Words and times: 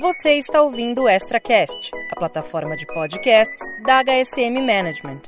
Você 0.00 0.38
está 0.38 0.62
ouvindo 0.62 1.02
o 1.02 1.08
ExtraCast, 1.10 1.90
a 2.10 2.16
plataforma 2.18 2.74
de 2.74 2.86
podcasts 2.86 3.60
da 3.84 4.02
HSM 4.02 4.58
Management. 4.58 5.20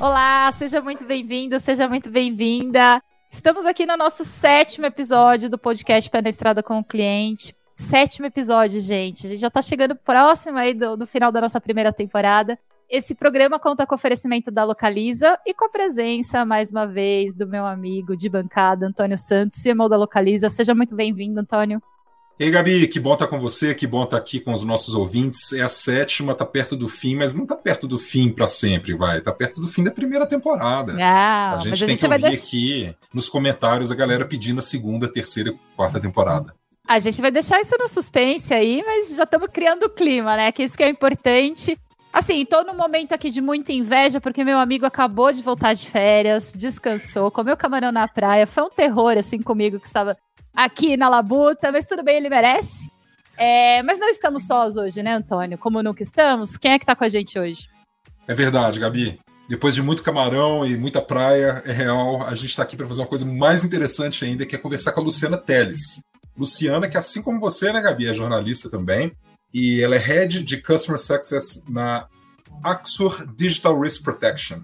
Olá, 0.00 0.52
seja 0.52 0.80
muito 0.80 1.04
bem-vindo, 1.04 1.58
seja 1.58 1.88
muito 1.88 2.08
bem-vinda. 2.08 3.02
Estamos 3.28 3.66
aqui 3.66 3.84
no 3.86 3.96
nosso 3.96 4.24
sétimo 4.24 4.86
episódio 4.86 5.50
do 5.50 5.58
podcast 5.58 6.08
Pé 6.08 6.22
na 6.22 6.28
Estrada 6.28 6.62
com 6.62 6.78
o 6.78 6.84
Cliente. 6.84 7.56
Sétimo 7.74 8.26
episódio, 8.26 8.80
gente. 8.80 9.26
A 9.26 9.30
gente 9.30 9.40
já 9.40 9.48
está 9.48 9.60
chegando 9.60 9.96
próximo 9.96 10.58
aí 10.58 10.72
do, 10.72 10.96
do 10.96 11.08
final 11.08 11.32
da 11.32 11.40
nossa 11.40 11.60
primeira 11.60 11.92
temporada. 11.92 12.56
Esse 12.90 13.14
programa 13.14 13.58
conta 13.58 13.86
com 13.86 13.94
o 13.94 13.96
oferecimento 13.96 14.50
da 14.50 14.64
Localiza 14.64 15.38
e 15.44 15.52
com 15.52 15.66
a 15.66 15.68
presença, 15.68 16.42
mais 16.46 16.70
uma 16.70 16.86
vez, 16.86 17.34
do 17.34 17.46
meu 17.46 17.66
amigo 17.66 18.16
de 18.16 18.30
bancada, 18.30 18.86
Antônio 18.86 19.18
Santos, 19.18 19.62
CMO 19.62 19.90
da 19.90 19.96
Localiza. 19.98 20.48
Seja 20.48 20.74
muito 20.74 20.96
bem-vindo, 20.96 21.38
Antônio. 21.38 21.82
Ei, 22.38 22.50
Gabi, 22.50 22.88
que 22.88 22.98
bom 22.98 23.12
estar 23.12 23.26
com 23.26 23.38
você, 23.38 23.74
que 23.74 23.86
bom 23.86 24.04
estar 24.04 24.16
aqui 24.16 24.40
com 24.40 24.54
os 24.54 24.64
nossos 24.64 24.94
ouvintes. 24.94 25.52
É 25.52 25.60
a 25.60 25.68
sétima, 25.68 26.32
está 26.32 26.46
perto 26.46 26.76
do 26.76 26.88
fim, 26.88 27.14
mas 27.14 27.34
não 27.34 27.42
está 27.42 27.56
perto 27.56 27.86
do 27.86 27.98
fim 27.98 28.30
para 28.30 28.48
sempre, 28.48 28.94
vai. 28.94 29.18
Está 29.18 29.32
perto 29.32 29.60
do 29.60 29.68
fim 29.68 29.84
da 29.84 29.90
primeira 29.90 30.24
temporada. 30.24 30.96
Ah, 30.98 31.56
a 31.56 31.56
gente 31.58 31.70
mas 31.70 31.78
tem 31.80 31.88
a 31.88 31.90
gente 31.90 32.00
que 32.00 32.06
ouvir 32.06 32.22
deixar... 32.22 32.46
aqui 32.46 32.96
nos 33.12 33.28
comentários 33.28 33.92
a 33.92 33.94
galera 33.94 34.24
pedindo 34.24 34.60
a 34.60 34.62
segunda, 34.62 35.12
terceira 35.12 35.50
e 35.50 35.58
quarta 35.76 36.00
temporada. 36.00 36.54
A 36.86 36.98
gente 37.00 37.20
vai 37.20 37.30
deixar 37.30 37.60
isso 37.60 37.76
no 37.78 37.86
suspense 37.86 38.54
aí, 38.54 38.82
mas 38.86 39.14
já 39.14 39.24
estamos 39.24 39.50
criando 39.52 39.82
o 39.82 39.90
clima, 39.90 40.38
né? 40.38 40.50
Que 40.50 40.62
isso 40.62 40.74
que 40.74 40.82
é 40.82 40.88
importante. 40.88 41.78
Assim, 42.12 42.44
tô 42.44 42.62
num 42.62 42.74
momento 42.74 43.12
aqui 43.12 43.30
de 43.30 43.40
muita 43.40 43.72
inveja, 43.72 44.20
porque 44.20 44.42
meu 44.42 44.58
amigo 44.58 44.86
acabou 44.86 45.30
de 45.30 45.42
voltar 45.42 45.74
de 45.74 45.88
férias, 45.88 46.52
descansou, 46.56 47.30
comeu 47.30 47.56
camarão 47.56 47.92
na 47.92 48.08
praia. 48.08 48.46
Foi 48.46 48.64
um 48.64 48.70
terror, 48.70 49.16
assim, 49.18 49.40
comigo, 49.40 49.78
que 49.78 49.86
estava 49.86 50.16
aqui 50.54 50.96
na 50.96 51.08
labuta, 51.08 51.70
mas 51.70 51.86
tudo 51.86 52.02
bem, 52.02 52.16
ele 52.16 52.30
merece. 52.30 52.90
É, 53.36 53.82
mas 53.84 53.98
não 53.98 54.08
estamos 54.08 54.46
sós 54.46 54.76
hoje, 54.76 55.02
né, 55.02 55.12
Antônio? 55.12 55.56
Como 55.58 55.82
nunca 55.82 56.02
estamos, 56.02 56.56
quem 56.56 56.72
é 56.72 56.78
que 56.78 56.86
tá 56.86 56.96
com 56.96 57.04
a 57.04 57.08
gente 57.08 57.38
hoje? 57.38 57.68
É 58.26 58.34
verdade, 58.34 58.80
Gabi. 58.80 59.18
Depois 59.48 59.74
de 59.74 59.82
muito 59.82 60.02
camarão 60.02 60.66
e 60.66 60.76
muita 60.76 61.00
praia, 61.00 61.62
é 61.64 61.72
real, 61.72 62.22
a 62.22 62.34
gente 62.34 62.50
está 62.50 62.64
aqui 62.64 62.76
para 62.76 62.86
fazer 62.86 63.00
uma 63.00 63.06
coisa 63.06 63.24
mais 63.24 63.64
interessante 63.64 64.24
ainda, 64.24 64.44
que 64.44 64.54
é 64.54 64.58
conversar 64.58 64.92
com 64.92 65.00
a 65.00 65.04
Luciana 65.04 65.38
Teles. 65.38 66.00
Luciana, 66.36 66.88
que 66.88 66.98
assim 66.98 67.22
como 67.22 67.40
você, 67.40 67.72
né, 67.72 67.80
Gabi, 67.80 68.08
é 68.08 68.12
jornalista 68.12 68.68
também, 68.68 69.12
e 69.52 69.80
ela 69.82 69.96
é 69.96 69.98
Head 69.98 70.42
de 70.42 70.60
Customer 70.60 70.98
Success 70.98 71.62
na 71.68 72.06
Axor 72.62 73.26
Digital 73.34 73.80
Risk 73.80 74.02
Protection. 74.02 74.60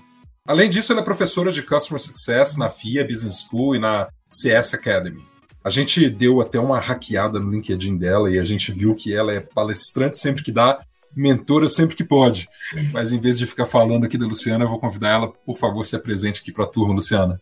Além 0.47 0.69
disso, 0.69 0.93
ela 0.93 1.01
é 1.01 1.05
professora 1.05 1.51
de 1.51 1.63
Customer 1.63 2.01
Success 2.01 2.57
na 2.57 2.69
FIA 2.69 3.07
Business 3.07 3.47
School 3.49 3.77
e 3.77 3.79
na 3.79 4.09
CS 4.29 4.75
Academy. 4.75 5.25
A 5.65 5.71
gente 5.71 6.11
deu 6.11 6.43
até 6.43 6.61
uma 6.61 6.79
hackeada 6.79 7.41
no 7.41 7.51
LinkedIn 7.51 7.97
dela 7.97 8.31
e 8.31 8.39
a 8.39 8.45
gente 8.45 8.71
viu 8.71 8.95
que 8.95 9.15
ela 9.15 9.33
é 9.33 9.41
palestrante 9.41 10.19
sempre 10.19 10.43
que 10.43 10.53
dá, 10.53 10.79
mentora 11.17 11.69
sempre 11.69 11.97
que 11.97 12.05
pode. 12.05 12.47
Mas 12.93 13.13
em 13.13 13.19
vez 13.19 13.39
de 13.39 13.47
ficar 13.47 13.65
falando 13.65 14.05
aqui 14.05 14.19
da 14.19 14.27
Luciana, 14.27 14.65
eu 14.65 14.69
vou 14.69 14.79
convidar 14.79 15.09
ela, 15.09 15.33
por 15.33 15.57
favor, 15.57 15.83
se 15.85 15.97
apresente 15.97 16.43
aqui 16.43 16.53
para 16.53 16.65
a 16.65 16.69
turma, 16.69 16.93
Luciana. 16.93 17.41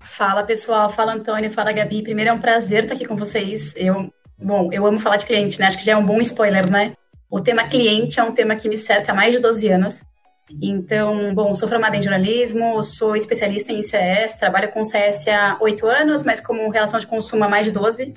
Fala 0.00 0.44
pessoal, 0.44 0.88
fala 0.88 1.14
Antônio, 1.14 1.50
fala 1.50 1.72
Gabi. 1.72 2.02
Primeiro 2.02 2.30
é 2.30 2.32
um 2.32 2.40
prazer 2.40 2.84
estar 2.84 2.94
aqui 2.94 3.04
com 3.04 3.16
vocês. 3.16 3.74
Eu, 3.76 4.12
bom, 4.40 4.70
eu 4.72 4.86
amo 4.86 5.00
falar 5.00 5.16
de 5.16 5.26
cliente, 5.26 5.58
né? 5.58 5.66
Acho 5.66 5.78
que 5.78 5.84
já 5.84 5.92
é 5.92 5.96
um 5.96 6.06
bom 6.06 6.20
spoiler, 6.20 6.70
né? 6.70 6.94
O 7.30 7.40
tema 7.40 7.64
cliente 7.64 8.18
é 8.18 8.22
um 8.22 8.32
tema 8.32 8.56
que 8.56 8.68
me 8.68 8.78
cerca 8.78 9.12
há 9.12 9.14
mais 9.14 9.34
de 9.34 9.40
12 9.40 9.68
anos. 9.68 10.02
Então, 10.62 11.34
bom, 11.34 11.54
sou 11.54 11.68
formada 11.68 11.96
em 11.96 12.02
jornalismo, 12.02 12.82
sou 12.82 13.14
especialista 13.14 13.70
em 13.70 13.82
CS, 13.82 14.34
trabalho 14.34 14.72
com 14.72 14.84
CS 14.84 15.28
há 15.28 15.58
8 15.60 15.86
anos, 15.86 16.22
mas 16.22 16.40
como 16.40 16.70
relação 16.70 16.98
de 16.98 17.06
consumo 17.06 17.44
há 17.44 17.48
mais 17.48 17.66
de 17.66 17.72
12. 17.72 18.14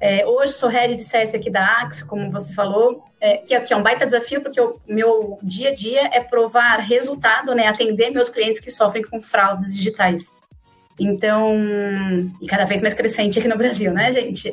É, 0.00 0.24
hoje 0.26 0.52
sou 0.52 0.68
head 0.68 0.94
de 0.94 1.02
CS 1.02 1.34
aqui 1.34 1.50
da 1.50 1.64
Axo, 1.64 2.06
como 2.06 2.30
você 2.30 2.52
falou, 2.52 3.02
é, 3.20 3.38
que 3.38 3.54
aqui 3.54 3.72
é 3.72 3.76
um 3.76 3.82
baita 3.82 4.04
desafio, 4.04 4.40
porque 4.40 4.60
o 4.60 4.80
meu 4.88 5.38
dia 5.42 5.70
a 5.70 5.74
dia 5.74 6.08
é 6.12 6.20
provar 6.20 6.78
resultado, 6.78 7.54
né? 7.54 7.66
Atender 7.66 8.10
meus 8.10 8.28
clientes 8.28 8.60
que 8.60 8.70
sofrem 8.70 9.04
com 9.04 9.20
fraudes 9.20 9.74
digitais. 9.76 10.26
Então, 10.98 11.54
e 12.40 12.46
cada 12.46 12.64
vez 12.64 12.80
mais 12.80 12.94
crescente 12.94 13.38
aqui 13.38 13.48
no 13.48 13.56
Brasil, 13.56 13.92
né, 13.92 14.10
gente? 14.10 14.52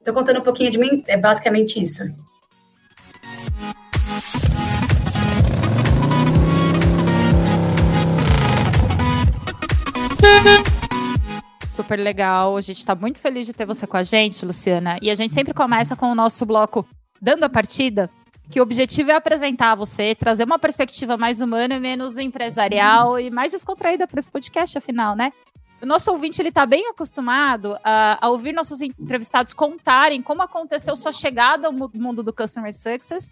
Estou 0.00 0.14
contando 0.14 0.38
um 0.38 0.42
pouquinho 0.42 0.70
de 0.70 0.78
mim, 0.78 1.04
é 1.06 1.14
basicamente 1.14 1.78
isso. 1.78 2.02
Super 11.68 11.98
legal. 11.98 12.56
A 12.56 12.62
gente 12.62 12.78
está 12.78 12.94
muito 12.94 13.20
feliz 13.20 13.44
de 13.44 13.52
ter 13.52 13.66
você 13.66 13.86
com 13.86 13.98
a 13.98 14.02
gente, 14.02 14.46
Luciana. 14.46 14.96
E 15.02 15.10
a 15.10 15.14
gente 15.14 15.34
sempre 15.34 15.52
começa 15.52 15.94
com 15.94 16.06
o 16.06 16.14
nosso 16.14 16.46
bloco 16.46 16.86
Dando 17.20 17.44
a 17.44 17.50
Partida, 17.50 18.08
que 18.50 18.58
o 18.58 18.62
objetivo 18.62 19.10
é 19.10 19.14
apresentar 19.14 19.74
você, 19.74 20.14
trazer 20.14 20.44
uma 20.44 20.58
perspectiva 20.58 21.18
mais 21.18 21.42
humana 21.42 21.78
menos 21.78 22.16
empresarial 22.16 23.20
e 23.20 23.30
mais 23.30 23.52
descontraída 23.52 24.08
para 24.08 24.18
esse 24.18 24.30
podcast, 24.30 24.78
afinal, 24.78 25.14
né? 25.14 25.30
O 25.82 25.86
nosso 25.86 26.10
ouvinte 26.10 26.40
ele 26.42 26.50
está 26.50 26.66
bem 26.66 26.88
acostumado 26.88 27.78
a, 27.82 28.18
a, 28.20 28.28
ouvir 28.28 28.52
nossos 28.52 28.82
entrevistados 28.82 29.54
contarem 29.54 30.20
como 30.20 30.42
aconteceu 30.42 30.94
sua 30.94 31.10
chegada 31.10 31.68
ao 31.68 31.72
mundo 31.72 32.22
do 32.22 32.32
Customer 32.32 32.72
Success 32.72 33.30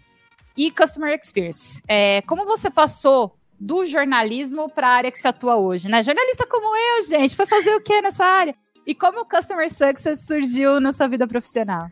e 0.57 0.71
Customer 0.71 1.13
Experience. 1.13 1.81
É, 1.87 2.21
como 2.23 2.45
você 2.45 2.71
passou 2.71 3.35
do 3.59 3.85
jornalismo 3.85 4.69
para 4.69 4.87
a 4.87 4.91
área 4.91 5.11
que 5.11 5.19
se 5.19 5.27
atua 5.27 5.57
hoje, 5.57 5.89
né? 5.91 6.01
Jornalista 6.01 6.47
como 6.47 6.75
eu, 6.75 7.03
gente, 7.03 7.35
foi 7.35 7.45
fazer 7.45 7.75
o 7.75 7.81
que 7.81 8.01
nessa 8.01 8.25
área? 8.25 8.55
E 8.87 8.95
como 8.95 9.21
o 9.21 9.25
Customer 9.25 9.69
Success 9.69 10.25
surgiu 10.25 10.79
na 10.79 10.91
sua 10.91 11.07
vida 11.07 11.27
profissional? 11.27 11.87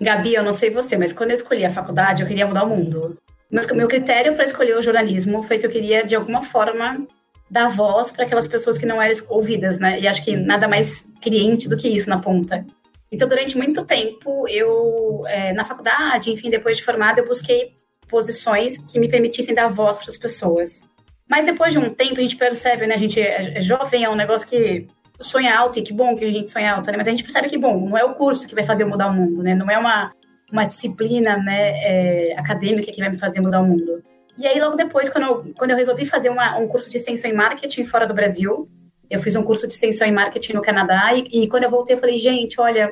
Gabi, 0.00 0.34
eu 0.34 0.44
não 0.44 0.52
sei 0.52 0.70
você, 0.70 0.96
mas 0.96 1.12
quando 1.12 1.30
eu 1.30 1.34
escolhi 1.34 1.64
a 1.64 1.70
faculdade, 1.70 2.22
eu 2.22 2.28
queria 2.28 2.46
mudar 2.46 2.64
o 2.64 2.68
mundo. 2.68 3.18
Meu, 3.50 3.62
meu 3.74 3.88
critério 3.88 4.34
para 4.34 4.44
escolher 4.44 4.76
o 4.76 4.82
jornalismo 4.82 5.42
foi 5.42 5.58
que 5.58 5.66
eu 5.66 5.70
queria, 5.70 6.04
de 6.04 6.14
alguma 6.14 6.42
forma, 6.42 7.06
dar 7.50 7.68
voz 7.68 8.10
para 8.10 8.24
aquelas 8.24 8.46
pessoas 8.46 8.78
que 8.78 8.86
não 8.86 9.02
eram 9.02 9.14
ouvidas, 9.28 9.78
né? 9.78 9.98
E 10.00 10.06
acho 10.06 10.24
que 10.24 10.36
nada 10.36 10.68
mais 10.68 11.12
cliente 11.20 11.68
do 11.68 11.76
que 11.76 11.88
isso 11.88 12.08
na 12.08 12.20
ponta. 12.20 12.64
Então, 13.10 13.28
durante 13.28 13.56
muito 13.56 13.84
tempo, 13.84 14.46
eu, 14.48 15.24
é, 15.26 15.52
na 15.52 15.64
faculdade, 15.64 16.30
enfim, 16.30 16.48
depois 16.48 16.76
de 16.76 16.84
formada, 16.84 17.20
eu 17.20 17.26
busquei 17.26 17.74
posições 18.08 18.78
que 18.78 19.00
me 19.00 19.08
permitissem 19.08 19.54
dar 19.54 19.68
voz 19.68 19.98
para 19.98 20.10
as 20.10 20.16
pessoas. 20.16 20.90
Mas 21.28 21.44
depois 21.44 21.72
de 21.72 21.78
um 21.78 21.92
tempo, 21.92 22.20
a 22.20 22.22
gente 22.22 22.36
percebe, 22.36 22.86
né? 22.86 22.94
A 22.94 22.98
gente 22.98 23.20
é, 23.20 23.58
é 23.58 23.60
jovem, 23.60 24.04
é 24.04 24.10
um 24.10 24.14
negócio 24.14 24.46
que 24.46 24.86
sonha 25.18 25.56
alto, 25.56 25.78
e 25.78 25.82
que 25.82 25.92
bom 25.92 26.16
que 26.16 26.24
a 26.24 26.30
gente 26.30 26.50
sonha 26.50 26.74
alto, 26.74 26.90
né? 26.90 26.96
Mas 26.96 27.08
a 27.08 27.10
gente 27.10 27.24
percebe 27.24 27.48
que, 27.48 27.58
bom, 27.58 27.88
não 27.88 27.98
é 27.98 28.04
o 28.04 28.14
curso 28.14 28.46
que 28.46 28.54
vai 28.54 28.64
fazer 28.64 28.84
eu 28.84 28.88
mudar 28.88 29.08
o 29.08 29.12
mundo, 29.12 29.42
né? 29.42 29.56
Não 29.56 29.68
é 29.68 29.76
uma, 29.76 30.12
uma 30.52 30.64
disciplina 30.64 31.36
né, 31.36 31.72
é, 31.82 32.34
acadêmica 32.38 32.92
que 32.92 33.00
vai 33.00 33.10
me 33.10 33.18
fazer 33.18 33.40
mudar 33.40 33.60
o 33.60 33.66
mundo. 33.66 34.02
E 34.40 34.46
aí, 34.46 34.58
logo 34.58 34.74
depois, 34.74 35.10
quando 35.10 35.24
eu, 35.24 35.54
quando 35.54 35.72
eu 35.72 35.76
resolvi 35.76 36.06
fazer 36.06 36.30
uma, 36.30 36.56
um 36.56 36.66
curso 36.66 36.88
de 36.88 36.96
extensão 36.96 37.30
em 37.30 37.34
marketing 37.34 37.84
fora 37.84 38.06
do 38.06 38.14
Brasil, 38.14 38.66
eu 39.10 39.20
fiz 39.20 39.36
um 39.36 39.44
curso 39.44 39.66
de 39.66 39.74
extensão 39.74 40.08
em 40.08 40.12
marketing 40.12 40.54
no 40.54 40.62
Canadá, 40.62 41.12
e, 41.12 41.42
e 41.42 41.46
quando 41.46 41.64
eu 41.64 41.70
voltei, 41.70 41.94
eu 41.94 42.00
falei, 42.00 42.18
gente, 42.18 42.58
olha, 42.58 42.90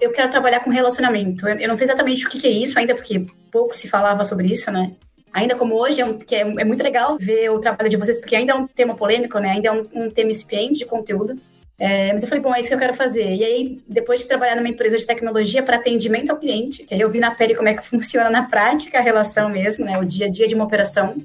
eu 0.00 0.10
quero 0.12 0.30
trabalhar 0.30 0.60
com 0.60 0.70
relacionamento. 0.70 1.46
Eu, 1.46 1.58
eu 1.58 1.68
não 1.68 1.76
sei 1.76 1.84
exatamente 1.84 2.26
o 2.26 2.30
que, 2.30 2.40
que, 2.40 2.46
é 2.46 2.50
isso 2.50 2.78
ainda, 2.78 2.94
porque 2.94 3.26
pouco 3.52 3.76
se 3.76 3.86
falava 3.86 4.24
sobre 4.24 4.46
isso, 4.46 4.70
né? 4.70 4.92
Ainda 5.30 5.54
como 5.54 5.74
hoje, 5.74 6.00
é, 6.00 6.06
um, 6.06 6.18
que 6.18 6.34
é, 6.34 6.40
é, 6.40 6.64
muito 6.64 6.82
legal 6.82 7.18
ver 7.20 7.50
o 7.50 7.60
trabalho 7.60 7.90
de 7.90 7.98
vocês, 7.98 8.16
porque 8.18 8.34
ainda 8.34 8.52
é 8.52 8.54
um 8.54 8.66
tema 8.66 8.94
polêmico, 8.94 9.38
né? 9.38 9.50
Ainda 9.50 9.68
é 9.68 9.72
um, 9.72 9.86
um 9.92 10.10
tema 10.10 10.30
incipiente 10.30 10.78
de 10.78 10.86
conteúdo. 10.86 11.38
É, 11.78 12.12
mas 12.12 12.22
eu 12.22 12.28
falei, 12.28 12.42
bom, 12.42 12.52
é 12.52 12.58
isso 12.58 12.68
que 12.68 12.74
eu 12.74 12.78
quero 12.78 12.94
fazer. 12.94 13.34
E 13.34 13.44
aí, 13.44 13.80
depois 13.86 14.20
de 14.20 14.26
trabalhar 14.26 14.56
numa 14.56 14.68
empresa 14.68 14.96
de 14.96 15.06
tecnologia 15.06 15.62
para 15.62 15.76
atendimento 15.76 16.30
ao 16.30 16.36
cliente, 16.36 16.82
que 16.82 16.92
aí 16.92 17.00
eu 17.00 17.08
vi 17.08 17.20
na 17.20 17.30
pele 17.30 17.54
como 17.54 17.68
é 17.68 17.74
que 17.74 17.82
funciona 17.86 18.28
na 18.28 18.42
prática 18.42 18.98
a 18.98 19.02
relação 19.02 19.48
mesmo, 19.48 19.84
né? 19.84 19.96
O 19.98 20.04
dia 20.04 20.26
a 20.26 20.30
dia 20.30 20.48
de 20.48 20.54
uma 20.54 20.64
operação. 20.64 21.16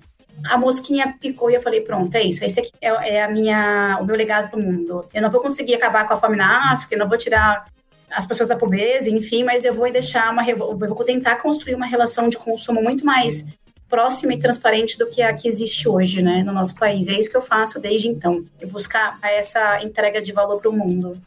A 0.45 0.57
mosquinha 0.57 1.15
picou 1.19 1.49
e 1.49 1.55
eu 1.55 1.61
falei, 1.61 1.81
pronto, 1.81 2.13
é 2.15 2.21
isso. 2.21 2.43
Esse 2.43 2.59
aqui 2.59 2.71
é, 2.79 3.15
é 3.15 3.23
a 3.23 3.29
minha, 3.29 3.97
o 3.99 4.05
meu 4.05 4.15
legado 4.15 4.49
para 4.49 4.59
o 4.59 4.61
mundo. 4.61 5.07
Eu 5.13 5.21
não 5.21 5.31
vou 5.31 5.41
conseguir 5.41 5.73
acabar 5.73 6.07
com 6.07 6.13
a 6.13 6.17
fome 6.17 6.35
na 6.35 6.73
África, 6.73 6.93
eu 6.93 6.99
não 6.99 7.09
vou 7.09 7.17
tirar 7.17 7.65
as 8.11 8.27
pessoas 8.27 8.47
da 8.47 8.55
pobreza, 8.55 9.09
enfim, 9.09 9.43
mas 9.43 9.65
eu 9.65 9.73
vou 9.73 9.91
deixar 9.91 10.31
uma, 10.31 10.47
eu 10.47 10.77
vou 10.77 11.03
tentar 11.03 11.37
construir 11.37 11.73
uma 11.73 11.87
relação 11.87 12.29
de 12.29 12.37
consumo 12.37 12.81
muito 12.81 13.03
mais 13.03 13.43
próxima 13.93 14.33
e 14.33 14.39
transparente 14.39 14.97
do 14.97 15.05
que 15.05 15.21
a 15.21 15.31
que 15.31 15.47
existe 15.47 15.87
hoje, 15.87 16.23
né, 16.23 16.41
no 16.43 16.51
nosso 16.51 16.73
país. 16.73 17.07
É 17.07 17.13
isso 17.13 17.29
que 17.29 17.37
eu 17.37 17.43
faço 17.43 17.79
desde 17.79 18.07
então, 18.07 18.43
eu 18.59 18.67
buscar 18.67 19.19
essa 19.21 19.83
entrega 19.83 20.19
de 20.19 20.31
valor 20.31 20.59
para 20.59 20.71
o 20.71 20.73
mundo. 20.73 21.21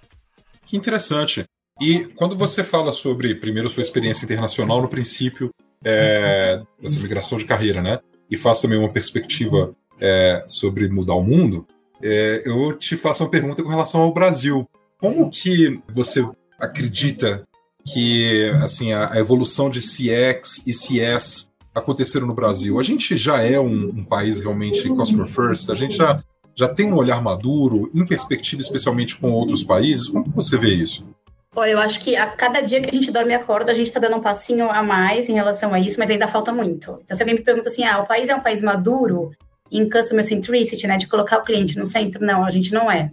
Que 0.64 0.76
interessante. 0.76 1.44
E 1.80 2.06
quando 2.16 2.36
você 2.36 2.64
fala 2.64 2.90
sobre, 2.90 3.36
primeiro, 3.36 3.68
sua 3.68 3.82
experiência 3.82 4.24
internacional, 4.24 4.82
no 4.82 4.88
princípio, 4.88 5.50
é, 5.84 6.60
dessa 6.82 6.98
migração 6.98 7.38
de 7.38 7.44
carreira, 7.44 7.80
né, 7.80 8.00
e 8.28 8.36
faz 8.36 8.60
também 8.60 8.76
uma 8.76 8.92
perspectiva 8.92 9.72
é, 10.00 10.42
sobre 10.48 10.88
mudar 10.88 11.14
o 11.14 11.22
mundo, 11.22 11.64
é, 12.02 12.42
eu 12.44 12.76
te 12.76 12.96
faço 12.96 13.22
uma 13.22 13.30
pergunta 13.30 13.62
com 13.62 13.68
relação 13.68 14.00
ao 14.00 14.12
Brasil. 14.12 14.68
Como 14.98 15.30
que 15.30 15.80
você 15.88 16.28
acredita 16.58 17.44
que 17.86 18.50
assim 18.60 18.92
a, 18.92 19.12
a 19.12 19.18
evolução 19.20 19.70
de 19.70 19.78
CX 19.78 20.66
e 20.66 20.72
CS 20.72 21.48
aconteceram 21.76 22.26
no 22.26 22.34
Brasil. 22.34 22.80
A 22.80 22.82
gente 22.82 23.16
já 23.16 23.42
é 23.42 23.60
um, 23.60 23.88
um 23.88 24.04
país 24.04 24.40
realmente 24.40 24.88
customer 24.88 25.26
first, 25.26 25.70
a 25.70 25.74
gente 25.74 25.96
já 25.96 26.22
já 26.58 26.66
tem 26.66 26.90
um 26.90 26.96
olhar 26.96 27.20
maduro, 27.22 27.90
em 27.94 28.06
perspectiva 28.06 28.62
especialmente 28.62 29.20
com 29.20 29.30
outros 29.30 29.62
países? 29.62 30.08
Como 30.08 30.24
você 30.34 30.56
vê 30.56 30.74
isso? 30.74 31.06
Olha, 31.54 31.72
eu 31.72 31.78
acho 31.78 32.00
que 32.00 32.16
a 32.16 32.26
cada 32.26 32.62
dia 32.62 32.80
que 32.80 32.88
a 32.88 32.92
gente 32.92 33.10
dorme 33.10 33.32
e 33.32 33.34
acorda, 33.34 33.70
a 33.70 33.74
gente 33.74 33.88
está 33.88 34.00
dando 34.00 34.16
um 34.16 34.20
passinho 34.22 34.70
a 34.70 34.82
mais 34.82 35.28
em 35.28 35.34
relação 35.34 35.74
a 35.74 35.78
isso, 35.78 35.98
mas 35.98 36.08
ainda 36.08 36.26
falta 36.26 36.52
muito. 36.52 36.98
Então, 37.04 37.14
se 37.14 37.22
alguém 37.22 37.34
me 37.34 37.42
pergunta 37.42 37.68
assim, 37.68 37.84
ah, 37.84 38.00
o 38.00 38.06
país 38.06 38.30
é 38.30 38.34
um 38.34 38.40
país 38.40 38.62
maduro 38.62 39.32
em 39.70 39.88
customer 39.88 40.24
centricity, 40.24 40.86
né, 40.86 40.96
de 40.96 41.06
colocar 41.06 41.38
o 41.38 41.44
cliente 41.44 41.78
no 41.78 41.86
centro? 41.86 42.24
Não, 42.24 42.44
a 42.44 42.50
gente 42.50 42.72
não 42.72 42.90
é. 42.90 43.10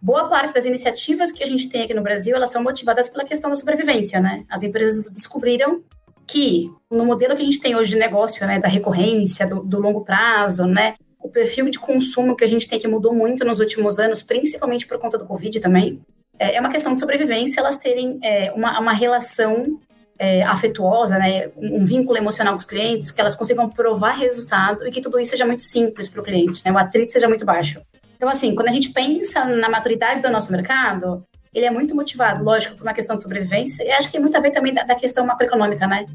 Boa 0.00 0.28
parte 0.28 0.52
das 0.52 0.64
iniciativas 0.64 1.30
que 1.30 1.44
a 1.44 1.46
gente 1.46 1.68
tem 1.68 1.82
aqui 1.82 1.94
no 1.94 2.02
Brasil, 2.02 2.34
elas 2.34 2.50
são 2.50 2.62
motivadas 2.62 3.08
pela 3.08 3.24
questão 3.24 3.50
da 3.50 3.56
sobrevivência, 3.56 4.20
né? 4.20 4.44
As 4.48 4.62
empresas 4.62 5.10
descobriram 5.12 5.82
que 6.30 6.70
no 6.90 7.04
modelo 7.04 7.34
que 7.34 7.42
a 7.42 7.44
gente 7.44 7.60
tem 7.60 7.74
hoje 7.74 7.90
de 7.90 7.98
negócio, 7.98 8.46
né, 8.46 8.58
da 8.58 8.68
recorrência, 8.68 9.46
do, 9.46 9.62
do 9.62 9.80
longo 9.80 10.02
prazo, 10.02 10.64
né, 10.64 10.94
o 11.18 11.28
perfil 11.28 11.68
de 11.68 11.78
consumo 11.78 12.36
que 12.36 12.44
a 12.44 12.46
gente 12.46 12.68
tem 12.68 12.78
que 12.78 12.88
mudou 12.88 13.12
muito 13.12 13.44
nos 13.44 13.58
últimos 13.58 13.98
anos, 13.98 14.22
principalmente 14.22 14.86
por 14.86 14.98
conta 14.98 15.18
do 15.18 15.26
Covid 15.26 15.60
também, 15.60 16.00
é, 16.38 16.54
é 16.54 16.60
uma 16.60 16.70
questão 16.70 16.94
de 16.94 17.00
sobrevivência 17.00 17.60
elas 17.60 17.76
terem 17.76 18.18
é, 18.22 18.52
uma, 18.52 18.78
uma 18.80 18.92
relação 18.92 19.78
é, 20.18 20.42
afetuosa, 20.42 21.18
né, 21.18 21.50
um 21.56 21.84
vínculo 21.84 22.16
emocional 22.16 22.54
com 22.54 22.58
os 22.58 22.64
clientes, 22.64 23.10
que 23.10 23.20
elas 23.20 23.34
consigam 23.34 23.68
provar 23.68 24.12
resultado 24.12 24.86
e 24.86 24.90
que 24.90 25.00
tudo 25.00 25.18
isso 25.18 25.32
seja 25.32 25.46
muito 25.46 25.62
simples 25.62 26.08
para 26.08 26.20
o 26.20 26.24
cliente, 26.24 26.62
né, 26.64 26.70
o 26.70 26.78
atrito 26.78 27.12
seja 27.12 27.28
muito 27.28 27.44
baixo. 27.44 27.80
Então, 28.16 28.28
assim, 28.28 28.54
quando 28.54 28.68
a 28.68 28.72
gente 28.72 28.90
pensa 28.90 29.44
na 29.46 29.68
maturidade 29.68 30.20
do 30.20 30.30
nosso 30.30 30.52
mercado, 30.52 31.24
ele 31.54 31.66
é 31.66 31.70
muito 31.70 31.94
motivado, 31.94 32.44
lógico, 32.44 32.76
por 32.76 32.82
uma 32.82 32.94
questão 32.94 33.16
de 33.16 33.22
sobrevivência, 33.22 33.82
e 33.82 33.90
acho 33.90 34.06
que 34.06 34.12
tem 34.12 34.20
muito 34.20 34.36
a 34.36 34.40
ver 34.40 34.50
também 34.50 34.72
da, 34.72 34.84
da 34.84 34.94
questão 34.94 35.26
macroeconômica, 35.26 35.86
né? 35.86 36.06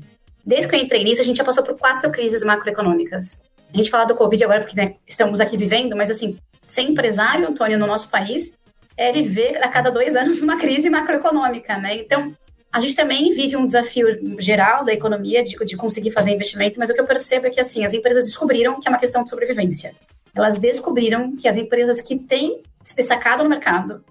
Desde 0.46 0.68
que 0.68 0.76
eu 0.76 0.80
entrei 0.80 1.04
nisso, 1.04 1.22
a 1.22 1.24
gente 1.26 1.38
já 1.38 1.44
passou 1.44 1.64
por 1.64 1.78
quatro 1.78 2.10
crises 2.12 2.44
macroeconômicas. 2.44 3.44
A 3.74 3.78
gente 3.78 3.90
fala 3.90 4.06
do 4.06 4.16
Covid 4.16 4.44
agora 4.44 4.60
porque 4.62 4.76
né, 4.76 4.96
estamos 5.06 5.42
aqui 5.42 5.58
vivendo, 5.58 5.96
mas 5.96 6.10
assim, 6.10 6.38
ser 6.66 6.84
empresário, 6.84 7.48
Antônio, 7.48 7.78
no 7.78 7.88
nosso 7.88 8.10
país, 8.10 8.58
é 8.96 9.12
viver 9.12 9.58
a 9.64 9.68
cada 9.68 9.90
dois 9.90 10.16
anos 10.16 10.42
uma 10.42 10.58
crise 10.58 10.90
macroeconômica, 10.90 11.78
né? 11.78 11.98
Então, 11.98 12.32
a 12.72 12.80
gente 12.80 12.96
também 12.96 13.34
vive 13.34 13.56
um 13.56 13.66
desafio 13.66 14.08
geral 14.40 14.86
da 14.86 14.94
economia 14.94 15.44
de, 15.44 15.56
de 15.66 15.76
conseguir 15.76 16.12
fazer 16.12 16.32
investimento, 16.32 16.80
mas 16.80 16.90
o 16.90 16.94
que 16.94 17.02
eu 17.02 17.06
percebo 17.06 17.48
é 17.48 17.50
que, 17.50 17.60
assim, 17.60 17.86
as 17.86 17.94
empresas 17.94 18.26
descobriram 18.26 18.80
que 18.80 18.88
é 18.88 18.92
uma 18.92 19.00
questão 19.00 19.24
de 19.24 19.30
sobrevivência. 19.30 19.94
Elas 20.34 20.60
descobriram 20.60 21.36
que 21.36 21.48
as 21.48 21.56
empresas 21.56 22.02
que 22.02 22.18
têm 22.18 22.62
se 22.84 22.96
destacado 22.96 23.44
no 23.44 23.50
mercado, 23.50 24.04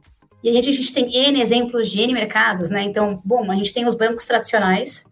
e 0.44 0.50
aí 0.50 0.58
a 0.58 0.62
gente 0.62 0.92
tem 0.92 1.10
N 1.10 1.40
exemplos 1.40 1.90
de 1.90 2.02
N 2.02 2.12
mercados, 2.12 2.68
né? 2.68 2.82
Então, 2.82 3.18
bom, 3.24 3.50
a 3.50 3.54
gente 3.54 3.72
tem 3.72 3.86
os 3.86 3.94
bancos 3.94 4.26
tradicionais, 4.26 5.02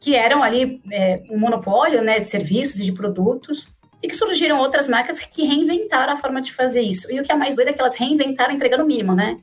que 0.00 0.16
eram 0.16 0.42
ali 0.42 0.82
é, 0.90 1.22
um 1.30 1.38
monopólio, 1.38 2.02
né, 2.02 2.18
de 2.18 2.28
serviços 2.28 2.80
e 2.80 2.82
de 2.82 2.90
produtos, 2.90 3.68
e 4.02 4.08
que 4.08 4.16
surgiram 4.16 4.58
outras 4.58 4.88
marcas 4.88 5.20
que 5.20 5.44
reinventaram 5.44 6.14
a 6.14 6.16
forma 6.16 6.42
de 6.42 6.52
fazer 6.52 6.80
isso. 6.80 7.08
E 7.12 7.20
o 7.20 7.22
que 7.22 7.30
é 7.30 7.36
mais 7.36 7.54
doido 7.54 7.68
é 7.68 7.72
que 7.72 7.80
elas 7.80 7.94
reinventaram 7.94 8.52
entregando 8.52 8.82
o 8.82 8.86
mínimo, 8.86 9.14
né? 9.14 9.36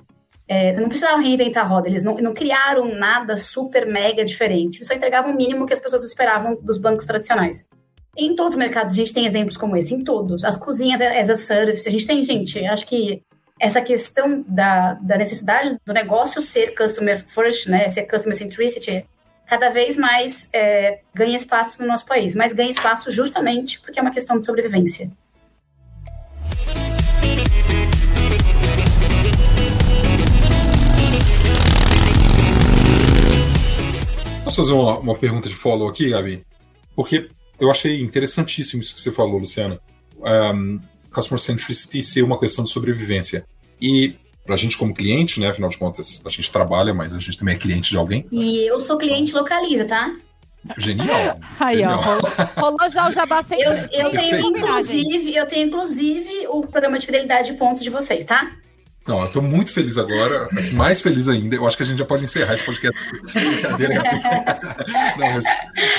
É, 0.50 0.74
não 0.74 0.90
precisavam 0.90 1.24
reinventar 1.24 1.64
a 1.64 1.68
roda, 1.68 1.88
eles 1.88 2.04
não, 2.04 2.16
não, 2.16 2.34
criaram 2.34 2.94
nada 2.94 3.38
super 3.38 3.86
mega 3.86 4.26
diferente, 4.26 4.78
eles 4.78 4.88
só 4.88 4.94
entregavam 4.94 5.32
o 5.32 5.36
mínimo 5.36 5.66
que 5.66 5.74
as 5.74 5.80
pessoas 5.80 6.04
esperavam 6.04 6.58
dos 6.62 6.78
bancos 6.78 7.06
tradicionais. 7.06 7.66
Em 8.18 8.36
todos 8.36 8.56
os 8.56 8.60
mercados 8.60 8.92
a 8.94 8.96
gente 8.96 9.14
tem 9.14 9.26
exemplos 9.26 9.56
como 9.56 9.78
esse, 9.78 9.94
em 9.94 10.04
todos. 10.04 10.44
As 10.44 10.58
cozinhas 10.58 11.00
as 11.00 11.30
a 11.30 11.36
service, 11.36 11.88
a 11.88 11.92
gente 11.92 12.06
tem, 12.06 12.22
gente, 12.24 12.66
acho 12.66 12.86
que 12.86 13.22
essa 13.60 13.82
questão 13.82 14.44
da, 14.48 14.94
da 14.94 15.18
necessidade 15.18 15.78
do 15.86 15.94
negócio 15.94 16.42
ser 16.42 16.76
customer 16.76 17.24
first, 17.28 17.68
né, 17.68 17.90
ser 17.90 18.04
customer 18.04 18.38
centricity, 18.38 19.06
cada 19.48 19.70
vez 19.70 19.98
mais 19.98 20.50
é, 20.54 21.00
ganha 21.14 21.36
espaço 21.36 21.82
no 21.82 21.88
nosso 21.88 22.06
país, 22.06 22.36
mas 22.36 22.54
ganha 22.54 22.70
espaço 22.70 23.10
justamente 23.10 23.80
porque 23.80 24.00
é 24.00 24.02
uma 24.02 24.12
questão 24.12 24.40
de 24.40 24.46
sobrevivência. 24.46 25.12
Posso 34.44 34.58
fazer 34.58 34.74
uma, 34.74 35.00
uma 35.00 35.16
pergunta 35.16 35.50
de 35.50 35.56
follow 35.56 35.90
aqui, 35.90 36.10
Gabi? 36.10 36.46
Porque 36.96 37.30
eu 37.60 37.72
achei 37.72 38.02
interessantíssimo 38.02 38.82
isso 38.82 38.94
que 38.94 39.02
você 39.02 39.12
falou, 39.12 39.40
Luciana. 39.40 39.80
Um, 40.20 40.80
customer 41.18 41.40
centricity 41.40 42.04
ser 42.04 42.22
uma 42.22 42.40
questão 42.40 42.64
de 42.64 42.70
sobrevivência. 42.70 43.46
E 43.82 44.16
para 44.46 44.56
a 44.56 44.58
gente 44.58 44.78
como 44.78 44.94
cliente, 44.94 45.40
né? 45.40 45.50
Afinal 45.50 45.70
de 45.70 45.78
contas, 45.78 46.22
a 46.26 46.30
gente 46.30 46.52
trabalha, 46.52 46.94
mas 46.94 47.14
a 47.14 47.20
gente 47.20 47.38
também 47.38 47.56
é 47.56 47.58
cliente 47.58 47.90
de 47.90 47.98
alguém. 47.98 48.26
E 48.32 48.66
eu 48.66 48.80
sou 48.80 48.98
cliente 48.98 49.34
localiza, 49.34 49.86
tá? 49.86 50.16
Genial. 50.78 51.40
Aí, 51.60 51.80
genial. 51.80 52.02
ó, 52.02 52.62
rolou 52.62 52.90
já 52.90 53.08
o 53.08 53.12
jabá 53.12 53.42
sem 53.42 53.62
Eu, 53.62 53.72
eu 53.74 54.12
tenho, 54.12 54.40
inclusive, 54.40 55.36
eu 55.36 55.46
tenho, 55.46 55.68
inclusive, 55.68 56.48
o 56.50 56.62
programa 56.62 57.00
de 57.00 57.06
fidelidade 57.06 57.52
de 57.52 57.58
pontos 57.58 57.84
de 57.84 57.90
vocês, 57.90 58.24
tá? 58.24 58.52
Não, 59.08 59.22
eu 59.22 59.32
tô 59.32 59.42
muito 59.42 59.72
feliz 59.72 59.98
agora, 59.98 60.50
mas 60.52 60.70
mais 60.70 61.02
feliz 61.02 61.30
ainda. 61.30 61.56
Eu 61.56 61.66
acho 61.66 61.78
que 61.78 61.84
a 61.84 61.86
gente 61.86 62.00
já 62.00 62.06
pode 62.06 62.26
encerrar 62.26 62.54
esse 62.54 62.66
podcast. 62.66 63.00
Brincadeira. 63.34 64.04
Não, 65.18 65.34
mas 65.34 65.46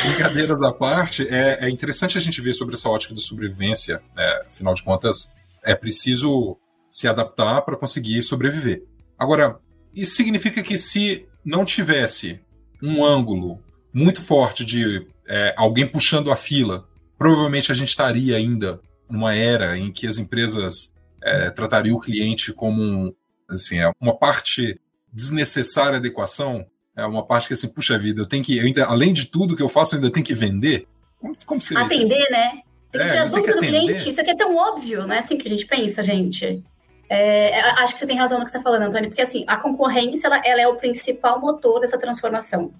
brincadeiras 0.04 0.62
à 0.62 0.72
parte, 0.72 1.26
é, 1.26 1.64
é, 1.66 1.70
interessante 1.70 2.18
a 2.18 2.20
gente 2.20 2.42
ver 2.42 2.52
sobre 2.52 2.74
essa 2.74 2.88
ótica 2.88 3.14
de 3.14 3.22
sobrevivência. 3.22 4.02
Né? 4.14 4.42
Afinal 4.46 4.74
de 4.74 4.82
contas, 4.82 5.30
é 5.64 5.74
preciso 5.74 6.58
se 6.90 7.08
adaptar 7.08 7.62
para 7.62 7.76
conseguir 7.76 8.20
sobreviver. 8.22 8.82
Agora, 9.18 9.58
isso 9.94 10.14
significa 10.14 10.62
que 10.62 10.76
se 10.76 11.26
não 11.42 11.64
tivesse 11.64 12.40
um 12.82 13.04
ângulo 13.04 13.58
muito 13.92 14.20
forte 14.20 14.64
de 14.66 15.06
é, 15.26 15.54
alguém 15.56 15.86
puxando 15.86 16.30
a 16.30 16.36
fila, 16.36 16.86
provavelmente 17.16 17.72
a 17.72 17.74
gente 17.74 17.88
estaria 17.88 18.36
ainda 18.36 18.80
numa 19.10 19.34
era 19.34 19.78
em 19.78 19.90
que 19.90 20.06
as 20.06 20.18
empresas 20.18 20.92
é, 21.22 21.50
tratariam 21.50 21.96
o 21.96 22.00
cliente 22.00 22.52
como 22.52 22.80
um, 22.80 23.14
assim, 23.48 23.78
é 23.78 23.90
uma 24.00 24.16
parte 24.16 24.80
desnecessária 25.12 26.00
da 26.00 26.06
equação, 26.06 26.66
é 26.96 27.04
uma 27.06 27.24
parte 27.24 27.48
que 27.48 27.54
assim, 27.54 27.68
puxa 27.68 27.98
vida, 27.98 28.20
eu 28.20 28.26
tenho 28.26 28.42
que, 28.42 28.58
eu 28.58 28.64
ainda, 28.64 28.84
além 28.84 29.12
de 29.12 29.26
tudo 29.26 29.56
que 29.56 29.62
eu 29.62 29.68
faço, 29.68 29.94
eu 29.94 29.98
ainda 29.98 30.12
tenho 30.12 30.26
que 30.26 30.34
vender. 30.34 30.86
Como, 31.18 31.34
como 31.46 31.60
seria 31.60 31.84
Atender, 31.84 32.20
isso? 32.20 32.30
né? 32.32 32.62
Tem 32.90 33.00
que 33.00 33.06
é, 33.06 33.10
tirar 33.10 33.28
dúvida 33.28 33.54
do 33.54 33.60
cliente. 33.60 34.08
Isso 34.08 34.20
aqui 34.20 34.30
é 34.30 34.36
tão 34.36 34.56
óbvio, 34.56 35.06
não 35.06 35.14
é 35.14 35.18
assim 35.18 35.36
que 35.36 35.46
a 35.46 35.50
gente 35.50 35.66
pensa, 35.66 36.02
gente. 36.02 36.64
É, 37.10 37.60
acho 37.60 37.94
que 37.94 37.98
você 37.98 38.06
tem 38.06 38.18
razão 38.18 38.38
no 38.38 38.44
que 38.44 38.50
você 38.50 38.58
está 38.58 38.68
falando, 38.68 38.82
Antônio, 38.82 39.08
porque 39.08 39.22
assim, 39.22 39.44
a 39.46 39.56
concorrência 39.56 40.26
ela, 40.26 40.42
ela, 40.44 40.60
é 40.60 40.68
o 40.68 40.76
principal 40.76 41.40
motor 41.40 41.80
dessa 41.80 41.98
transformação. 41.98 42.72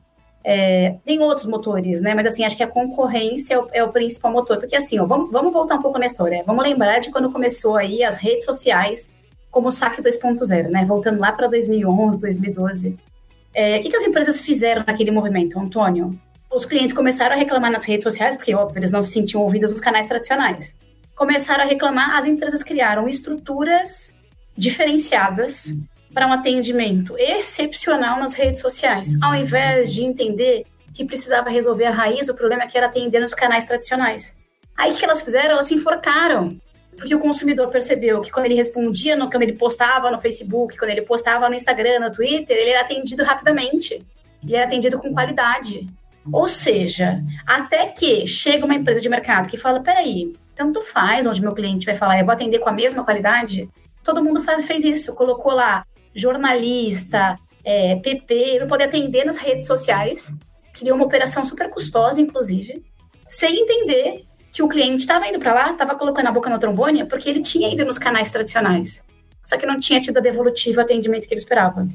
É, 0.51 0.97
tem 1.05 1.21
outros 1.21 1.45
motores, 1.45 2.01
né? 2.01 2.15
Mas 2.15 2.29
assim, 2.29 2.43
acho 2.43 2.57
que 2.57 2.63
a 2.63 2.67
concorrência 2.67 3.53
é 3.53 3.59
o, 3.59 3.69
é 3.71 3.85
o 3.85 3.93
principal 3.93 4.33
motor. 4.33 4.57
Porque 4.57 4.75
assim, 4.75 4.99
ó, 4.99 5.05
vamos, 5.05 5.31
vamos, 5.31 5.53
voltar 5.53 5.75
um 5.75 5.83
pouco 5.83 5.99
na 5.99 6.07
história. 6.07 6.43
Vamos 6.47 6.65
lembrar 6.65 7.01
de 7.01 7.11
quando 7.11 7.31
começou 7.31 7.77
aí 7.77 8.03
as 8.03 8.17
redes 8.17 8.47
sociais 8.47 9.13
como 9.51 9.69
o 9.69 9.71
saque 9.71 10.01
2.0, 10.01 10.69
né? 10.71 10.87
Voltando 10.87 11.21
lá 11.21 11.33
para 11.33 11.49
2011, 11.49 12.23
2012. 12.23 12.99
É, 13.53 13.77
o 13.77 13.83
que, 13.83 13.91
que 13.91 13.97
as 13.97 14.07
empresas 14.07 14.41
fizeram 14.41 14.85
naquele 14.87 15.11
movimento, 15.11 15.61
Antônio? 15.61 16.19
Os 16.51 16.65
clientes 16.65 16.95
começaram 16.95 17.35
a 17.37 17.39
reclamar 17.39 17.71
nas 17.71 17.85
redes 17.85 18.05
sociais, 18.05 18.35
porque, 18.35 18.55
óbvio, 18.55 18.79
eles 18.79 18.91
não 18.91 19.03
se 19.03 19.13
sentiam 19.13 19.43
ouvidos 19.43 19.71
nos 19.71 19.81
canais 19.81 20.07
tradicionais. 20.07 20.75
Começaram 21.15 21.65
a 21.65 21.67
reclamar, 21.67 22.17
as 22.17 22.25
empresas 22.25 22.63
criaram 22.63 23.07
estruturas 23.07 24.15
diferenciadas 24.57 25.75
para 26.13 26.27
um 26.27 26.33
atendimento 26.33 27.17
excepcional 27.19 28.19
nas 28.19 28.35
redes 28.35 28.61
sociais, 28.61 29.11
ao 29.23 29.35
invés 29.35 29.93
de 29.93 30.03
entender 30.03 30.65
que 30.93 31.05
precisava 31.05 31.51
resolver 31.51 31.85
a 31.85 31.91
raiz 31.91 32.27
do 32.27 32.35
problema 32.35 32.67
que 32.67 32.77
era 32.77 32.87
atender 32.87 33.21
nos 33.21 33.35
canais 33.35 33.67
tradicionais. 33.67 34.37
Aí 34.77 34.93
o 34.93 34.97
que 34.97 35.05
elas 35.05 35.23
fizeram? 35.23 35.51
Elas 35.51 35.67
se 35.67 35.75
enforcaram. 35.75 36.59
Porque 36.97 37.15
o 37.15 37.21
consumidor 37.21 37.69
percebeu 37.69 38.21
que 38.21 38.31
quando 38.31 38.47
ele 38.47 38.55
respondia, 38.55 39.15
no, 39.15 39.31
quando 39.31 39.45
ele 39.45 39.53
postava 39.53 40.11
no 40.11 40.19
Facebook, 40.19 40.77
quando 40.77 40.91
ele 40.91 41.03
postava 41.03 41.49
no 41.49 41.55
Instagram, 41.55 42.01
no 42.01 42.13
Twitter, 42.13 42.57
ele 42.57 42.71
era 42.71 42.81
atendido 42.81 43.23
rapidamente. 43.23 44.05
Ele 44.43 44.57
era 44.57 44.65
atendido 44.65 44.99
com 44.99 45.13
qualidade. 45.13 45.89
Ou 46.33 46.49
seja, 46.49 47.23
até 47.47 47.87
que 47.87 48.27
chega 48.27 48.65
uma 48.65 48.75
empresa 48.75 49.01
de 49.01 49.09
mercado 49.09 49.49
que 49.49 49.57
fala: 49.57 49.81
peraí, 49.81 50.35
tanto 50.55 50.83
faz 50.83 51.27
onde 51.27 51.41
meu 51.41 51.55
cliente 51.55 51.87
vai 51.87 51.95
falar, 51.95 52.19
eu 52.19 52.25
vou 52.25 52.33
atender 52.33 52.59
com 52.59 52.69
a 52.69 52.73
mesma 52.73 53.05
qualidade, 53.05 53.69
todo 54.03 54.23
mundo 54.23 54.43
faz, 54.43 54.67
fez 54.67 54.85
isso, 54.85 55.15
colocou 55.15 55.53
lá 55.53 55.85
jornalista, 56.15 57.39
é, 57.65 57.97
PP, 57.97 58.57
para 58.59 58.67
poder 58.67 58.85
atender 58.85 59.25
nas 59.25 59.37
redes 59.37 59.67
sociais, 59.67 60.33
criou 60.73 60.97
uma 60.97 61.05
operação 61.05 61.45
super 61.45 61.69
custosa, 61.69 62.21
inclusive, 62.21 62.83
sem 63.27 63.61
entender 63.61 64.25
que 64.53 64.63
o 64.63 64.69
cliente 64.69 64.99
estava 65.05 65.29
indo 65.29 65.39
para 65.39 65.53
lá, 65.53 65.71
estava 65.71 65.95
colocando 65.95 66.29
a 66.29 66.33
boca 66.33 66.49
no 66.49 66.59
trombone, 66.59 67.05
porque 67.05 67.29
ele 67.29 67.41
tinha 67.41 67.73
ido 67.73 67.85
nos 67.85 67.99
canais 67.99 68.31
tradicionais, 68.31 69.05
só 69.45 69.57
que 69.57 69.67
não 69.67 69.79
tinha 69.79 70.01
tido 70.01 70.19
a 70.19 70.21
devolutiva 70.21 70.83
atendimento 70.83 71.27
que 71.27 71.35
ele 71.35 71.41
esperava. 71.41 71.87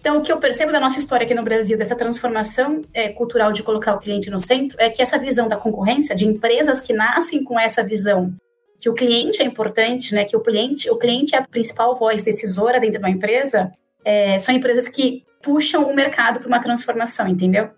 Então, 0.00 0.18
o 0.18 0.22
que 0.22 0.32
eu 0.32 0.38
percebo 0.38 0.72
da 0.72 0.80
nossa 0.80 0.98
história 0.98 1.24
aqui 1.24 1.34
no 1.34 1.42
Brasil, 1.42 1.76
dessa 1.76 1.94
transformação 1.94 2.82
é, 2.94 3.10
cultural 3.10 3.52
de 3.52 3.62
colocar 3.62 3.94
o 3.94 3.98
cliente 3.98 4.30
no 4.30 4.40
centro, 4.40 4.76
é 4.80 4.88
que 4.88 5.02
essa 5.02 5.18
visão 5.18 5.46
da 5.46 5.58
concorrência, 5.58 6.14
de 6.14 6.24
empresas 6.24 6.80
que 6.80 6.94
nascem 6.94 7.44
com 7.44 7.60
essa 7.60 7.82
visão 7.82 8.32
que 8.80 8.88
o 8.88 8.94
cliente 8.94 9.42
é 9.42 9.44
importante, 9.44 10.14
né? 10.14 10.24
Que 10.24 10.36
o 10.36 10.40
cliente, 10.40 10.90
o 10.90 10.96
cliente 10.96 11.34
é 11.34 11.38
a 11.38 11.46
principal 11.46 11.94
voz 11.94 12.22
decisora 12.22 12.80
dentro 12.80 12.98
de 12.98 13.04
uma 13.04 13.10
empresa. 13.10 13.70
É, 14.02 14.38
são 14.38 14.54
empresas 14.54 14.88
que 14.88 15.22
puxam 15.42 15.84
o 15.84 15.94
mercado 15.94 16.40
para 16.40 16.48
uma 16.48 16.60
transformação, 16.60 17.28
entendeu? 17.28 17.70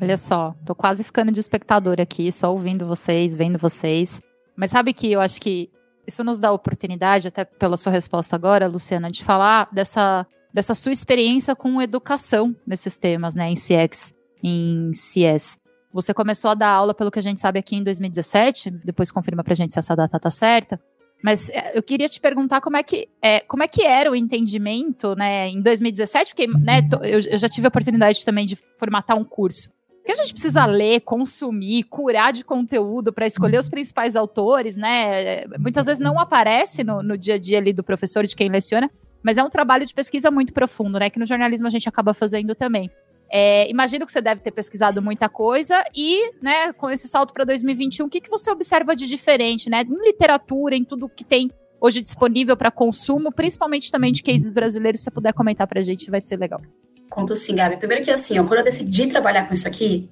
Olha 0.00 0.16
só, 0.16 0.54
tô 0.64 0.74
quase 0.74 1.02
ficando 1.02 1.32
de 1.32 1.40
espectador 1.40 1.96
aqui, 1.98 2.30
só 2.30 2.52
ouvindo 2.52 2.86
vocês, 2.86 3.34
vendo 3.34 3.58
vocês. 3.58 4.20
Mas 4.54 4.70
sabe 4.70 4.92
que 4.92 5.10
eu 5.10 5.20
acho 5.20 5.40
que 5.40 5.70
isso 6.06 6.22
nos 6.22 6.38
dá 6.38 6.48
a 6.48 6.52
oportunidade, 6.52 7.28
até 7.28 7.44
pela 7.44 7.76
sua 7.76 7.92
resposta 7.92 8.36
agora, 8.36 8.66
Luciana, 8.66 9.10
de 9.10 9.24
falar 9.24 9.68
dessa, 9.72 10.26
dessa 10.52 10.74
sua 10.74 10.92
experiência 10.92 11.54
com 11.56 11.80
educação 11.80 12.54
nesses 12.66 12.98
temas, 12.98 13.34
né, 13.34 13.48
em 13.48 13.54
CX, 13.54 14.14
em 14.42 14.92
CS. 14.92 15.58
Você 15.92 16.14
começou 16.14 16.50
a 16.50 16.54
dar 16.54 16.70
aula, 16.70 16.94
pelo 16.94 17.10
que 17.10 17.18
a 17.18 17.22
gente 17.22 17.40
sabe, 17.40 17.58
aqui 17.58 17.76
em 17.76 17.82
2017, 17.82 18.70
depois 18.84 19.10
confirma 19.10 19.44
pra 19.44 19.54
gente 19.54 19.72
se 19.72 19.78
essa 19.78 19.94
data 19.94 20.18
tá 20.18 20.30
certa. 20.30 20.80
Mas 21.22 21.48
é, 21.50 21.78
eu 21.78 21.82
queria 21.82 22.08
te 22.08 22.20
perguntar 22.20 22.60
como 22.60 22.76
é 22.76 22.82
que, 22.82 23.08
é, 23.22 23.40
como 23.40 23.62
é 23.62 23.68
que 23.68 23.82
era 23.82 24.10
o 24.10 24.16
entendimento, 24.16 25.14
né, 25.14 25.48
em 25.48 25.60
2017, 25.60 26.34
porque 26.34 26.46
né, 26.48 26.80
eu, 27.02 27.20
eu 27.20 27.38
já 27.38 27.48
tive 27.48 27.66
a 27.66 27.68
oportunidade 27.68 28.24
também 28.24 28.44
de 28.44 28.56
formatar 28.78 29.16
um 29.16 29.24
curso. 29.24 29.70
O 30.00 30.04
que 30.04 30.10
a 30.10 30.16
gente 30.16 30.32
precisa 30.32 30.66
ler, 30.66 31.00
consumir, 31.02 31.84
curar 31.84 32.32
de 32.32 32.44
conteúdo 32.44 33.12
para 33.12 33.24
escolher 33.24 33.58
os 33.58 33.68
principais 33.68 34.16
autores, 34.16 34.76
né? 34.76 35.46
Muitas 35.60 35.86
vezes 35.86 36.00
não 36.00 36.18
aparece 36.18 36.82
no, 36.82 37.04
no 37.04 37.16
dia 37.16 37.34
a 37.34 37.38
dia 37.38 37.58
ali 37.58 37.72
do 37.72 37.84
professor, 37.84 38.26
de 38.26 38.34
quem 38.34 38.48
leciona, 38.48 38.90
mas 39.22 39.38
é 39.38 39.44
um 39.44 39.48
trabalho 39.48 39.86
de 39.86 39.94
pesquisa 39.94 40.28
muito 40.28 40.52
profundo, 40.52 40.98
né? 40.98 41.08
Que 41.08 41.20
no 41.20 41.26
jornalismo 41.26 41.68
a 41.68 41.70
gente 41.70 41.88
acaba 41.88 42.12
fazendo 42.12 42.52
também. 42.52 42.90
É, 43.34 43.66
imagino 43.70 44.04
que 44.04 44.12
você 44.12 44.20
deve 44.20 44.42
ter 44.42 44.50
pesquisado 44.50 45.00
muita 45.00 45.26
coisa 45.26 45.82
e, 45.96 46.32
né, 46.42 46.70
com 46.74 46.90
esse 46.90 47.08
salto 47.08 47.32
para 47.32 47.44
2021, 47.44 48.04
o 48.04 48.10
que, 48.10 48.20
que 48.20 48.28
você 48.28 48.50
observa 48.50 48.94
de 48.94 49.06
diferente, 49.06 49.70
né? 49.70 49.80
Em 49.80 50.04
literatura, 50.04 50.76
em 50.76 50.84
tudo 50.84 51.08
que 51.08 51.24
tem 51.24 51.50
hoje 51.80 52.02
disponível 52.02 52.54
para 52.58 52.70
consumo, 52.70 53.32
principalmente 53.32 53.90
também 53.90 54.12
de 54.12 54.22
cases 54.22 54.50
brasileiros, 54.50 55.00
se 55.00 55.04
você 55.04 55.10
puder 55.10 55.32
comentar 55.32 55.66
para 55.66 55.80
a 55.80 55.82
gente, 55.82 56.10
vai 56.10 56.20
ser 56.20 56.36
legal. 56.36 56.60
Conto 57.08 57.34
sim, 57.34 57.56
Gabi. 57.56 57.78
Primeiro 57.78 58.04
que 58.04 58.10
assim, 58.10 58.38
ó, 58.38 58.44
quando 58.44 58.58
eu 58.58 58.64
decidi 58.64 59.06
trabalhar 59.06 59.48
com 59.48 59.54
isso 59.54 59.66
aqui, 59.66 60.10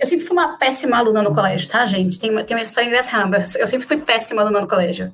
eu 0.00 0.06
sempre 0.06 0.24
fui 0.24 0.34
uma 0.34 0.56
péssima 0.56 0.96
aluna 0.96 1.22
no 1.22 1.34
colégio, 1.34 1.68
tá, 1.68 1.84
gente? 1.84 2.18
Tem 2.18 2.30
uma, 2.30 2.42
tem 2.42 2.56
uma 2.56 2.62
história 2.62 2.86
engraçada. 2.86 3.36
Eu 3.58 3.66
sempre 3.66 3.86
fui 3.86 3.98
péssima 3.98 4.40
aluna 4.40 4.62
no 4.62 4.68
colégio. 4.68 5.12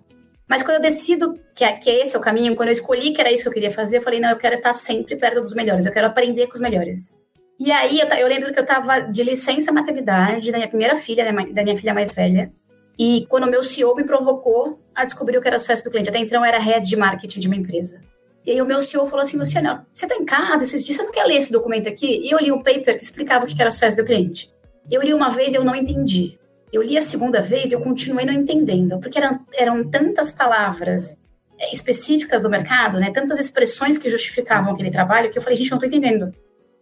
Mas 0.48 0.62
quando 0.62 0.76
eu 0.76 0.82
decido 0.82 1.38
que, 1.56 1.64
é, 1.64 1.72
que 1.72 1.90
é 1.90 2.02
esse 2.02 2.16
o 2.16 2.20
caminho, 2.20 2.54
quando 2.54 2.68
eu 2.68 2.72
escolhi 2.72 3.12
que 3.12 3.20
era 3.20 3.32
isso 3.32 3.42
que 3.42 3.48
eu 3.48 3.52
queria 3.52 3.70
fazer, 3.70 3.98
eu 3.98 4.02
falei, 4.02 4.20
não, 4.20 4.30
eu 4.30 4.36
quero 4.36 4.56
estar 4.56 4.74
sempre 4.74 5.16
perto 5.16 5.40
dos 5.40 5.54
melhores, 5.54 5.86
eu 5.86 5.92
quero 5.92 6.06
aprender 6.06 6.46
com 6.46 6.54
os 6.54 6.60
melhores. 6.60 7.20
E 7.58 7.70
aí, 7.70 8.00
eu, 8.00 8.06
eu 8.08 8.28
lembro 8.28 8.52
que 8.52 8.58
eu 8.58 8.64
estava 8.64 9.00
de 9.00 9.22
licença 9.22 9.72
maternidade 9.72 10.50
da 10.50 10.58
minha 10.58 10.68
primeira 10.68 10.96
filha, 10.96 11.24
da 11.24 11.62
minha 11.62 11.76
filha 11.76 11.94
mais 11.94 12.12
velha. 12.12 12.52
E 12.98 13.26
quando 13.28 13.44
o 13.44 13.50
meu 13.50 13.62
CEO 13.62 13.94
me 13.94 14.04
provocou 14.04 14.80
a 14.94 15.04
descobrir 15.04 15.38
o 15.38 15.40
que 15.40 15.48
era 15.48 15.58
sucesso 15.58 15.84
do 15.84 15.90
cliente. 15.90 16.08
Até 16.08 16.18
então, 16.18 16.44
era 16.44 16.58
head 16.58 16.86
de 16.86 16.96
marketing 16.96 17.40
de 17.40 17.46
uma 17.46 17.56
empresa. 17.56 18.00
E 18.44 18.50
aí 18.50 18.60
o 18.60 18.66
meu 18.66 18.82
CEO 18.82 19.06
falou 19.06 19.22
assim, 19.22 19.38
Luciana, 19.38 19.86
você 19.92 20.04
está 20.04 20.16
em 20.16 20.24
casa 20.24 20.64
esses 20.64 20.84
dias, 20.84 20.96
você 20.96 21.04
não 21.04 21.12
quer 21.12 21.24
ler 21.24 21.36
esse 21.36 21.52
documento 21.52 21.88
aqui? 21.88 22.20
E 22.24 22.30
eu 22.30 22.38
li 22.38 22.50
um 22.50 22.62
paper 22.62 22.96
que 22.96 23.04
explicava 23.04 23.44
o 23.44 23.48
que 23.48 23.60
era 23.60 23.70
sucesso 23.70 23.96
do 23.96 24.04
cliente. 24.04 24.52
Eu 24.90 25.00
li 25.00 25.14
uma 25.14 25.30
vez 25.30 25.52
e 25.52 25.56
eu 25.56 25.64
não 25.64 25.76
entendi. 25.76 26.38
Eu 26.72 26.82
li 26.82 26.98
a 26.98 27.02
segunda 27.02 27.40
vez 27.40 27.70
e 27.70 27.74
eu 27.74 27.80
continuei 27.80 28.26
não 28.26 28.32
entendendo, 28.32 28.98
porque 28.98 29.18
eram, 29.18 29.40
eram 29.54 29.88
tantas 29.88 30.32
palavras 30.32 31.16
eh, 31.60 31.72
específicas 31.72 32.42
do 32.42 32.50
mercado, 32.50 32.98
né, 32.98 33.10
tantas 33.12 33.38
expressões 33.38 33.96
que 33.96 34.08
justificavam 34.08 34.72
aquele 34.72 34.90
trabalho, 34.90 35.30
que 35.30 35.38
eu 35.38 35.42
falei, 35.42 35.56
gente, 35.56 35.70
eu 35.70 35.76
não 35.76 35.84
estou 35.84 35.98
entendendo. 35.98 36.34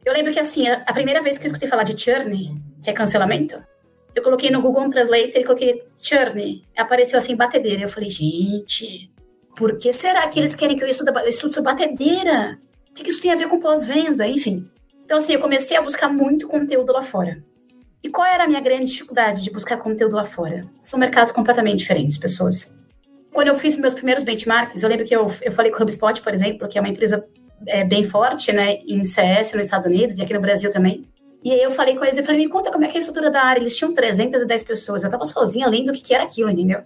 Eu 0.04 0.12
lembro 0.12 0.33
que, 0.33 0.40
assim, 0.40 0.66
a 0.69 0.92
primeira 0.92 1.23
vez 1.23 1.37
que 1.37 1.45
eu 1.45 1.49
escutei 1.49 1.69
falar 1.69 1.83
de 1.83 2.00
churn, 2.00 2.61
que 2.83 2.88
é 2.88 2.92
cancelamento, 2.92 3.62
eu 4.14 4.23
coloquei 4.23 4.50
no 4.50 4.62
Google 4.62 4.88
Translate 4.88 5.38
e 5.38 5.45
coloquei 5.45 5.85
churn. 6.00 6.64
Apareceu 6.76 7.19
assim, 7.19 7.37
batedeira. 7.37 7.83
Eu 7.83 7.88
falei, 7.88 8.09
gente, 8.09 9.11
por 9.57 9.76
que 9.76 9.92
será 9.92 10.26
que 10.28 10.38
eles 10.38 10.54
querem 10.54 10.76
que 10.76 10.83
eu 10.83 10.88
estude, 10.88 11.11
estude 11.28 11.54
sobre 11.54 11.73
batedeira? 11.73 12.59
O 12.90 12.95
que 12.95 13.09
isso 13.09 13.21
tem 13.21 13.33
a 13.33 13.37
ver 13.37 13.49
com 13.49 13.61
pós-venda? 13.61 14.26
Enfim. 14.26 14.69
Então, 15.04 15.19
assim, 15.19 15.35
eu 15.35 15.40
comecei 15.40 15.76
a 15.76 15.83
buscar 15.83 16.09
muito 16.09 16.49
conteúdo 16.49 16.92
lá 16.92 17.02
fora. 17.02 17.42
E 18.02 18.09
qual 18.09 18.26
era 18.26 18.45
a 18.45 18.49
minha 18.49 18.61
grande 18.61 18.90
dificuldade 18.90 19.42
de 19.42 19.50
buscar 19.50 19.76
conteúdo 19.76 20.16
lá 20.16 20.25
fora? 20.25 20.66
São 20.80 20.99
mercados 20.99 21.30
completamente 21.30 21.78
diferentes, 21.78 22.16
pessoas. 22.16 22.75
Quando 23.33 23.49
eu 23.49 23.54
fiz 23.54 23.76
meus 23.76 23.95
primeiros 23.95 24.25
benchmarks, 24.25 24.83
eu 24.83 24.88
lembro 24.88 25.04
que 25.04 25.14
eu, 25.14 25.30
eu 25.42 25.52
falei 25.52 25.71
com 25.71 25.78
o 25.78 25.83
HubSpot, 25.83 26.21
por 26.23 26.33
exemplo, 26.33 26.66
que 26.66 26.78
é 26.78 26.80
uma 26.80 26.88
empresa 26.88 27.28
é, 27.67 27.85
bem 27.85 28.05
forte, 28.05 28.52
né, 28.52 28.79
em 28.87 29.05
CS 29.05 29.52
nos 29.52 29.67
Estados 29.67 29.87
Unidos 29.87 30.19
e 30.19 30.23
aqui 30.23 30.33
no 30.33 30.40
Brasil 30.40 30.71
também. 30.71 31.05
E 31.43 31.52
aí 31.52 31.62
eu 31.62 31.71
falei 31.71 31.97
com 31.97 32.05
eles, 32.05 32.19
eu 32.19 32.25
falei, 32.25 32.40
me 32.40 32.49
conta 32.49 32.71
como 32.71 32.85
é 32.85 32.88
que 32.88 32.97
é 32.97 32.99
a 32.99 33.00
estrutura 33.00 33.31
da 33.31 33.43
área. 33.43 33.61
Eles 33.61 33.76
tinham 33.76 33.95
310 33.95 34.62
pessoas, 34.62 35.05
eu 35.05 35.11
tava 35.11 35.25
sozinha 35.25 35.67
lendo 35.67 35.88
o 35.88 35.93
que, 35.93 36.02
que 36.02 36.14
era 36.14 36.25
aquilo, 36.25 36.50
entendeu? 36.50 36.83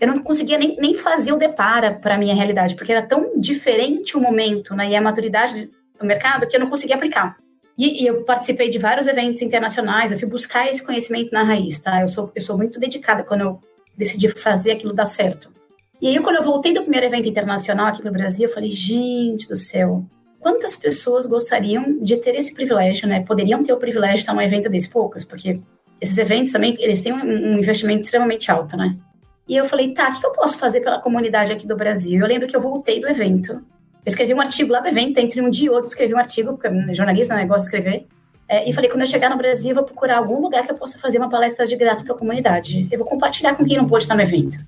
eu 0.00 0.06
não 0.06 0.18
conseguia 0.20 0.58
nem, 0.58 0.76
nem 0.76 0.94
fazer 0.94 1.32
o 1.32 1.36
depara 1.36 1.92
para 1.92 2.16
minha 2.16 2.34
realidade, 2.34 2.74
porque 2.74 2.92
era 2.92 3.02
tão 3.02 3.32
diferente 3.36 4.16
o 4.16 4.20
momento 4.20 4.74
né, 4.74 4.90
e 4.90 4.96
a 4.96 5.02
maturidade 5.02 5.70
do 5.98 6.06
mercado 6.06 6.46
que 6.46 6.54
eu 6.54 6.60
não 6.60 6.70
conseguia 6.70 6.94
aplicar. 6.94 7.36
E, 7.76 8.02
e, 8.02 8.06
eu 8.06 8.24
participei 8.24 8.70
de 8.70 8.78
vários 8.78 9.06
eventos 9.06 9.42
internacionais, 9.42 10.10
eu 10.10 10.18
fui 10.18 10.28
buscar 10.28 10.68
esse 10.68 10.82
conhecimento 10.84 11.32
na 11.32 11.44
raiz, 11.44 11.78
tá? 11.78 12.00
Eu 12.00 12.08
sou, 12.08 12.30
eu 12.34 12.42
sou 12.42 12.56
muito 12.56 12.78
dedicada 12.80 13.22
quando 13.22 13.42
eu 13.42 13.62
decidi 13.96 14.28
fazer 14.28 14.72
aquilo 14.72 14.92
dar 14.92 15.06
certo. 15.06 15.52
E 16.00 16.06
aí, 16.06 16.20
quando 16.20 16.36
eu 16.36 16.42
voltei 16.42 16.72
do 16.72 16.82
primeiro 16.82 17.06
evento 17.06 17.28
internacional 17.28 17.86
aqui 17.86 18.00
para 18.00 18.10
o 18.10 18.14
Brasil, 18.14 18.46
eu 18.46 18.54
falei, 18.54 18.70
gente 18.70 19.48
do 19.48 19.56
céu, 19.56 20.04
quantas 20.38 20.76
pessoas 20.76 21.26
gostariam 21.26 21.98
de 22.00 22.16
ter 22.16 22.36
esse 22.36 22.54
privilégio, 22.54 23.08
né? 23.08 23.24
Poderiam 23.24 23.62
ter 23.62 23.72
o 23.72 23.76
privilégio 23.76 24.16
de 24.16 24.20
estar 24.20 24.34
num 24.34 24.40
evento 24.40 24.68
desse? 24.68 24.88
Poucas, 24.88 25.24
porque 25.24 25.60
esses 26.00 26.16
eventos 26.16 26.52
também, 26.52 26.76
eles 26.78 27.00
têm 27.00 27.12
um, 27.12 27.58
investimento 27.58 28.02
extremamente 28.02 28.50
alto, 28.50 28.76
né? 28.76 28.96
E 29.48 29.56
eu 29.56 29.64
falei, 29.64 29.92
tá, 29.92 30.10
o 30.10 30.20
que 30.20 30.26
eu 30.26 30.32
posso 30.32 30.56
fazer 30.58 30.80
pela 30.80 31.00
comunidade 31.00 31.50
aqui 31.50 31.66
do 31.66 31.74
Brasil? 31.74 32.20
Eu 32.20 32.26
lembro 32.26 32.46
que 32.46 32.54
eu 32.54 32.60
voltei 32.60 33.00
do 33.00 33.08
evento. 33.08 33.52
Eu 33.52 34.10
escrevi 34.10 34.32
um 34.32 34.40
artigo 34.40 34.72
lá 34.72 34.80
do 34.80 34.88
evento, 34.88 35.18
entre 35.18 35.40
um 35.40 35.50
dia 35.50 35.66
e 35.66 35.70
outro 35.70 35.88
escrevi 35.88 36.14
um 36.14 36.18
artigo, 36.18 36.56
porque 36.56 36.94
jornalista, 36.94 37.34
né, 37.34 37.44
gosto 37.44 37.68
de 37.68 37.76
escrever. 37.76 38.06
É, 38.48 38.68
e 38.68 38.72
falei, 38.72 38.88
quando 38.88 39.02
eu 39.02 39.06
chegar 39.06 39.30
no 39.30 39.36
Brasil, 39.36 39.70
eu 39.70 39.74
vou 39.74 39.84
procurar 39.84 40.18
algum 40.18 40.40
lugar 40.40 40.64
que 40.64 40.70
eu 40.70 40.76
possa 40.76 40.98
fazer 40.98 41.18
uma 41.18 41.28
palestra 41.28 41.66
de 41.66 41.76
graça 41.76 42.04
para 42.04 42.14
a 42.14 42.18
comunidade. 42.18 42.86
Eu 42.90 42.98
vou 42.98 43.06
compartilhar 43.06 43.54
com 43.54 43.64
quem 43.64 43.76
não 43.76 43.86
pôde 43.86 44.04
estar 44.04 44.14
no 44.14 44.22
evento. 44.22 44.58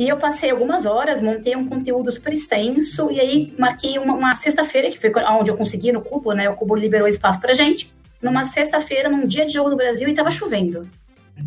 E 0.00 0.08
eu 0.08 0.16
passei 0.16 0.50
algumas 0.50 0.86
horas, 0.86 1.20
montei 1.20 1.54
um 1.54 1.68
conteúdo 1.68 2.10
super 2.10 2.32
extenso, 2.32 3.10
e 3.10 3.20
aí 3.20 3.54
marquei 3.58 3.98
uma, 3.98 4.14
uma 4.14 4.34
sexta-feira, 4.34 4.88
que 4.88 4.98
foi 4.98 5.12
onde 5.38 5.50
eu 5.50 5.58
consegui 5.58 5.92
no 5.92 6.00
Cubo, 6.00 6.32
né? 6.32 6.48
O 6.48 6.56
Cubo 6.56 6.74
liberou 6.74 7.06
espaço 7.06 7.38
pra 7.38 7.52
gente. 7.52 7.92
Numa 8.22 8.46
sexta-feira, 8.46 9.10
num 9.10 9.26
dia 9.26 9.44
de 9.44 9.52
jogo 9.52 9.68
do 9.68 9.76
Brasil, 9.76 10.08
e 10.08 10.14
tava 10.14 10.30
chovendo. 10.30 10.88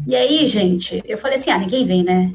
E 0.05 0.15
aí, 0.15 0.45
gente, 0.45 1.01
eu 1.03 1.17
falei 1.17 1.39
assim: 1.39 1.49
ah, 1.49 1.57
ninguém 1.57 1.83
vem, 1.83 2.03
né? 2.03 2.31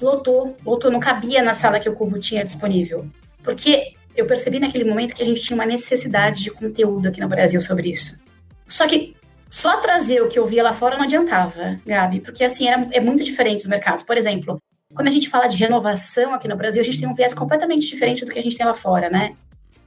lotou, 0.00 0.56
lotou, 0.64 0.92
não 0.92 1.00
cabia 1.00 1.42
na 1.42 1.52
sala 1.52 1.80
que 1.80 1.88
o 1.88 1.92
Cubo 1.92 2.20
tinha 2.20 2.44
disponível. 2.44 3.08
Porque 3.42 3.94
eu 4.14 4.26
percebi 4.26 4.60
naquele 4.60 4.84
momento 4.84 5.12
que 5.12 5.24
a 5.24 5.26
gente 5.26 5.42
tinha 5.42 5.56
uma 5.56 5.66
necessidade 5.66 6.44
de 6.44 6.52
conteúdo 6.52 7.08
aqui 7.08 7.20
no 7.20 7.26
Brasil 7.26 7.60
sobre 7.60 7.90
isso. 7.90 8.22
Só 8.68 8.86
que 8.86 9.16
só 9.48 9.78
trazer 9.78 10.22
o 10.22 10.28
que 10.28 10.38
eu 10.38 10.46
via 10.46 10.62
lá 10.62 10.72
fora 10.72 10.96
não 10.96 11.02
adiantava, 11.02 11.80
Gabi, 11.84 12.20
porque 12.20 12.44
assim, 12.44 12.68
era, 12.68 12.86
é 12.92 13.00
muito 13.00 13.24
diferente 13.24 13.62
dos 13.62 13.66
mercados. 13.66 14.04
Por 14.04 14.16
exemplo, 14.16 14.60
quando 14.94 15.08
a 15.08 15.10
gente 15.10 15.28
fala 15.28 15.46
de 15.46 15.56
renovação 15.56 16.34
aqui 16.34 16.48
no 16.48 16.56
Brasil, 16.56 16.80
a 16.80 16.84
gente 16.84 16.98
tem 16.98 17.08
um 17.08 17.14
viés 17.14 17.34
completamente 17.34 17.86
diferente 17.86 18.24
do 18.24 18.30
que 18.30 18.38
a 18.38 18.42
gente 18.42 18.56
tem 18.56 18.66
lá 18.66 18.74
fora, 18.74 19.10
né? 19.10 19.36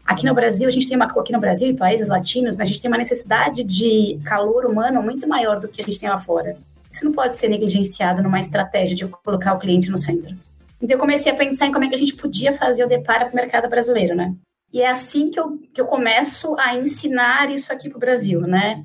Aqui 0.05 0.25
no 0.25 0.33
Brasil, 0.33 0.67
a 0.67 0.71
gente 0.71 0.87
tem 0.87 0.95
uma 0.95 1.05
aqui 1.05 1.31
no 1.31 1.39
Brasil 1.39 1.69
e 1.69 1.73
países 1.73 2.07
latinos, 2.07 2.57
né, 2.57 2.63
a 2.63 2.67
gente 2.67 2.81
tem 2.81 2.89
uma 2.89 2.97
necessidade 2.97 3.63
de 3.63 4.19
calor 4.25 4.65
humano 4.65 5.01
muito 5.01 5.27
maior 5.27 5.59
do 5.59 5.67
que 5.67 5.81
a 5.81 5.83
gente 5.83 5.99
tem 5.99 6.09
lá 6.09 6.17
fora. 6.17 6.57
Isso 6.91 7.05
não 7.05 7.13
pode 7.13 7.37
ser 7.37 7.47
negligenciado 7.47 8.21
numa 8.21 8.39
estratégia 8.39 8.95
de 8.95 9.07
colocar 9.07 9.53
o 9.53 9.59
cliente 9.59 9.89
no 9.89 9.97
centro. 9.97 10.35
Então, 10.81 10.95
eu 10.95 10.99
comecei 10.99 11.31
a 11.31 11.35
pensar 11.35 11.67
em 11.67 11.71
como 11.71 11.85
é 11.85 11.87
que 11.87 11.95
a 11.95 11.97
gente 11.97 12.15
podia 12.15 12.51
fazer 12.53 12.83
o 12.83 12.87
deparo 12.87 13.25
para 13.25 13.33
o 13.33 13.35
mercado 13.35 13.69
brasileiro, 13.69 14.15
né? 14.15 14.33
E 14.73 14.81
é 14.81 14.89
assim 14.89 15.29
que 15.29 15.39
eu, 15.39 15.59
que 15.73 15.79
eu 15.79 15.85
começo 15.85 16.55
a 16.57 16.75
ensinar 16.75 17.49
isso 17.49 17.71
aqui 17.71 17.87
para 17.87 17.97
o 17.97 17.99
Brasil, 17.99 18.41
né? 18.41 18.83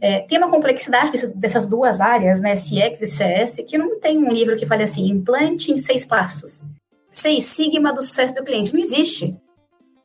É, 0.00 0.20
tem 0.20 0.38
uma 0.38 0.50
complexidade 0.50 1.12
dessas, 1.12 1.34
dessas, 1.34 1.66
duas 1.66 2.00
áreas, 2.00 2.40
né, 2.40 2.54
CX 2.54 3.02
e 3.02 3.06
CS, 3.06 3.56
que 3.66 3.78
não 3.78 3.98
tem 4.00 4.18
um 4.18 4.32
livro 4.32 4.56
que 4.56 4.66
fale 4.66 4.82
assim, 4.82 5.08
implante 5.08 5.72
em 5.72 5.78
seis 5.78 6.04
passos. 6.04 6.62
Seis 7.10 7.44
sigma 7.44 7.92
do 7.92 8.02
sucesso 8.02 8.34
do 8.34 8.44
cliente. 8.44 8.72
Não 8.72 8.80
existe. 8.80 9.36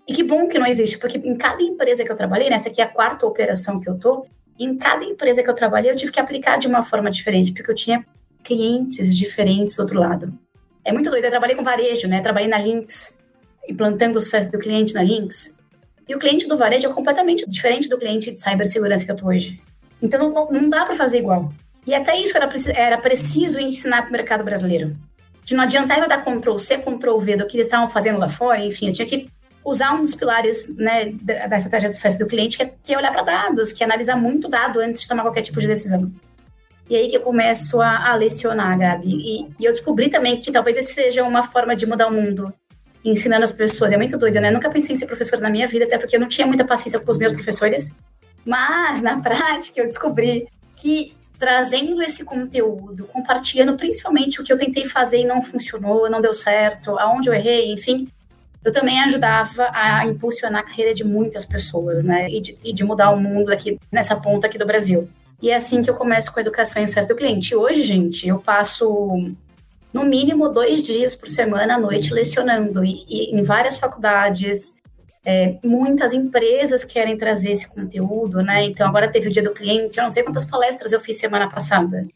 E 0.08 0.14
que 0.14 0.24
bom 0.24 0.48
que 0.48 0.58
não 0.58 0.66
existe, 0.66 0.98
porque 0.98 1.18
em 1.18 1.38
cada 1.38 1.62
empresa 1.62 2.04
que 2.04 2.12
eu 2.12 2.16
trabalhei, 2.16 2.50
nessa 2.50 2.70
aqui 2.70 2.82
é 2.82 2.84
a 2.84 2.88
quarta 2.88 3.26
operação 3.26 3.80
que 3.80 3.90
eu 3.90 3.98
tô, 3.98 4.26
em 4.58 4.78
cada 4.78 5.06
empresa 5.06 5.42
que 5.42 5.50
eu 5.50 5.54
trabalhei, 5.54 5.92
eu 5.92 5.96
tive 5.96 6.12
que 6.12 6.20
aplicar 6.20 6.58
de 6.58 6.68
uma 6.68 6.84
forma 6.84 7.10
diferente, 7.10 7.54
porque 7.54 7.72
eu 7.72 7.76
tinha 7.76 8.06
clientes 8.44 9.18
diferentes 9.18 9.76
do 9.76 9.82
outro 9.82 10.00
lado. 10.00 10.38
É 10.84 10.92
muito 10.92 11.10
doido. 11.10 11.26
Eu 11.26 11.30
trabalhei 11.30 11.56
com 11.56 11.64
varejo, 11.64 12.08
né? 12.08 12.22
Trabalhei 12.22 12.50
na 12.50 12.58
Lynx, 12.58 13.18
implantando 13.68 14.18
o 14.18 14.22
sucesso 14.22 14.52
do 14.52 14.60
cliente 14.60 14.94
na 14.94 15.04
Lynx. 15.04 15.54
E 16.08 16.16
o 16.16 16.20
cliente 16.20 16.48
do 16.48 16.58
varejo 16.58 16.88
é 16.88 16.94
completamente 16.94 17.48
diferente 17.48 17.88
do 17.88 17.98
cliente 17.98 18.32
de 18.32 18.42
cibersegurança 18.42 19.06
que 19.06 19.12
eu 19.12 19.16
tô 19.16 19.28
hoje. 19.28 19.62
Então 20.02 20.30
não, 20.30 20.52
não 20.52 20.70
dá 20.70 20.86
para 20.86 20.96
fazer 20.96 21.20
igual. 21.20 21.52
E 21.86 21.94
até 21.94 22.16
isso 22.18 22.38
era, 22.38 22.50
era 22.76 22.98
preciso 22.98 23.60
ensinar 23.60 24.04
para 24.04 24.10
o 24.10 24.12
mercado 24.12 24.44
brasileiro. 24.44 24.96
Que 25.44 25.56
não 25.56 25.64
adiantava 25.64 26.08
dar 26.08 26.24
Ctrl 26.24 26.58
C, 26.58 26.78
Ctrl 26.78 27.18
V 27.18 27.36
do 27.38 27.48
que 27.48 27.58
eles 27.58 27.68
estavam 27.68 27.88
fazendo 27.88 28.20
lá 28.20 28.30
fora, 28.30 28.64
enfim, 28.64 28.88
eu 28.88 28.94
tinha 28.94 29.08
que 29.08 29.30
usar 29.64 29.94
um 29.94 30.02
dos 30.02 30.16
pilares 30.16 30.76
né, 30.78 31.14
da, 31.22 31.58
estratégia 31.58 31.90
do 31.90 31.96
sucesso 31.96 32.18
do 32.18 32.28
cliente, 32.28 32.58
que 32.58 32.64
é, 32.64 32.74
que 32.84 32.94
é 32.94 32.98
olhar 32.98 33.12
para 33.12 33.24
dados, 33.24 33.72
que 33.72 33.84
é 33.84 33.86
analisar 33.86 34.16
muito 34.16 34.48
dado 34.48 34.80
antes 34.80 35.02
de 35.02 35.08
tomar 35.08 35.24
qualquer 35.24 35.42
tipo 35.42 35.60
de 35.60 35.68
decisão. 35.68 36.12
E 36.90 36.96
aí 36.96 37.10
que 37.10 37.18
eu 37.18 37.22
começo 37.22 37.80
a, 37.80 38.10
a 38.10 38.16
lecionar, 38.16 38.78
Gabi. 38.78 39.10
E, 39.10 39.42
e, 39.60 39.66
eu 39.66 39.72
descobri 39.72 40.10
também 40.10 40.40
que 40.40 40.52
talvez 40.52 40.76
esse 40.76 40.94
seja 40.94 41.24
uma 41.24 41.44
forma 41.44 41.76
de 41.76 41.86
mudar 41.86 42.08
o 42.08 42.12
mundo, 42.12 42.52
ensinando 43.06 43.44
as 43.44 43.52
pessoas. 43.52 43.92
É 43.92 43.98
muito 43.98 44.18
doida, 44.18 44.42
né? 44.42 44.50
Eu 44.50 44.54
nunca 44.54 44.72
pensei 44.72 44.94
em 44.94 44.96
ser 44.96 45.06
professora 45.06 45.42
na 45.42 45.52
minha 45.52 45.68
vida, 45.68 45.86
até 45.86 46.00
porque 46.00 46.16
eu 46.16 46.20
não 46.20 46.28
tinha 46.28 46.48
muita 46.48 46.66
paciência 46.66 47.00
com 47.00 47.12
os 47.12 47.18
meus 47.20 47.32
professores. 47.32 47.96
Mas, 48.46 49.02
na 49.02 49.20
prática, 49.20 49.80
eu 49.80 49.86
descobri 49.86 50.48
que 50.76 51.16
trazendo 51.38 52.02
esse 52.02 52.26
conteúdo, 52.26 53.06
compartilhando 53.06 53.78
principalmente 53.78 54.42
o 54.42 54.44
que 54.44 54.52
eu 54.52 54.58
tentei 54.58 54.86
fazer 54.86 55.20
e 55.22 55.26
não 55.26 55.42
funcionou, 55.42 56.10
não 56.10 56.20
deu 56.20 56.34
certo, 56.34 57.00
aonde 57.00 57.30
eu 57.30 57.34
errei, 57.34 57.72
enfim, 57.72 58.10
eu 58.64 58.74
também 58.74 59.00
ajudava 59.00 59.70
a 59.72 60.06
impulsionar 60.06 60.62
a 60.62 60.66
carreira 60.66 60.94
de 60.94 61.06
muitas 61.06 61.46
pessoas, 61.46 62.04
né? 62.04 62.30
E 62.30 62.42
de, 62.42 62.58
e 62.62 62.74
de 62.74 62.84
mudar 62.84 63.12
o 63.12 63.20
mundo 63.20 63.52
aqui 63.54 63.80
nessa 63.90 64.18
ponta 64.18 64.48
aqui 64.48 64.58
do 64.58 64.66
Brasil. 64.66 65.10
E 65.42 65.50
é 65.50 65.56
assim 65.56 65.82
que 65.82 65.90
eu 65.90 65.96
começo 65.96 66.34
com 66.34 66.40
a 66.40 66.42
educação 66.42 66.84
e 66.84 66.88
sucesso 66.88 67.08
do 67.08 67.16
cliente. 67.16 67.56
Hoje, 67.56 67.84
gente, 67.84 68.28
eu 68.28 68.40
passo 68.40 69.34
no 69.94 70.04
mínimo 70.04 70.50
dois 70.50 70.86
dias 70.86 71.16
por 71.16 71.30
semana 71.30 71.76
à 71.76 71.80
noite 71.80 72.14
lecionando 72.14 72.84
e, 72.84 73.06
e 73.08 73.36
em 73.36 73.42
várias 73.42 73.78
faculdades. 73.78 74.74
É, 75.26 75.58
muitas 75.64 76.14
empresas 76.14 76.84
querem 76.84 77.18
trazer 77.18 77.52
esse 77.52 77.68
conteúdo, 77.68 78.42
né? 78.42 78.64
Então 78.64 78.88
agora 78.88 79.12
teve 79.12 79.28
o 79.28 79.32
dia 79.32 79.44
do 79.44 79.52
cliente. 79.52 79.98
Eu 79.98 80.04
não 80.04 80.10
sei 80.10 80.24
quantas 80.24 80.46
palestras 80.46 80.92
eu 80.92 81.00
fiz 81.00 81.18
semana 81.20 81.50
passada, 81.50 82.08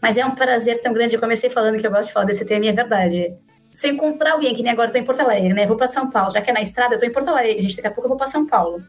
mas 0.00 0.16
é 0.16 0.24
um 0.24 0.34
prazer 0.34 0.80
tão 0.80 0.92
grande. 0.92 1.14
Eu 1.14 1.20
comecei 1.20 1.48
falando 1.48 1.78
que 1.78 1.86
eu 1.86 1.90
gosto 1.90 2.08
de 2.08 2.12
falar 2.12 2.26
desse 2.26 2.44
tema 2.44 2.66
e 2.66 2.68
é 2.68 2.72
verdade. 2.72 3.34
Se 3.74 3.88
eu 3.88 3.92
encontrar 3.92 4.32
alguém, 4.32 4.54
que 4.54 4.62
nem 4.62 4.70
agora 4.70 4.88
eu 4.88 4.92
tô 4.92 4.98
em 4.98 5.04
Porto 5.04 5.20
Alegre, 5.20 5.54
né? 5.54 5.66
Vou 5.66 5.76
para 5.76 5.88
São 5.88 6.10
Paulo, 6.10 6.30
já 6.30 6.42
que 6.42 6.50
é 6.50 6.52
na 6.52 6.60
estrada, 6.60 6.94
eu 6.94 6.98
tô 6.98 7.06
em 7.06 7.12
Porto 7.12 7.28
Alegre, 7.28 7.62
gente, 7.62 7.76
daqui 7.76 7.88
a 7.88 7.90
pouco 7.90 8.04
eu 8.04 8.08
vou 8.10 8.18
para 8.18 8.26
São 8.26 8.46
Paulo. 8.46 8.82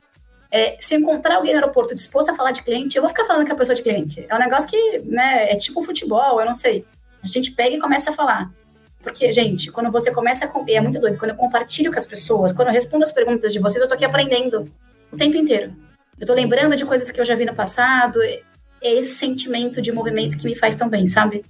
É, 0.52 0.78
se 0.80 0.96
encontrar 0.96 1.38
alguém 1.38 1.54
no 1.54 1.60
aeroporto 1.60 1.96
disposto 1.96 2.30
a 2.30 2.36
falar 2.36 2.52
de 2.52 2.62
cliente, 2.62 2.96
eu 2.96 3.02
vou 3.02 3.10
ficar 3.10 3.26
falando 3.26 3.48
com 3.48 3.54
a 3.54 3.56
pessoa 3.56 3.76
de 3.76 3.82
cliente. 3.82 4.26
É 4.30 4.36
um 4.36 4.40
negócio 4.40 4.70
que, 4.70 5.00
né, 5.00 5.52
é 5.52 5.56
tipo 5.56 5.82
futebol, 5.82 6.40
eu 6.40 6.46
não 6.46 6.54
sei. 6.54 6.86
A 7.24 7.28
gente 7.28 7.52
pega 7.52 7.76
e 7.76 7.80
começa 7.80 8.12
a 8.12 8.14
falar. 8.14 8.52
Porque, 9.04 9.30
gente, 9.34 9.70
quando 9.70 9.92
você 9.92 10.10
começa 10.12 10.46
a. 10.46 10.72
É 10.72 10.80
muito 10.80 10.98
doido. 10.98 11.18
Quando 11.20 11.32
eu 11.32 11.38
compartilho 11.38 11.92
com 11.92 12.00
as 12.00 12.08
pessoas, 12.08 12.54
quando 12.54 12.70
eu 12.70 12.74
respondo 12.74 13.04
as 13.04 13.12
perguntas 13.12 13.52
de 13.52 13.60
vocês, 13.60 13.82
eu 13.82 13.88
tô 13.88 13.94
aqui 13.94 14.06
aprendendo 14.06 14.66
o 15.12 15.18
tempo 15.18 15.36
inteiro. 15.36 15.76
Eu 16.18 16.26
tô 16.26 16.34
lembrando 16.34 16.74
de 16.74 16.86
coisas 16.86 17.12
que 17.12 17.20
eu 17.20 17.26
já 17.26 17.36
vi 17.36 17.44
no 17.44 17.54
passado. 17.54 18.22
É 18.24 18.40
esse 18.82 19.16
sentimento 19.16 19.82
de 19.82 19.92
movimento 19.92 20.38
que 20.38 20.46
me 20.46 20.56
faz 20.56 20.76
tão 20.76 20.88
bem, 20.88 21.06
sabe? 21.06 21.44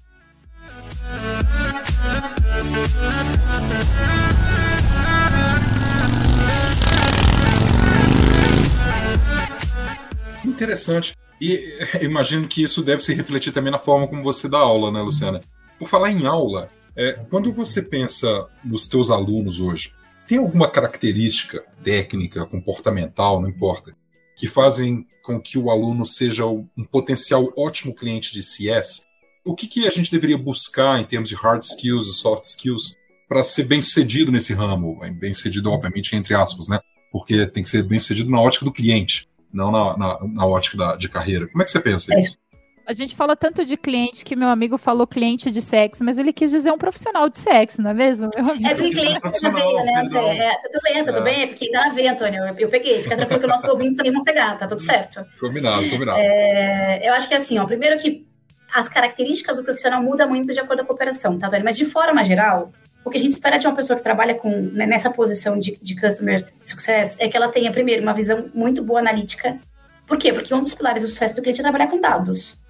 Interessante. 10.44 11.16
E 11.40 11.78
imagino 12.02 12.48
que 12.48 12.64
isso 12.64 12.82
deve 12.82 13.04
se 13.04 13.14
refletir 13.14 13.54
também 13.54 13.72
na 13.72 13.78
forma 13.78 14.08
como 14.08 14.24
você 14.24 14.50
dá 14.50 14.58
aula, 14.58 14.92
né, 14.92 15.02
Luciana? 15.02 15.42
Por 15.78 15.88
falar 15.88 16.10
em 16.10 16.26
aula, 16.26 16.70
é, 16.96 17.14
quando 17.30 17.52
você 17.52 17.82
pensa 17.82 18.48
nos 18.64 18.88
teus 18.88 19.10
alunos 19.10 19.60
hoje, 19.60 19.94
tem 20.28 20.38
alguma 20.38 20.70
característica 20.70 21.64
técnica, 21.84 22.46
comportamental, 22.46 23.42
não 23.42 23.50
importa, 23.50 23.96
que 24.38 24.48
fazem 24.48 25.06
com 25.24 25.40
que 25.40 25.58
o 25.58 25.70
aluno 25.70 26.06
seja 26.06 26.46
um 26.46 26.68
potencial 26.92 27.52
ótimo 27.58 27.96
cliente 27.96 28.32
de 28.34 28.44
CS? 28.44 29.06
O 29.46 29.56
que, 29.56 29.68
que 29.68 29.88
a 29.88 29.90
gente 29.90 30.12
deveria 30.12 30.38
buscar 30.38 31.00
em 31.00 31.06
termos 31.06 31.30
de 31.30 31.36
hard 31.36 31.64
skills 31.64 32.08
e 32.08 32.14
soft 32.14 32.44
skills 32.44 32.96
para 33.28 33.44
ser 33.44 33.64
bem 33.64 33.82
sucedido 33.82 34.32
nesse 34.32 34.54
ramo? 34.54 35.00
Bem 35.20 35.34
sucedido, 35.34 35.72
obviamente, 35.72 36.16
entre 36.16 36.34
aspas, 36.34 36.68
né? 36.68 36.80
Porque 37.12 37.48
tem 37.48 37.64
que 37.64 37.70
ser 37.70 37.84
bem 37.84 38.00
sucedido 38.00 38.30
na 38.30 38.42
ótica 38.42 38.66
do 38.66 38.72
cliente, 38.72 39.28
não 39.52 39.72
na, 39.72 39.98
na, 39.98 40.28
na 40.28 40.46
ótica 40.46 40.78
da, 40.78 40.96
de 40.96 41.10
carreira. 41.10 41.48
Como 41.48 41.62
é 41.62 41.66
que 41.66 41.72
você 41.72 41.80
pensa 41.80 42.18
isso? 42.18 42.38
A 42.86 42.94
gente 42.94 43.16
fala 43.16 43.36
tanto 43.36 43.64
de 43.64 43.78
cliente 43.78 44.26
que 44.26 44.36
meu 44.36 44.50
amigo 44.50 44.78
falou 44.78 45.08
cliente 45.08 45.50
de 45.50 45.62
sexo, 45.62 46.04
mas 46.04 46.18
ele 46.18 46.34
quis 46.34 46.52
dizer 46.52 46.72
um 46.72 46.78
profissional 46.78 47.30
de 47.30 47.38
sexo, 47.38 47.82
não 47.82 47.92
é 47.92 47.94
mesmo? 47.94 48.30
É 48.36 48.74
porque 48.76 48.92
cliente 48.92 49.22
tá 49.22 49.32
na 49.42 49.50
veia, 49.50 49.84
né, 49.84 50.02
André? 50.02 50.38
É, 50.38 50.52
tudo 50.64 50.82
bem, 50.84 51.06
tudo 51.06 51.18
é. 51.18 51.22
bem, 51.22 51.44
é 51.44 51.48
porque 51.48 51.72
tá 51.72 51.88
na 51.88 51.94
veia, 51.94 52.12
Antônio. 52.12 52.44
Eu, 52.44 52.56
eu 52.58 52.70
peguei, 52.70 53.02
fica 53.02 53.16
tranquilo 53.16 53.40
que 53.40 53.46
os 53.46 53.52
nossos 53.52 53.70
ouvintes 53.70 53.96
também 53.96 54.12
vão 54.12 54.24
pegar, 54.24 54.58
tá 54.58 54.68
tudo 54.68 54.82
certo. 54.82 55.26
Combinado, 55.40 55.90
combinado. 55.90 56.20
É, 56.20 57.08
eu 57.08 57.14
acho 57.14 57.28
que 57.28 57.34
assim, 57.34 57.58
ó, 57.58 57.66
primeiro 57.66 57.98
que 57.98 58.28
as 58.74 58.90
características 58.90 59.58
do 59.58 59.64
profissional 59.64 60.02
mudam 60.02 60.28
muito 60.28 60.52
de 60.52 60.60
acordo 60.60 60.80
com 60.80 60.86
a 60.86 60.88
cooperação, 60.88 61.40
tá, 61.40 61.48
Antônio? 61.48 61.64
Mas 61.64 61.78
de 61.78 61.86
forma 61.86 62.24
geral, 62.26 62.74
o 63.06 63.10
que 63.10 63.18
a 63.18 63.22
gente 63.22 63.34
espera 63.34 63.58
de 63.58 63.66
uma 63.66 63.76
pessoa 63.76 63.96
que 63.96 64.04
trabalha 64.04 64.36
com, 64.36 64.50
né, 64.50 64.86
nessa 64.86 65.10
posição 65.10 65.60
de, 65.60 65.78
de 65.82 65.96
customer 66.00 66.46
success 66.60 67.16
é 67.20 67.30
que 67.30 67.38
ela 67.38 67.48
tenha, 67.50 67.72
primeiro, 67.72 68.02
uma 68.02 68.14
visão 68.14 68.50
muito 68.54 68.84
boa 68.84 69.00
analítica. 69.00 69.58
Por 70.06 70.18
quê? 70.18 70.34
Porque 70.34 70.54
um 70.54 70.62
dos 70.62 70.74
pilares 70.74 71.04
do 71.04 71.08
sucesso 71.08 71.36
do 71.36 71.42
cliente 71.42 71.62
é 71.62 71.64
trabalhar 71.64 71.88
com 71.88 72.02
dados. 72.02 72.63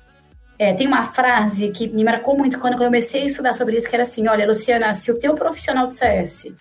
É, 0.57 0.73
tem 0.73 0.87
uma 0.87 1.03
frase 1.03 1.69
que 1.71 1.87
me 1.87 2.03
marcou 2.03 2.37
muito 2.37 2.59
quando 2.59 2.73
eu 2.73 2.79
comecei 2.79 3.23
a 3.23 3.25
estudar 3.25 3.53
sobre 3.53 3.75
isso, 3.75 3.89
que 3.89 3.95
era 3.95 4.03
assim, 4.03 4.27
olha, 4.27 4.45
Luciana, 4.45 4.93
se 4.93 5.11
o 5.11 5.19
teu 5.19 5.33
profissional 5.33 5.87
de 5.87 5.95
CS 5.95 6.53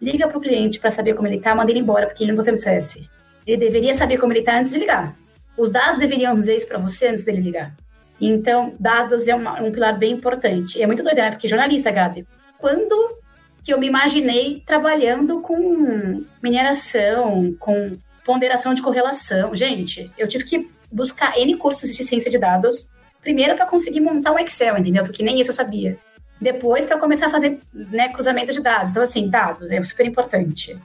liga 0.00 0.28
para 0.28 0.38
o 0.38 0.40
cliente 0.40 0.78
para 0.78 0.90
saber 0.90 1.14
como 1.14 1.26
ele 1.26 1.36
está, 1.36 1.54
manda 1.54 1.70
ele 1.70 1.80
embora, 1.80 2.06
porque 2.06 2.22
ele 2.22 2.32
não 2.32 2.36
você 2.36 2.50
no 2.50 2.56
CS. 2.56 3.08
Ele 3.46 3.56
deveria 3.56 3.94
saber 3.94 4.18
como 4.18 4.32
ele 4.32 4.40
está 4.40 4.58
antes 4.58 4.72
de 4.72 4.78
ligar. 4.78 5.16
Os 5.56 5.70
dados 5.70 5.98
deveriam 5.98 6.34
dizer 6.34 6.56
isso 6.56 6.68
para 6.68 6.78
você 6.78 7.08
antes 7.08 7.24
dele 7.24 7.40
ligar. 7.40 7.74
Então, 8.20 8.74
dados 8.78 9.26
é 9.26 9.34
uma, 9.34 9.60
um 9.62 9.72
pilar 9.72 9.96
bem 9.96 10.12
importante. 10.12 10.78
E 10.78 10.82
é 10.82 10.86
muito 10.86 11.02
doido, 11.02 11.16
né? 11.16 11.30
Porque 11.30 11.48
jornalista, 11.48 11.90
Gabi, 11.90 12.26
quando 12.58 13.18
que 13.62 13.72
eu 13.72 13.78
me 13.78 13.86
imaginei 13.86 14.62
trabalhando 14.64 15.40
com 15.40 16.24
mineração, 16.42 17.54
com 17.58 17.92
ponderação 18.24 18.74
de 18.74 18.82
correlação? 18.82 19.54
Gente, 19.54 20.10
eu 20.16 20.28
tive 20.28 20.44
que 20.44 20.70
buscar 20.90 21.38
N 21.38 21.56
cursos 21.56 21.94
de 21.94 22.02
ciência 22.02 22.30
de 22.30 22.38
dados 22.38 22.90
Primeiro 23.20 23.56
para 23.56 23.66
conseguir 23.66 24.00
montar 24.00 24.32
um 24.32 24.38
Excel, 24.38 24.78
entendeu? 24.78 25.04
Porque 25.04 25.22
nem 25.22 25.40
isso 25.40 25.50
eu 25.50 25.54
sabia. 25.54 25.98
Depois 26.40 26.86
para 26.86 26.98
começar 26.98 27.26
a 27.26 27.30
fazer 27.30 27.58
né, 27.72 28.08
cruzamento 28.10 28.52
de 28.52 28.62
dados. 28.62 28.90
Então, 28.90 29.02
assim, 29.02 29.28
dados 29.28 29.70
é 29.70 29.82
super 29.84 30.06
importante. 30.06 30.78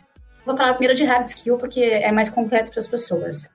Vou 0.46 0.58
falar 0.58 0.74
primeiro 0.74 0.96
de 0.96 1.06
hard 1.06 1.26
skill, 1.26 1.58
porque 1.58 1.80
é 1.80 2.12
mais 2.12 2.30
completo 2.30 2.72
para 2.72 2.80
as 2.80 2.88
pessoas. 2.88 3.50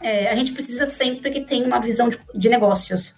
É, 0.00 0.28
a 0.30 0.34
gente 0.34 0.52
precisa 0.52 0.86
sempre 0.86 1.30
que 1.30 1.40
tenha 1.40 1.66
uma 1.66 1.80
visão 1.80 2.08
de, 2.08 2.18
de 2.34 2.48
negócios. 2.48 3.14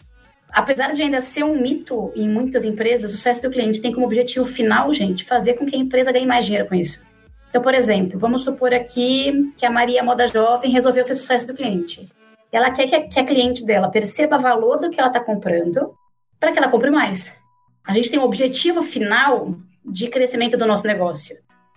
Apesar 0.50 0.92
de 0.92 1.02
ainda 1.02 1.22
ser 1.22 1.44
um 1.44 1.60
mito 1.60 2.12
em 2.14 2.28
muitas 2.28 2.64
empresas, 2.64 3.10
o 3.10 3.16
sucesso 3.16 3.42
do 3.42 3.50
cliente 3.50 3.80
tem 3.80 3.92
como 3.92 4.04
objetivo 4.04 4.44
final, 4.44 4.92
gente, 4.92 5.24
fazer 5.24 5.54
com 5.54 5.64
que 5.64 5.74
a 5.74 5.78
empresa 5.78 6.12
ganhe 6.12 6.26
mais 6.26 6.44
dinheiro 6.44 6.68
com 6.68 6.74
isso. 6.74 7.02
Então, 7.48 7.62
por 7.62 7.74
exemplo, 7.74 8.18
vamos 8.18 8.44
supor 8.44 8.74
aqui 8.74 9.52
que 9.56 9.64
a 9.64 9.70
Maria 9.70 10.02
Moda 10.02 10.26
Jovem 10.26 10.70
resolveu 10.70 11.04
ser 11.04 11.14
sucesso 11.14 11.46
do 11.46 11.54
cliente. 11.54 12.08
Ela 12.52 12.70
quer 12.70 12.86
que 12.86 12.94
a, 12.94 13.08
que 13.08 13.18
a 13.18 13.24
cliente 13.24 13.64
dela 13.64 13.88
perceba 13.88 14.36
o 14.36 14.40
valor 14.40 14.78
do 14.78 14.90
que 14.90 15.00
ela 15.00 15.08
está 15.08 15.20
comprando 15.20 15.94
para 16.38 16.52
que 16.52 16.58
ela 16.58 16.68
compre 16.68 16.90
mais. 16.90 17.36
A 17.84 17.94
gente 17.94 18.10
tem 18.10 18.20
um 18.20 18.24
objetivo 18.24 18.82
final 18.82 19.56
de 19.84 20.08
crescimento 20.08 20.56
do 20.56 20.66
nosso 20.66 20.86
negócio. 20.86 21.34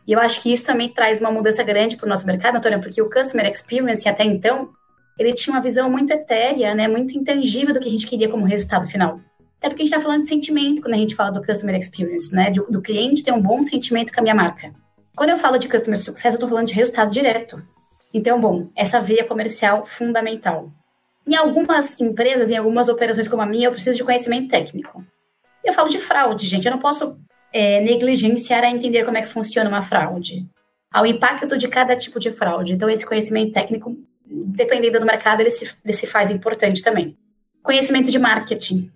E 0.07 0.11
eu 0.11 0.19
acho 0.19 0.41
que 0.41 0.51
isso 0.51 0.65
também 0.65 0.89
traz 0.89 1.19
uma 1.19 1.31
mudança 1.31 1.63
grande 1.63 1.97
para 1.97 2.05
o 2.05 2.09
nosso 2.09 2.27
mercado, 2.27 2.57
Antônio, 2.57 2.79
porque 2.79 3.01
o 3.01 3.09
Customer 3.09 3.49
Experience, 3.49 4.07
até 4.07 4.23
então, 4.23 4.69
ele 5.17 5.33
tinha 5.33 5.55
uma 5.55 5.61
visão 5.61 5.89
muito 5.89 6.11
etérea, 6.11 6.75
né, 6.75 6.87
muito 6.87 7.17
intangível 7.17 7.73
do 7.73 7.79
que 7.79 7.87
a 7.87 7.91
gente 7.91 8.05
queria 8.05 8.29
como 8.29 8.45
resultado 8.45 8.85
final. 8.85 9.19
É 9.61 9.67
porque 9.67 9.81
a 9.81 9.85
gente 9.85 9.95
está 9.95 9.99
falando 9.99 10.21
de 10.21 10.27
sentimento 10.27 10.81
quando 10.81 10.93
a 10.93 10.97
gente 10.97 11.15
fala 11.15 11.31
do 11.31 11.41
Customer 11.41 11.75
Experience, 11.75 12.35
né, 12.35 12.51
do, 12.51 12.65
do 12.69 12.81
cliente 12.81 13.23
ter 13.23 13.31
um 13.31 13.41
bom 13.41 13.63
sentimento 13.63 14.13
com 14.13 14.19
a 14.19 14.23
minha 14.23 14.35
marca. 14.35 14.71
Quando 15.15 15.31
eu 15.31 15.37
falo 15.37 15.57
de 15.57 15.67
Customer 15.67 15.99
Success, 15.99 16.33
eu 16.33 16.37
estou 16.37 16.49
falando 16.49 16.67
de 16.67 16.73
resultado 16.73 17.09
direto. 17.09 17.63
Então, 18.15 18.39
bom, 18.39 18.69
essa 18.73 19.01
veia 19.01 19.25
comercial 19.25 19.85
fundamental. 19.85 20.71
Em 21.27 21.35
algumas 21.35 21.99
empresas, 21.99 22.49
em 22.49 22.55
algumas 22.55 22.87
operações 22.87 23.27
como 23.27 23.41
a 23.41 23.45
minha, 23.45 23.67
eu 23.67 23.73
preciso 23.73 23.97
de 23.97 24.05
conhecimento 24.05 24.47
técnico. 24.47 25.05
Eu 25.61 25.73
falo 25.73 25.89
de 25.89 25.97
fraude, 25.97 26.47
gente. 26.47 26.65
Eu 26.65 26.71
não 26.71 26.79
posso 26.79 27.19
é, 27.51 27.81
negligenciar 27.81 28.63
a 28.63 28.69
entender 28.69 29.03
como 29.03 29.17
é 29.17 29.21
que 29.21 29.27
funciona 29.27 29.69
uma 29.69 29.81
fraude. 29.81 30.47
Ao 30.93 31.05
impacto 31.05 31.57
de 31.57 31.67
cada 31.67 31.93
tipo 31.97 32.17
de 32.17 32.31
fraude. 32.31 32.71
Então, 32.71 32.89
esse 32.89 33.05
conhecimento 33.05 33.51
técnico, 33.51 33.97
dependendo 34.25 34.97
do 34.97 35.05
mercado, 35.05 35.41
ele 35.41 35.49
se, 35.49 35.75
ele 35.83 35.93
se 35.93 36.07
faz 36.07 36.31
importante 36.31 36.81
também. 36.81 37.17
Conhecimento 37.61 38.09
de 38.09 38.17
marketing. 38.17 38.89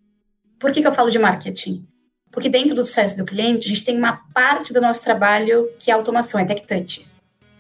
Por 0.58 0.72
que, 0.72 0.80
que 0.82 0.88
eu 0.88 0.94
falo 0.94 1.10
de 1.10 1.20
marketing? 1.20 1.86
Porque 2.32 2.48
dentro 2.48 2.74
do 2.74 2.86
sucesso 2.86 3.18
do 3.18 3.26
cliente, 3.26 3.66
a 3.66 3.70
gente 3.70 3.84
tem 3.84 3.98
uma 3.98 4.22
parte 4.34 4.72
do 4.72 4.80
nosso 4.80 5.04
trabalho 5.04 5.70
que 5.78 5.92
é 5.92 5.94
automação, 5.94 6.40
é 6.40 6.46
tech 6.46 6.66
touch. 6.66 7.09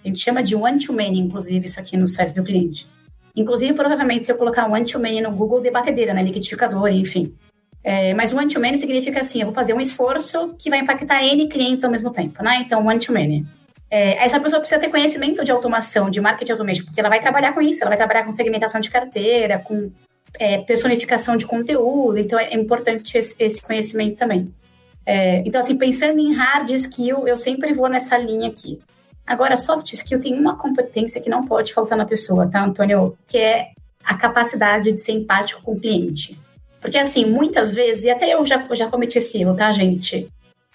A 0.09 0.11
gente 0.11 0.23
chama 0.23 0.41
de 0.41 0.55
one-to-many, 0.55 1.19
inclusive, 1.19 1.65
isso 1.65 1.79
aqui 1.79 1.95
no 1.95 2.07
site 2.07 2.33
do 2.33 2.43
cliente. 2.43 2.87
Inclusive, 3.35 3.73
provavelmente, 3.73 4.25
se 4.25 4.31
eu 4.31 4.37
colocar 4.37 4.67
one-to-many 4.67 5.21
no 5.21 5.31
Google, 5.31 5.61
debatedeira, 5.61 6.13
né? 6.15 6.23
Liquidificador, 6.23 6.89
enfim. 6.89 7.35
É, 7.83 8.13
mas 8.15 8.33
one-to-many 8.33 8.79
significa 8.79 9.19
assim, 9.19 9.41
eu 9.41 9.45
vou 9.45 9.53
fazer 9.53 9.73
um 9.73 9.79
esforço 9.79 10.55
que 10.57 10.69
vai 10.69 10.79
impactar 10.79 11.23
N 11.23 11.47
clientes 11.47 11.85
ao 11.85 11.91
mesmo 11.91 12.11
tempo, 12.11 12.43
né? 12.43 12.63
Então, 12.65 12.83
one-to-many. 12.85 13.45
É, 13.91 14.23
essa 14.23 14.39
pessoa 14.39 14.59
precisa 14.59 14.81
ter 14.81 14.89
conhecimento 14.89 15.43
de 15.43 15.51
automação, 15.51 16.09
de 16.09 16.19
marketing 16.19 16.53
automation, 16.53 16.85
porque 16.85 16.99
ela 16.99 17.09
vai 17.09 17.21
trabalhar 17.21 17.53
com 17.53 17.61
isso, 17.61 17.81
ela 17.81 17.89
vai 17.89 17.97
trabalhar 17.97 18.23
com 18.23 18.31
segmentação 18.31 18.81
de 18.81 18.89
carteira, 18.89 19.59
com 19.59 19.91
é, 20.39 20.57
personificação 20.59 21.37
de 21.37 21.45
conteúdo, 21.45 22.17
então 22.17 22.37
é 22.37 22.53
importante 22.55 23.15
esse, 23.17 23.35
esse 23.39 23.61
conhecimento 23.61 24.17
também. 24.17 24.51
É, 25.05 25.41
então, 25.45 25.59
assim, 25.59 25.75
pensando 25.75 26.19
em 26.19 26.33
hard 26.33 26.69
skill, 26.71 27.27
eu 27.27 27.37
sempre 27.37 27.73
vou 27.73 27.87
nessa 27.87 28.17
linha 28.17 28.47
aqui. 28.49 28.79
Agora, 29.29 29.55
soft 29.55 29.93
skill 29.93 30.19
tem 30.19 30.33
uma 30.33 30.55
competência 30.55 31.21
que 31.21 31.29
não 31.29 31.45
pode 31.45 31.71
faltar 31.71 31.95
na 31.95 32.03
pessoa, 32.03 32.49
tá, 32.49 32.65
Antônio? 32.65 33.15
Que 33.27 33.37
é 33.37 33.67
a 34.03 34.17
capacidade 34.17 34.91
de 34.91 34.99
ser 34.99 35.11
empático 35.11 35.61
com 35.61 35.73
o 35.73 35.79
cliente. 35.79 36.35
Porque, 36.81 36.97
assim, 36.97 37.25
muitas 37.25 37.71
vezes, 37.71 38.05
e 38.05 38.09
até 38.09 38.33
eu 38.33 38.43
já, 38.43 38.67
já 38.71 38.89
cometi 38.89 39.19
esse 39.19 39.39
erro, 39.39 39.55
tá, 39.55 39.71
gente? 39.71 40.27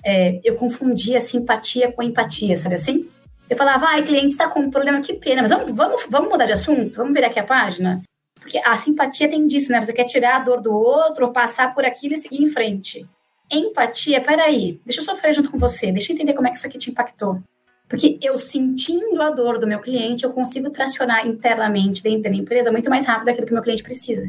É, 0.05 0.39
eu 0.45 0.55
confundia 0.55 1.21
simpatia 1.21 1.91
com 1.91 2.01
empatia, 2.01 2.57
sabe 2.57 2.77
assim? 2.77 3.09
Eu 3.51 3.57
falava, 3.57 3.87
ai, 3.87 4.05
cliente 4.05 4.29
está 4.29 4.49
com 4.49 4.61
um 4.61 4.71
problema, 4.71 5.01
que 5.01 5.15
pena, 5.15 5.43
mas 5.43 5.51
vamos, 5.51 5.73
vamos, 5.73 6.07
vamos 6.09 6.31
mudar 6.31 6.47
de 6.47 6.53
assunto? 6.53 6.99
Vamos 6.99 7.13
virar 7.13 7.27
aqui 7.27 7.41
a 7.41 7.45
página? 7.45 8.03
Porque 8.39 8.59
a 8.59 8.77
simpatia 8.77 9.29
tem 9.29 9.49
disso, 9.49 9.73
né? 9.73 9.83
Você 9.83 9.93
quer 9.93 10.05
tirar 10.05 10.37
a 10.37 10.39
dor 10.39 10.61
do 10.61 10.73
outro, 10.73 11.27
ou 11.27 11.33
passar 11.33 11.75
por 11.75 11.85
aquilo 11.85 12.15
e 12.15 12.19
seguir 12.19 12.41
em 12.41 12.47
frente. 12.47 13.05
Empatia, 13.51 14.21
peraí, 14.21 14.81
deixa 14.87 15.01
eu 15.01 15.05
sofrer 15.05 15.35
junto 15.35 15.51
com 15.51 15.59
você, 15.59 15.91
deixa 15.91 16.13
eu 16.13 16.15
entender 16.15 16.35
como 16.35 16.47
é 16.47 16.53
que 16.53 16.57
isso 16.57 16.67
aqui 16.69 16.79
te 16.79 16.89
impactou. 16.89 17.43
Porque 17.89 18.19
eu 18.23 18.39
sentindo 18.39 19.21
a 19.21 19.31
dor 19.31 19.59
do 19.59 19.67
meu 19.67 19.79
cliente, 19.79 20.25
eu 20.25 20.33
consigo 20.33 20.71
tracionar 20.71 21.27
internamente 21.27 22.03
dentro 22.03 22.23
da 22.23 22.31
minha 22.31 22.43
empresa 22.43 22.73
muito 22.73 22.89
mais 22.89 23.07
rápido 23.07 23.29
aquilo 23.29 23.47
que 23.47 23.53
o 23.53 23.55
meu 23.55 23.63
cliente 23.63 23.83
precisa. 23.83 24.27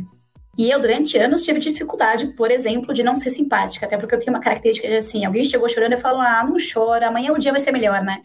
E 0.57 0.71
eu, 0.71 0.79
durante 0.79 1.17
anos, 1.17 1.41
tive 1.41 1.59
dificuldade, 1.59 2.27
por 2.27 2.49
exemplo, 2.49 2.93
de 2.93 3.03
não 3.03 3.15
ser 3.15 3.29
simpática, 3.29 3.85
até 3.85 3.97
porque 3.97 4.15
eu 4.15 4.19
tenho 4.19 4.31
uma 4.31 4.41
característica 4.41 4.87
de 4.87 4.95
assim, 4.95 5.25
alguém 5.25 5.43
chegou 5.43 5.67
chorando 5.67 5.93
e 5.93 5.97
falou, 5.97 6.21
ah, 6.21 6.45
não 6.47 6.55
chora, 6.73 7.07
amanhã 7.07 7.33
o 7.33 7.37
dia 7.37 7.51
vai 7.51 7.59
ser 7.59 7.71
melhor, 7.71 8.01
né? 8.01 8.21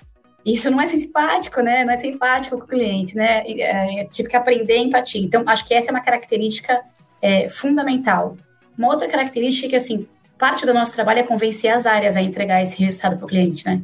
Isso 0.46 0.70
não 0.70 0.80
é 0.80 0.86
ser 0.86 0.96
simpático, 0.96 1.60
né? 1.60 1.84
Não 1.84 1.92
é 1.92 1.96
simpático 1.96 2.56
com 2.56 2.64
o 2.64 2.68
cliente, 2.68 3.16
né? 3.16 3.42
É, 3.46 4.04
tive 4.04 4.28
que 4.28 4.36
aprender 4.36 4.78
empatia. 4.78 5.20
Então, 5.20 5.42
acho 5.46 5.66
que 5.66 5.74
essa 5.74 5.90
é 5.90 5.92
uma 5.92 6.00
característica 6.00 6.80
é, 7.20 7.48
fundamental. 7.48 8.36
Uma 8.78 8.88
outra 8.88 9.08
característica 9.08 9.66
é 9.66 9.70
que, 9.70 9.76
assim, 9.76 10.08
parte 10.38 10.64
do 10.64 10.72
nosso 10.72 10.94
trabalho 10.94 11.18
é 11.18 11.22
convencer 11.24 11.70
as 11.70 11.84
áreas 11.84 12.16
a 12.16 12.22
entregar 12.22 12.62
esse 12.62 12.82
resultado 12.82 13.16
para 13.16 13.26
o 13.26 13.28
cliente, 13.28 13.66
né? 13.66 13.82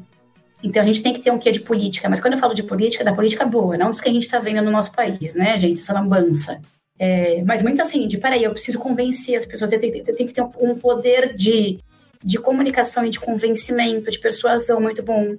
Então, 0.62 0.83
a 0.83 0.87
gente 0.87 1.03
tem 1.03 1.12
que 1.12 1.21
ter 1.21 1.31
um 1.31 1.38
quê 1.38 1.53
de 1.53 1.61
política. 1.61 2.09
Mas 2.09 2.21
quando 2.21 2.35
eu 2.35 2.38
falo 2.38 2.55
de 2.55 2.62
política, 2.62 3.05
da 3.05 3.12
política 3.12 3.45
boa, 3.45 3.77
não 3.77 3.90
dos 3.90 4.01
que 4.01 4.09
a 4.09 4.12
gente 4.12 4.25
está 4.25 4.38
vendo 4.38 4.62
no 4.62 4.71
nosso 4.71 4.92
país, 4.92 5.35
né, 5.35 5.57
gente? 5.59 5.81
Essa 5.81 5.92
lambança. 5.92 6.61
É, 6.99 7.42
mas 7.45 7.62
muito 7.62 7.81
assim, 7.83 8.09
de 8.09 8.16
peraí, 8.16 8.42
eu 8.42 8.53
preciso 8.53 8.79
convencer 8.79 9.37
as 9.37 9.45
pessoas, 9.45 9.71
eu 9.71 9.79
tenho, 9.79 9.97
eu 9.97 10.16
tenho 10.16 10.29
que 10.29 10.35
ter 10.35 10.42
um 10.59 10.75
poder 10.77 11.35
de, 11.35 11.79
de 12.25 12.38
comunicação 12.38 13.05
e 13.05 13.11
de 13.11 13.21
convencimento, 13.21 14.11
de 14.11 14.19
persuasão 14.19 14.81
muito 14.81 15.03
bom. 15.03 15.37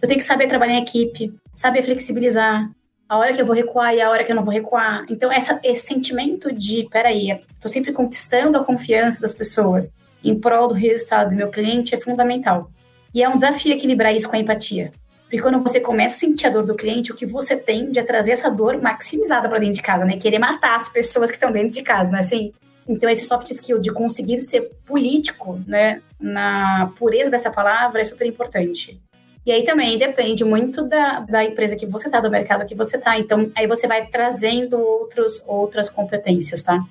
Eu 0.00 0.06
tenho 0.06 0.20
que 0.20 0.24
saber 0.24 0.46
trabalhar 0.46 0.74
em 0.74 0.82
equipe, 0.82 1.32
saber 1.54 1.82
flexibilizar 1.82 2.70
a 3.08 3.16
hora 3.16 3.32
que 3.32 3.40
eu 3.40 3.46
vou 3.46 3.54
recuar 3.54 3.94
e 3.94 4.02
a 4.02 4.10
hora 4.10 4.22
que 4.22 4.30
eu 4.30 4.36
não 4.36 4.44
vou 4.44 4.52
recuar. 4.52 5.06
Então, 5.08 5.32
essa, 5.32 5.58
esse 5.64 5.86
sentimento 5.86 6.52
de, 6.52 6.86
peraí, 6.90 7.30
estou 7.54 7.70
sempre 7.70 7.92
conquistando 7.92 8.58
a 8.58 8.64
confiança 8.64 9.20
das 9.20 9.32
pessoas 9.32 9.90
em 10.22 10.38
prol 10.38 10.68
do 10.68 10.74
resultado 10.74 11.30
do 11.30 11.36
meu 11.36 11.48
cliente 11.48 11.94
é 11.94 11.98
fundamental. 11.98 12.70
E 13.14 13.22
é 13.22 13.28
um 13.28 13.34
desafio 13.34 13.72
equilibrar 13.72 14.14
isso 14.14 14.28
com 14.28 14.36
a 14.36 14.38
empatia. 14.38 14.92
Porque 15.24 15.42
quando 15.42 15.60
você 15.60 15.78
começa 15.78 16.16
a 16.16 16.18
sentir 16.18 16.46
a 16.46 16.50
dor 16.50 16.64
do 16.64 16.74
cliente, 16.74 17.12
o 17.12 17.14
que 17.14 17.26
você 17.26 17.56
tende 17.56 17.98
é 17.98 18.02
trazer 18.02 18.32
essa 18.32 18.50
dor 18.50 18.80
maximizada 18.80 19.48
para 19.48 19.58
dentro 19.58 19.74
de 19.74 19.82
casa, 19.82 20.04
né? 20.04 20.16
Querer 20.16 20.38
matar 20.38 20.76
as 20.76 20.88
pessoas 20.88 21.30
que 21.30 21.36
estão 21.36 21.52
dentro 21.52 21.70
de 21.70 21.82
casa, 21.82 22.10
né? 22.10 22.20
Assim, 22.20 22.52
então, 22.88 23.10
esse 23.10 23.26
soft 23.26 23.50
skill 23.50 23.78
de 23.78 23.92
conseguir 23.92 24.40
ser 24.40 24.62
político, 24.86 25.60
né, 25.66 26.00
na 26.18 26.90
pureza 26.98 27.30
dessa 27.30 27.50
palavra, 27.50 28.00
é 28.00 28.04
super 28.04 28.26
importante. 28.26 28.98
E 29.44 29.52
aí 29.52 29.62
também 29.62 29.98
depende 29.98 30.42
muito 30.42 30.82
da, 30.82 31.20
da 31.20 31.44
empresa 31.44 31.76
que 31.76 31.86
você 31.86 32.06
está, 32.06 32.18
do 32.18 32.30
mercado 32.30 32.66
que 32.66 32.74
você 32.74 32.96
está. 32.96 33.18
Então, 33.18 33.50
aí 33.54 33.66
você 33.66 33.86
vai 33.86 34.06
trazendo 34.06 34.78
outros, 34.78 35.42
outras 35.46 35.90
competências, 35.90 36.62
tá? 36.62 36.82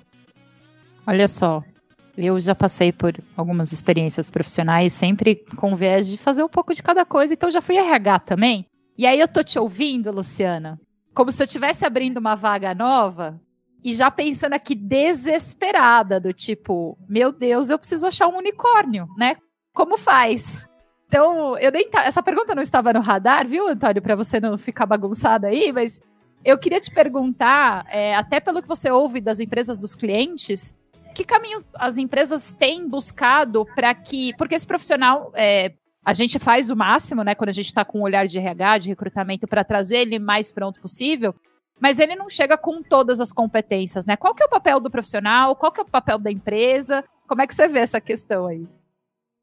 Olha 1.06 1.27
só, 1.27 1.63
eu 2.17 2.39
já 2.39 2.56
passei 2.56 2.91
por 2.91 3.15
algumas 3.36 3.71
experiências 3.71 4.32
profissionais, 4.32 4.91
sempre 4.91 5.36
com 5.56 5.75
viés 5.75 6.08
de 6.08 6.17
fazer 6.17 6.43
um 6.43 6.49
pouco 6.49 6.73
de 6.73 6.82
cada 6.82 7.06
coisa, 7.06 7.34
então 7.34 7.51
já 7.51 7.62
fui 7.62 7.77
RH 7.77 8.19
também. 8.19 8.65
E 8.97 9.06
aí 9.06 9.19
eu 9.19 9.27
tô 9.27 9.43
te 9.43 9.60
ouvindo, 9.60 10.12
Luciana, 10.12 10.80
como 11.13 11.32
se 11.32 11.41
eu 11.41 11.45
estivesse 11.45 11.86
abrindo 11.86 12.17
uma 12.17 12.36
vaga 12.36 12.73
nova 12.73 13.39
e 13.84 13.93
já 13.93 14.10
pensando 14.10 14.53
aqui 14.53 14.73
desesperada, 14.73 16.19
do 16.19 16.34
tipo, 16.34 16.97
meu 17.08 17.32
Deus, 17.32 17.69
eu 17.69 17.77
preciso 17.77 18.08
achar 18.08 18.27
um 18.27 18.38
unicórnio, 18.38 19.08
né? 19.15 19.38
Como 19.71 19.97
faz? 19.97 20.67
Então, 21.08 21.58
eu 21.60 21.71
nem 21.71 21.88
essa 22.03 22.21
pergunta 22.21 22.56
não 22.56 22.62
estava 22.62 22.91
no 22.91 22.99
radar, 22.99 23.47
viu, 23.47 23.67
Antônio, 23.67 24.01
para 24.01 24.15
você 24.15 24.39
não 24.39 24.58
ficar 24.58 24.86
bagunçada 24.86 25.47
aí, 25.47 25.71
mas 25.71 26.01
eu 26.43 26.58
queria 26.58 26.80
te 26.80 26.91
perguntar, 26.91 27.86
é, 27.89 28.15
até 28.15 28.39
pelo 28.39 28.62
que 28.62 28.67
você 28.67 28.89
ouve 28.89 29.21
das 29.21 29.39
empresas 29.39 29.80
dos 29.80 29.95
clientes, 29.95 30.75
que 31.17 31.23
caminhos 31.23 31.65
as 31.73 31.97
empresas 31.97 32.53
têm 32.53 32.88
buscado 32.88 33.65
para 33.75 33.93
que. 33.95 34.36
Porque 34.38 34.53
esse 34.53 34.67
profissional. 34.67 35.32
É, 35.36 35.73
a 36.06 36.13
gente 36.13 36.39
faz 36.39 36.69
o 36.69 36.75
máximo, 36.75 37.21
né, 37.21 37.36
quando 37.36 37.49
a 37.49 37.53
gente 37.53 37.65
está 37.65 37.84
com 37.84 37.99
um 37.99 38.03
olhar 38.03 38.25
de 38.25 38.38
RH, 38.38 38.77
de 38.77 38.88
recrutamento, 38.88 39.45
para 39.45 39.62
trazer 39.62 39.97
ele 39.97 40.17
mais 40.19 40.53
pronto 40.53 40.80
possível, 40.80 41.36
mas 41.82 41.99
ele 41.99 42.15
não 42.15 42.30
chega 42.30 42.58
com 42.58 42.82
todas 42.82 43.19
as 43.19 43.34
competências, 43.34 44.06
né? 44.06 44.15
Qual 44.15 44.34
que 44.34 44.41
é 44.41 44.45
o 44.45 44.49
papel 44.49 44.80
do 44.80 44.89
profissional? 44.89 45.53
Qual 45.53 45.69
que 45.69 45.82
é 45.82 45.84
o 45.84 45.89
papel 45.89 46.17
da 46.17 46.32
empresa? 46.32 47.03
Como 47.27 47.41
é 47.41 47.47
que 47.47 47.53
você 47.53 47.67
vê 47.67 47.80
essa 47.80 47.99
questão 47.99 48.47
aí? 48.47 48.65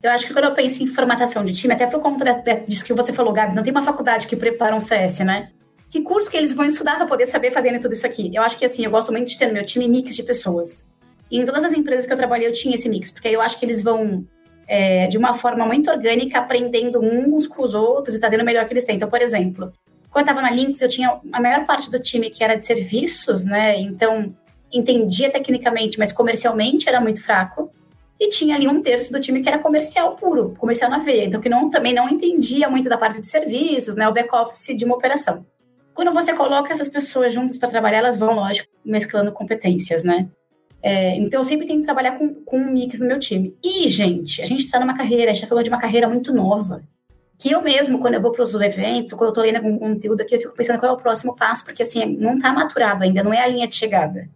Eu 0.02 0.10
acho 0.10 0.26
que 0.26 0.32
quando 0.32 0.46
eu 0.46 0.54
penso 0.54 0.82
em 0.82 0.86
formatação 0.86 1.44
de 1.44 1.52
time, 1.52 1.74
até 1.74 1.86
por 1.86 2.00
conta 2.00 2.32
disso 2.66 2.84
que 2.84 2.94
você 2.94 3.12
falou, 3.12 3.34
Gabi, 3.34 3.54
não 3.54 3.62
tem 3.62 3.70
uma 3.70 3.82
faculdade 3.82 4.26
que 4.26 4.34
prepara 4.34 4.74
um 4.74 4.80
CS, 4.80 5.18
né? 5.18 5.50
Que 5.90 6.00
curso 6.00 6.30
que 6.30 6.36
eles 6.36 6.54
vão 6.54 6.64
estudar 6.64 6.96
para 6.96 7.06
poder 7.06 7.26
saber 7.26 7.50
fazer 7.50 7.78
tudo 7.78 7.92
isso 7.92 8.06
aqui? 8.06 8.34
Eu 8.34 8.42
acho 8.42 8.56
que, 8.56 8.64
assim, 8.64 8.86
eu 8.86 8.90
gosto 8.90 9.12
muito 9.12 9.28
de 9.28 9.38
ter 9.38 9.48
no 9.48 9.52
meu 9.52 9.66
time 9.66 9.86
mix 9.86 10.16
de 10.16 10.22
pessoas. 10.22 10.90
Em 11.36 11.44
todas 11.44 11.64
as 11.64 11.72
empresas 11.72 12.06
que 12.06 12.12
eu 12.12 12.16
trabalhei, 12.16 12.46
eu 12.46 12.52
tinha 12.52 12.76
esse 12.76 12.88
mix, 12.88 13.10
porque 13.10 13.26
eu 13.26 13.40
acho 13.40 13.58
que 13.58 13.66
eles 13.66 13.82
vão, 13.82 14.24
é, 14.68 15.08
de 15.08 15.18
uma 15.18 15.34
forma 15.34 15.66
muito 15.66 15.90
orgânica, 15.90 16.38
aprendendo 16.38 17.00
uns 17.00 17.48
com 17.48 17.60
os 17.64 17.74
outros 17.74 18.14
e 18.14 18.20
trazendo 18.20 18.42
o 18.42 18.44
melhor 18.44 18.64
que 18.66 18.72
eles 18.72 18.84
têm. 18.84 18.94
Então, 18.94 19.10
por 19.10 19.20
exemplo, 19.20 19.72
quando 20.12 20.28
eu 20.28 20.32
estava 20.32 20.40
na 20.40 20.50
Lynx, 20.50 20.80
eu 20.80 20.88
tinha 20.88 21.18
a 21.32 21.40
maior 21.40 21.66
parte 21.66 21.90
do 21.90 21.98
time 21.98 22.30
que 22.30 22.44
era 22.44 22.54
de 22.54 22.64
serviços, 22.64 23.44
né? 23.44 23.76
Então, 23.80 24.32
entendia 24.72 25.28
tecnicamente, 25.28 25.98
mas 25.98 26.12
comercialmente 26.12 26.88
era 26.88 27.00
muito 27.00 27.20
fraco. 27.20 27.68
E 28.20 28.28
tinha 28.28 28.54
ali 28.54 28.68
um 28.68 28.80
terço 28.80 29.12
do 29.12 29.20
time 29.20 29.42
que 29.42 29.48
era 29.48 29.58
comercial 29.58 30.14
puro, 30.14 30.54
comercial 30.56 30.88
na 30.88 30.98
veia. 30.98 31.24
Então, 31.24 31.40
que 31.40 31.48
não, 31.48 31.68
também 31.68 31.92
não 31.92 32.08
entendia 32.08 32.70
muito 32.70 32.88
da 32.88 32.96
parte 32.96 33.20
de 33.20 33.26
serviços, 33.28 33.96
né? 33.96 34.08
O 34.08 34.12
back-office 34.12 34.76
de 34.76 34.84
uma 34.84 34.94
operação. 34.94 35.44
Quando 35.94 36.12
você 36.12 36.32
coloca 36.32 36.72
essas 36.72 36.88
pessoas 36.88 37.34
juntas 37.34 37.58
para 37.58 37.70
trabalhar, 37.70 37.98
elas 37.98 38.16
vão, 38.16 38.34
lógico, 38.34 38.68
mesclando 38.84 39.32
competências, 39.32 40.04
né? 40.04 40.28
É, 40.86 41.16
então, 41.16 41.40
eu 41.40 41.44
sempre 41.44 41.66
tenho 41.66 41.78
que 41.78 41.86
trabalhar 41.86 42.18
com, 42.18 42.34
com 42.44 42.58
um 42.58 42.70
mix 42.70 43.00
no 43.00 43.06
meu 43.06 43.18
time. 43.18 43.56
E, 43.64 43.88
gente, 43.88 44.42
a 44.42 44.46
gente 44.46 44.66
está 44.66 44.78
numa 44.78 44.94
carreira, 44.94 45.30
a 45.30 45.34
gente 45.34 45.36
está 45.36 45.46
falando 45.46 45.64
de 45.64 45.70
uma 45.70 45.80
carreira 45.80 46.06
muito 46.06 46.30
nova. 46.30 46.82
Que 47.38 47.52
eu 47.52 47.62
mesmo, 47.62 47.98
quando 47.98 48.14
eu 48.14 48.20
vou 48.20 48.30
para 48.30 48.42
os 48.42 48.54
eventos, 48.54 49.14
quando 49.14 49.28
eu 49.28 49.28
estou 49.30 49.44
lendo 49.44 49.56
algum 49.56 49.78
conteúdo 49.78 50.20
aqui, 50.20 50.34
eu 50.34 50.40
fico 50.40 50.54
pensando 50.54 50.78
qual 50.78 50.92
é 50.92 50.94
o 50.94 51.00
próximo 51.00 51.34
passo, 51.34 51.64
porque, 51.64 51.82
assim, 51.82 52.04
não 52.04 52.36
está 52.36 52.52
maturado 52.52 53.02
ainda, 53.02 53.24
não 53.24 53.32
é 53.32 53.40
a 53.40 53.46
linha 53.46 53.66
de 53.66 53.74
chegada. 53.74 54.28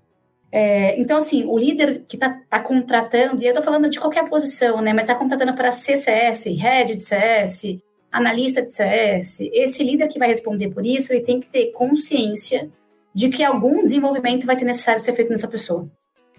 É, 0.50 0.98
então, 0.98 1.18
assim, 1.18 1.44
o 1.44 1.58
líder 1.58 2.04
que 2.08 2.16
está 2.16 2.40
tá 2.48 2.60
contratando, 2.60 3.42
e 3.42 3.44
eu 3.44 3.50
estou 3.50 3.62
falando 3.62 3.90
de 3.90 4.00
qualquer 4.00 4.26
posição, 4.26 4.80
né, 4.80 4.94
mas 4.94 5.04
está 5.04 5.14
contratando 5.14 5.52
para 5.52 5.70
CCS, 5.70 6.46
Head 6.46 6.96
de 6.96 7.02
CS, 7.02 7.78
analista 8.10 8.62
de 8.62 8.72
CS, 8.72 9.40
esse 9.52 9.84
líder 9.84 10.08
que 10.08 10.18
vai 10.18 10.28
responder 10.28 10.70
por 10.70 10.86
isso, 10.86 11.12
ele 11.12 11.20
tem 11.20 11.40
que 11.40 11.48
ter 11.48 11.72
consciência 11.72 12.70
de 13.14 13.28
que 13.28 13.44
algum 13.44 13.84
desenvolvimento 13.84 14.46
vai 14.46 14.56
ser 14.56 14.64
necessário 14.64 15.02
ser 15.02 15.12
feito 15.12 15.30
nessa 15.30 15.46
pessoa. 15.46 15.86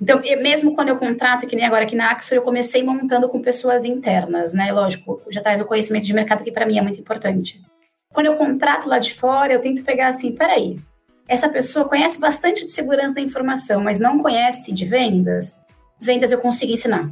Então, 0.01 0.21
mesmo 0.41 0.73
quando 0.75 0.89
eu 0.89 0.97
contrato, 0.97 1.45
que 1.45 1.55
nem 1.55 1.65
agora 1.65 1.83
aqui 1.83 1.95
na 1.95 2.11
Axor, 2.11 2.37
eu 2.37 2.41
comecei 2.41 2.81
montando 2.83 3.27
com 3.27 3.41
pessoas 3.41 3.83
internas, 3.83 4.53
né? 4.53 4.71
Lógico, 4.71 5.21
já 5.29 5.41
traz 5.41 5.59
o 5.59 5.65
conhecimento 5.65 6.05
de 6.05 6.13
mercado 6.13 6.43
que 6.43 6.51
para 6.51 6.65
mim 6.65 6.77
é 6.77 6.81
muito 6.81 6.99
importante. 6.99 7.61
Quando 8.13 8.27
eu 8.27 8.35
contrato 8.35 8.87
lá 8.87 8.97
de 8.97 9.13
fora, 9.13 9.53
eu 9.53 9.61
tento 9.61 9.83
pegar 9.83 10.07
assim, 10.07 10.35
peraí, 10.35 10.79
essa 11.27 11.49
pessoa 11.49 11.87
conhece 11.87 12.19
bastante 12.19 12.65
de 12.65 12.71
segurança 12.71 13.13
da 13.13 13.21
informação, 13.21 13.83
mas 13.83 13.99
não 13.99 14.19
conhece 14.19 14.71
de 14.71 14.85
vendas? 14.85 15.55
Vendas 15.99 16.31
eu 16.31 16.39
consigo 16.39 16.71
ensinar. 16.71 17.11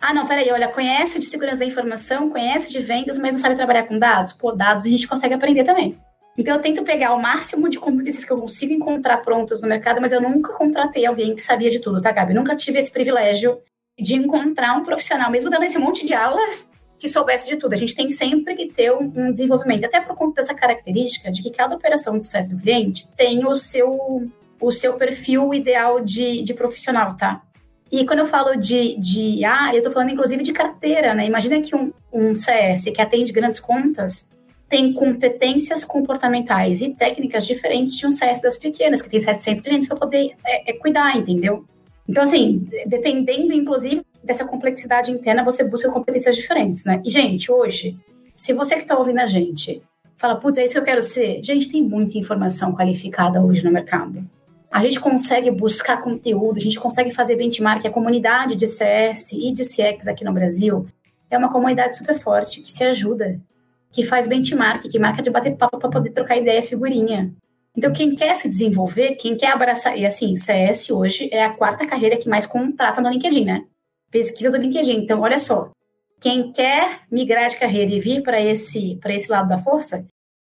Ah, 0.00 0.12
não, 0.12 0.26
peraí, 0.26 0.50
olha, 0.50 0.68
conhece 0.68 1.18
de 1.18 1.24
segurança 1.24 1.60
da 1.60 1.64
informação, 1.64 2.28
conhece 2.28 2.70
de 2.70 2.80
vendas, 2.80 3.16
mas 3.16 3.32
não 3.32 3.40
sabe 3.40 3.54
trabalhar 3.54 3.84
com 3.84 3.98
dados? 3.98 4.34
Pô, 4.34 4.52
dados 4.52 4.84
a 4.84 4.88
gente 4.90 5.08
consegue 5.08 5.32
aprender 5.32 5.64
também. 5.64 5.96
Então, 6.36 6.56
eu 6.56 6.60
tento 6.60 6.82
pegar 6.82 7.14
o 7.14 7.22
máximo 7.22 7.68
de 7.68 7.78
competências 7.78 8.24
que 8.24 8.32
eu 8.32 8.40
consigo 8.40 8.72
encontrar 8.72 9.18
prontas 9.18 9.62
no 9.62 9.68
mercado, 9.68 10.00
mas 10.00 10.12
eu 10.12 10.20
nunca 10.20 10.52
contratei 10.52 11.06
alguém 11.06 11.34
que 11.34 11.42
sabia 11.42 11.70
de 11.70 11.78
tudo, 11.78 12.00
tá, 12.00 12.10
Gabi? 12.10 12.32
Eu 12.32 12.40
nunca 12.40 12.56
tive 12.56 12.78
esse 12.78 12.90
privilégio 12.90 13.58
de 13.98 14.14
encontrar 14.14 14.76
um 14.76 14.82
profissional, 14.82 15.30
mesmo 15.30 15.48
dando 15.48 15.64
esse 15.64 15.78
monte 15.78 16.04
de 16.04 16.12
aulas, 16.12 16.68
que 16.98 17.08
soubesse 17.08 17.48
de 17.48 17.56
tudo. 17.56 17.72
A 17.72 17.76
gente 17.76 17.94
tem 17.94 18.10
sempre 18.10 18.54
que 18.54 18.66
ter 18.66 18.92
um, 18.92 19.12
um 19.14 19.30
desenvolvimento, 19.30 19.84
até 19.84 20.00
por 20.00 20.16
conta 20.16 20.40
dessa 20.40 20.54
característica 20.54 21.30
de 21.30 21.42
que 21.42 21.50
cada 21.50 21.76
operação 21.76 22.18
de 22.18 22.26
sucesso 22.26 22.50
do 22.50 22.60
cliente 22.60 23.08
tem 23.16 23.46
o 23.46 23.54
seu, 23.54 24.28
o 24.60 24.72
seu 24.72 24.94
perfil 24.94 25.54
ideal 25.54 26.00
de, 26.00 26.42
de 26.42 26.52
profissional, 26.54 27.16
tá? 27.16 27.42
E 27.92 28.04
quando 28.04 28.20
eu 28.20 28.26
falo 28.26 28.56
de, 28.56 28.96
de 28.98 29.44
área, 29.44 29.78
eu 29.78 29.82
tô 29.82 29.90
falando 29.90 30.10
inclusive 30.10 30.42
de 30.42 30.52
carteira, 30.52 31.14
né? 31.14 31.26
Imagina 31.26 31.60
que 31.60 31.76
um, 31.76 31.92
um 32.12 32.34
CS 32.34 32.84
que 32.84 33.00
atende 33.00 33.32
grandes 33.32 33.60
contas, 33.60 34.33
tem 34.68 34.92
competências 34.92 35.84
comportamentais 35.84 36.80
e 36.80 36.94
técnicas 36.94 37.46
diferentes 37.46 37.96
de 37.96 38.06
um 38.06 38.10
CS 38.10 38.40
das 38.40 38.58
pequenas, 38.58 39.02
que 39.02 39.10
tem 39.10 39.20
700 39.20 39.62
clientes 39.62 39.88
para 39.88 39.96
poder 39.96 40.32
é, 40.44 40.70
é, 40.70 40.72
cuidar, 40.74 41.16
entendeu? 41.16 41.64
Então, 42.08 42.22
assim, 42.22 42.68
dependendo, 42.86 43.52
inclusive, 43.52 44.02
dessa 44.22 44.44
complexidade 44.44 45.10
interna, 45.10 45.44
você 45.44 45.68
busca 45.68 45.90
competências 45.90 46.36
diferentes, 46.36 46.84
né? 46.84 47.00
E, 47.04 47.10
gente, 47.10 47.50
hoje, 47.50 47.96
se 48.34 48.52
você 48.52 48.76
que 48.76 48.82
está 48.82 48.98
ouvindo 48.98 49.20
a 49.20 49.26
gente 49.26 49.82
fala, 50.16 50.36
putz, 50.36 50.58
é 50.58 50.64
isso 50.64 50.74
que 50.74 50.80
eu 50.80 50.84
quero 50.84 51.02
ser, 51.02 51.42
gente, 51.42 51.68
tem 51.68 51.82
muita 51.82 52.18
informação 52.18 52.74
qualificada 52.74 53.40
hoje 53.42 53.64
no 53.64 53.70
mercado. 53.70 54.24
A 54.70 54.82
gente 54.82 54.98
consegue 54.98 55.50
buscar 55.50 55.98
conteúdo, 56.02 56.56
a 56.56 56.60
gente 56.60 56.80
consegue 56.80 57.10
fazer 57.10 57.36
benchmark. 57.36 57.86
A 57.86 57.90
comunidade 57.90 58.56
de 58.56 58.66
CS 58.66 59.32
e 59.32 59.52
de 59.52 59.62
CX 59.62 60.08
aqui 60.08 60.24
no 60.24 60.32
Brasil 60.32 60.86
é 61.30 61.38
uma 61.38 61.48
comunidade 61.48 61.96
super 61.96 62.18
forte 62.18 62.60
que 62.60 62.72
se 62.72 62.82
ajuda 62.82 63.40
que 63.94 64.02
faz 64.02 64.26
benchmark, 64.26 64.88
que 64.88 64.98
marca 64.98 65.22
de 65.22 65.30
bater 65.30 65.56
papo 65.56 65.78
para 65.78 65.88
poder 65.88 66.10
trocar 66.10 66.36
ideia, 66.36 66.60
figurinha. 66.60 67.32
Então, 67.76 67.92
quem 67.92 68.16
quer 68.16 68.34
se 68.34 68.48
desenvolver, 68.48 69.14
quem 69.14 69.36
quer 69.36 69.52
abraçar, 69.52 69.96
e 69.96 70.04
assim, 70.04 70.36
CS 70.36 70.90
hoje 70.90 71.30
é 71.32 71.44
a 71.44 71.50
quarta 71.50 71.86
carreira 71.86 72.16
que 72.16 72.28
mais 72.28 72.44
contrata 72.44 73.00
no 73.00 73.08
LinkedIn, 73.08 73.44
né? 73.44 73.64
Pesquisa 74.10 74.50
do 74.50 74.56
LinkedIn. 74.56 74.96
Então, 74.96 75.20
olha 75.20 75.38
só, 75.38 75.70
quem 76.20 76.50
quer 76.50 77.02
migrar 77.08 77.48
de 77.48 77.56
carreira 77.56 77.92
e 77.92 78.00
vir 78.00 78.22
para 78.24 78.40
esse, 78.40 78.98
esse 79.06 79.30
lado 79.30 79.48
da 79.48 79.58
força, 79.58 80.04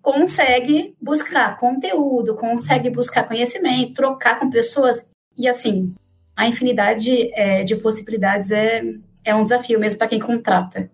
consegue 0.03 0.95
buscar 1.01 1.57
conteúdo, 1.57 2.37
consegue 2.37 2.91
buscar 2.91 3.27
conhecimento, 3.27 3.95
trocar 3.95 4.39
com 4.39 4.51
pessoas, 4.51 5.09
e 5.37 5.49
assim, 5.49 5.95
a 6.37 6.47
infinidade 6.47 7.31
é, 7.33 7.65
de 7.65 7.75
possibilidades 7.77 8.51
é, 8.51 8.83
é 9.25 9.35
um 9.35 9.43
desafio 9.43 9.81
mesmo 9.81 9.99
para 9.99 10.09
quem 10.09 10.19
contrata. 10.19 10.91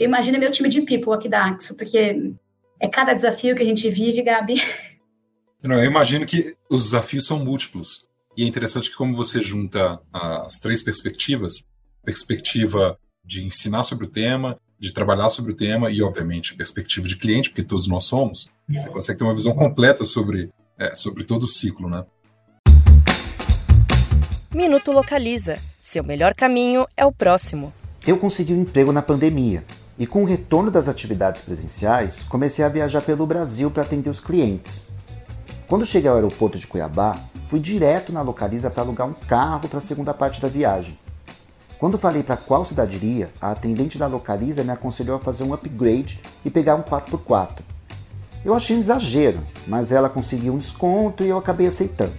Imagina 0.00 0.38
meu 0.38 0.50
time 0.50 0.70
de 0.70 0.80
people 0.80 1.12
aqui 1.12 1.28
da 1.28 1.44
Axo, 1.44 1.76
porque 1.76 2.32
é 2.80 2.88
cada 2.88 3.12
desafio 3.12 3.54
que 3.54 3.62
a 3.62 3.66
gente 3.66 3.90
vive, 3.90 4.22
Gabi. 4.22 4.54
Não, 5.62 5.76
eu 5.76 5.84
imagino 5.84 6.24
que 6.24 6.56
os 6.70 6.84
desafios 6.84 7.26
são 7.26 7.44
múltiplos. 7.44 8.06
E 8.34 8.42
é 8.42 8.46
interessante 8.46 8.88
que 8.88 8.96
como 8.96 9.14
você 9.14 9.42
junta 9.42 10.00
as 10.10 10.58
três 10.58 10.82
perspectivas, 10.82 11.62
perspectiva 12.02 12.98
de 13.22 13.44
ensinar 13.44 13.82
sobre 13.82 14.06
o 14.06 14.10
tema, 14.10 14.58
de 14.78 14.90
trabalhar 14.90 15.28
sobre 15.28 15.52
o 15.52 15.54
tema 15.54 15.90
e, 15.90 16.02
obviamente, 16.02 16.56
perspectiva 16.56 17.06
de 17.06 17.18
cliente, 17.18 17.50
porque 17.50 17.62
todos 17.62 17.86
nós 17.86 18.04
somos, 18.04 18.48
você 18.66 18.88
consegue 18.88 19.18
ter 19.18 19.24
uma 19.24 19.34
visão 19.34 19.52
completa 19.54 20.06
sobre, 20.06 20.48
é, 20.78 20.94
sobre 20.94 21.24
todo 21.24 21.42
o 21.42 21.48
ciclo, 21.48 21.90
né? 21.90 22.06
Minuto 24.54 24.92
Localiza. 24.92 25.58
Seu 25.78 26.02
melhor 26.02 26.34
caminho 26.34 26.86
é 26.96 27.04
o 27.04 27.12
próximo. 27.12 27.74
Eu 28.06 28.16
consegui 28.16 28.54
um 28.54 28.62
emprego 28.62 28.92
na 28.92 29.02
pandemia 29.02 29.62
e, 30.00 30.06
com 30.06 30.22
o 30.22 30.26
retorno 30.26 30.70
das 30.70 30.88
atividades 30.88 31.42
presenciais, 31.42 32.22
comecei 32.22 32.64
a 32.64 32.70
viajar 32.70 33.02
pelo 33.02 33.26
Brasil 33.26 33.70
para 33.70 33.82
atender 33.82 34.08
os 34.08 34.18
clientes. 34.18 34.86
Quando 35.68 35.84
cheguei 35.84 36.08
ao 36.08 36.16
aeroporto 36.16 36.58
de 36.58 36.66
Cuiabá, 36.66 37.18
fui 37.48 37.60
direto 37.60 38.10
na 38.10 38.22
Localiza 38.22 38.70
para 38.70 38.82
alugar 38.82 39.06
um 39.06 39.12
carro 39.12 39.68
para 39.68 39.76
a 39.76 39.82
segunda 39.82 40.14
parte 40.14 40.40
da 40.40 40.48
viagem. 40.48 40.98
Quando 41.78 41.98
falei 41.98 42.22
para 42.22 42.38
qual 42.38 42.64
cidade 42.64 42.96
iria, 42.96 43.28
a 43.42 43.50
atendente 43.50 43.98
da 43.98 44.06
Localiza 44.06 44.64
me 44.64 44.70
aconselhou 44.70 45.16
a 45.16 45.20
fazer 45.20 45.44
um 45.44 45.52
upgrade 45.52 46.18
e 46.46 46.50
pegar 46.50 46.76
um 46.76 46.82
4x4. 46.82 47.58
Eu 48.42 48.54
achei 48.54 48.74
um 48.74 48.80
exagero, 48.80 49.40
mas 49.66 49.92
ela 49.92 50.08
conseguiu 50.08 50.54
um 50.54 50.58
desconto 50.58 51.22
e 51.22 51.28
eu 51.28 51.36
acabei 51.36 51.66
aceitando. 51.66 52.14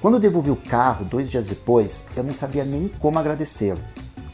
Quando 0.00 0.18
devolvi 0.18 0.50
o 0.50 0.56
carro 0.56 1.04
dois 1.04 1.30
dias 1.30 1.46
depois, 1.46 2.06
eu 2.16 2.24
não 2.24 2.32
sabia 2.32 2.64
nem 2.64 2.88
como 2.88 3.18
agradecê-lo. 3.18 3.80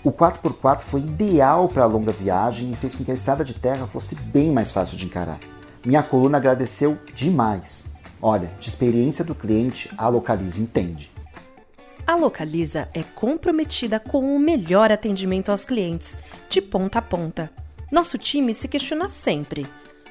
O 0.04 0.10
4x4 0.10 0.80
foi 0.80 1.00
ideal 1.00 1.68
para 1.68 1.84
a 1.84 1.86
longa 1.86 2.10
viagem 2.10 2.72
e 2.72 2.76
fez 2.76 2.92
com 2.94 3.04
que 3.04 3.12
a 3.12 3.14
estrada 3.14 3.44
de 3.44 3.54
terra 3.54 3.86
fosse 3.86 4.16
bem 4.16 4.50
mais 4.50 4.72
fácil 4.72 4.96
de 4.96 5.04
encarar. 5.04 5.38
Minha 5.86 6.02
coluna 6.02 6.38
agradeceu 6.38 6.98
demais. 7.14 7.92
Olha, 8.20 8.50
de 8.58 8.68
experiência 8.68 9.24
do 9.24 9.34
cliente, 9.34 9.88
a 9.96 10.08
Localiza 10.08 10.60
entende. 10.60 11.10
A 12.04 12.16
Localiza 12.16 12.88
é 12.92 13.02
comprometida 13.02 14.00
com 14.00 14.34
o 14.34 14.40
melhor 14.40 14.90
atendimento 14.90 15.50
aos 15.50 15.64
clientes, 15.64 16.18
de 16.48 16.60
ponta 16.60 16.98
a 16.98 17.02
ponta. 17.02 17.48
Nosso 17.90 18.18
time 18.18 18.52
se 18.54 18.66
questiona 18.66 19.08
sempre: 19.08 19.66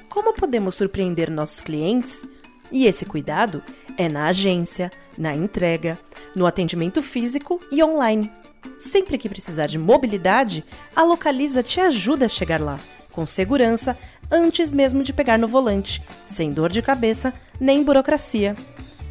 como 0.08 0.32
podemos 0.32 0.74
surpreender 0.74 1.30
nossos 1.30 1.60
clientes? 1.60 2.26
E 2.70 2.86
esse 2.86 3.04
cuidado 3.04 3.62
é 3.98 4.08
na 4.08 4.28
agência, 4.28 4.90
na 5.18 5.36
entrega, 5.36 5.98
no 6.34 6.46
atendimento 6.46 7.02
físico 7.02 7.60
e 7.70 7.82
online. 7.82 8.30
Sempre 8.78 9.16
que 9.18 9.28
precisar 9.28 9.66
de 9.66 9.78
mobilidade, 9.78 10.64
a 10.94 11.02
Localiza 11.02 11.62
te 11.62 11.80
ajuda 11.80 12.26
a 12.26 12.28
chegar 12.28 12.60
lá, 12.60 12.78
com 13.12 13.26
segurança, 13.26 13.96
antes 14.30 14.72
mesmo 14.72 15.02
de 15.02 15.12
pegar 15.12 15.38
no 15.38 15.48
volante, 15.48 16.02
sem 16.26 16.52
dor 16.52 16.70
de 16.70 16.82
cabeça 16.82 17.32
nem 17.60 17.82
burocracia. 17.82 18.56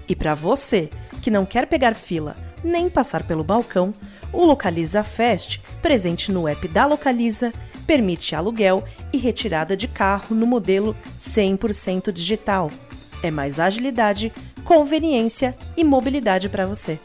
E 0.07 0.15
para 0.15 0.33
você 0.35 0.89
que 1.21 1.31
não 1.31 1.45
quer 1.45 1.67
pegar 1.67 1.95
fila 1.95 2.35
nem 2.63 2.89
passar 2.89 3.23
pelo 3.23 3.43
balcão, 3.43 3.93
o 4.31 4.45
Localiza 4.45 5.03
Fast, 5.03 5.61
presente 5.81 6.31
no 6.31 6.47
app 6.47 6.67
da 6.67 6.85
Localiza, 6.85 7.51
permite 7.87 8.35
aluguel 8.35 8.83
e 9.11 9.17
retirada 9.17 9.75
de 9.75 9.87
carro 9.87 10.35
no 10.35 10.45
modelo 10.45 10.95
100% 11.19 12.11
digital. 12.11 12.71
É 13.23 13.29
mais 13.29 13.59
agilidade, 13.59 14.31
conveniência 14.63 15.55
e 15.75 15.83
mobilidade 15.83 16.49
para 16.49 16.65
você. 16.65 16.99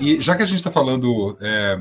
E 0.00 0.18
já 0.18 0.34
que 0.34 0.42
a 0.42 0.46
gente 0.46 0.58
está 0.58 0.70
falando 0.70 1.36
é, 1.42 1.78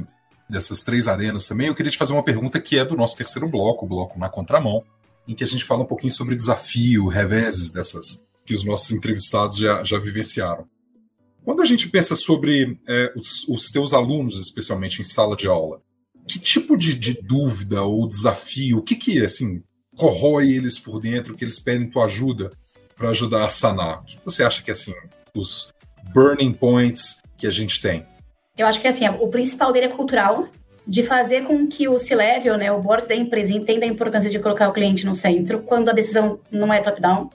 dessas 0.50 0.84
três 0.84 1.08
arenas 1.08 1.48
também, 1.48 1.68
eu 1.68 1.76
queria 1.76 1.92
te 1.92 1.98
fazer 1.98 2.12
uma 2.12 2.24
pergunta 2.24 2.60
que 2.60 2.78
é 2.78 2.84
do 2.84 2.98
nosso 2.98 3.16
terceiro 3.16 3.48
bloco, 3.48 3.86
o 3.86 3.88
bloco 3.88 4.20
na 4.20 4.28
contramão, 4.28 4.84
em 5.26 5.34
que 5.34 5.44
a 5.44 5.48
gente 5.48 5.64
fala 5.64 5.84
um 5.84 5.88
pouquinho 5.88 6.12
sobre 6.12 6.36
desafio, 6.36 7.08
reveses 7.08 7.72
dessas 7.72 8.22
que 8.46 8.54
os 8.54 8.66
nossos 8.66 8.92
entrevistados 8.92 9.56
já, 9.56 9.84
já 9.84 9.98
vivenciaram. 10.00 10.68
Quando 11.46 11.62
a 11.62 11.66
gente 11.66 11.88
pensa 11.88 12.16
sobre 12.16 12.78
é, 12.88 13.14
os, 13.16 13.48
os 13.48 13.72
teus 13.72 13.94
alunos, 13.94 14.40
especialmente 14.40 15.00
em 15.00 15.04
sala 15.04 15.36
de 15.36 15.48
aula, 15.48 15.82
que 16.28 16.40
tipo 16.40 16.76
de, 16.76 16.94
de 16.96 17.14
dúvida 17.14 17.84
ou 17.84 18.08
desafio, 18.08 18.80
o 18.80 18.84
que 18.84 18.96
que 18.96 19.24
assim 19.24 19.64
corrói 19.96 20.52
eles 20.52 20.78
por 20.78 21.00
dentro, 21.00 21.36
que 21.36 21.44
eles 21.44 21.60
pedem 21.60 21.90
tua 21.90 22.06
ajuda 22.06 22.52
para 22.98 23.10
ajudar 23.10 23.46
a 23.46 23.50
sanar? 23.50 24.02
O 24.02 24.04
que 24.04 24.20
você 24.26 24.44
acha 24.44 24.62
que 24.62 24.72
assim 24.72 24.94
os 25.34 25.72
burning 26.14 26.54
points 26.54 27.22
que 27.38 27.48
a 27.48 27.52
gente 27.52 27.82
tem? 27.82 28.06
Eu 28.60 28.68
acho 28.68 28.82
que 28.82 28.88
assim, 28.90 29.08
o 29.08 29.28
principal 29.30 29.72
dele 29.72 29.86
é 29.86 29.90
cultural, 29.90 30.50
de 30.86 31.02
fazer 31.02 31.46
com 31.46 31.66
que 31.66 31.88
o 31.88 31.98
C-Level, 31.98 32.58
né, 32.58 32.70
o 32.70 32.82
board 32.82 33.08
da 33.08 33.16
empresa, 33.16 33.54
entenda 33.54 33.86
a 33.86 33.88
importância 33.88 34.30
de 34.30 34.38
colocar 34.38 34.68
o 34.68 34.74
cliente 34.74 35.06
no 35.06 35.14
centro, 35.14 35.62
quando 35.62 35.88
a 35.88 35.94
decisão 35.94 36.42
não 36.52 36.74
é 36.74 36.82
top-down. 36.82 37.30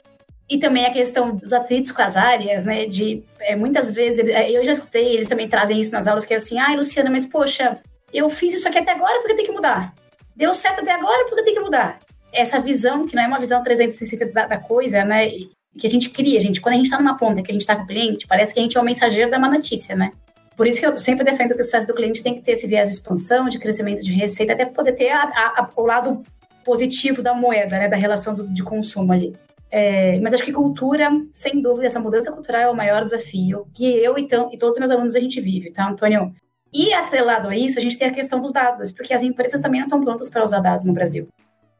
E 0.51 0.59
também 0.59 0.85
a 0.85 0.93
questão 0.93 1.35
dos 1.35 1.51
atritos 1.55 1.93
com 1.93 2.03
as 2.03 2.15
áreas, 2.15 2.65
né, 2.65 2.85
de 2.85 3.23
é, 3.41 3.57
muitas 3.57 3.91
vezes, 3.91 4.29
é, 4.29 4.51
eu 4.51 4.63
já 4.67 4.73
escutei, 4.73 5.15
eles 5.15 5.27
também 5.27 5.49
trazem 5.49 5.81
isso 5.81 5.91
nas 5.93 6.07
aulas, 6.07 6.27
que 6.27 6.35
é 6.35 6.37
assim, 6.37 6.59
ai, 6.59 6.77
Luciana, 6.77 7.09
mas 7.09 7.25
poxa, 7.25 7.79
eu 8.13 8.29
fiz 8.29 8.53
isso 8.53 8.69
aqui 8.69 8.77
até 8.77 8.93
agora, 8.93 9.19
porque 9.21 9.35
tem 9.35 9.47
que 9.47 9.53
mudar? 9.53 9.95
Deu 10.37 10.53
certo 10.53 10.81
até 10.81 10.93
agora, 10.93 11.25
porque 11.25 11.43
tem 11.43 11.55
que 11.55 11.61
mudar? 11.61 12.01
Essa 12.35 12.61
visão, 12.61 13.07
que 13.07 13.17
não 13.17 13.23
é 13.23 13.27
uma 13.27 13.39
visão 13.39 13.63
360 13.63 14.27
da, 14.27 14.47
da 14.47 14.59
coisa, 14.59 15.03
né, 15.07 15.31
que 15.79 15.87
a 15.87 15.91
gente 15.91 16.11
cria, 16.11 16.39
gente, 16.39 16.61
quando 16.61 16.75
a 16.75 16.77
gente 16.77 16.87
está 16.87 16.99
numa 16.99 17.17
ponta, 17.17 17.41
que 17.41 17.51
a 17.51 17.55
gente 17.55 17.63
está 17.63 17.77
com 17.77 17.85
o 17.85 17.87
cliente, 17.87 18.27
parece 18.27 18.53
que 18.53 18.61
a 18.61 18.63
gente 18.63 18.77
é 18.77 18.81
o 18.81 18.85
mensageiro 18.85 19.31
da 19.31 19.39
má 19.39 19.49
notícia, 19.49 19.97
né? 19.97 20.13
Por 20.57 20.67
isso 20.67 20.81
que 20.81 20.87
eu 20.87 20.97
sempre 20.99 21.25
defendo 21.25 21.55
que 21.55 21.61
o 21.61 21.65
sucesso 21.65 21.87
do 21.87 21.95
cliente 21.95 22.23
tem 22.23 22.35
que 22.35 22.43
ter 22.43 22.53
esse 22.53 22.67
viés 22.67 22.89
de 22.89 22.97
expansão, 22.97 23.49
de 23.49 23.59
crescimento 23.59 24.03
de 24.03 24.13
receita, 24.13 24.53
até 24.53 24.65
poder 24.65 24.93
ter 24.93 25.11
a, 25.11 25.23
a, 25.23 25.71
o 25.77 25.85
lado 25.85 26.23
positivo 26.65 27.23
da 27.23 27.35
moeda, 27.35 27.79
né, 27.79 27.89
da 27.89 27.97
relação 27.97 28.35
do, 28.35 28.47
de 28.47 28.63
consumo 28.63 29.13
ali. 29.13 29.35
É, 29.71 30.21
mas 30.21 30.33
acho 30.33 30.45
que 30.45 30.53
cultura, 30.53 31.11
sem 31.33 31.61
dúvida, 31.61 31.87
essa 31.87 31.99
mudança 31.99 32.31
cultural 32.31 32.63
é 32.63 32.71
o 32.71 32.77
maior 32.77 33.03
desafio 33.03 33.67
que 33.75 33.85
eu 33.85 34.17
e, 34.17 34.23
e 34.53 34.57
todos 34.57 34.77
os 34.77 34.79
meus 34.79 34.91
alunos 34.91 35.17
a 35.17 35.21
gente 35.21 35.41
vive, 35.41 35.73
tá, 35.73 35.89
Antônio? 35.89 36.33
E 36.73 36.93
atrelado 36.93 37.49
a 37.49 37.57
isso, 37.57 37.79
a 37.79 37.83
gente 37.83 37.99
tem 37.99 38.09
a 38.09 38.13
questão 38.13 38.41
dos 38.41 38.53
dados, 38.53 38.93
porque 38.93 39.13
as 39.13 39.23
empresas 39.23 39.61
também 39.61 39.81
não 39.81 39.87
estão 39.87 40.01
prontas 40.01 40.31
para 40.31 40.45
usar 40.45 40.61
dados 40.61 40.87
no 40.87 40.93
Brasil. 40.93 41.29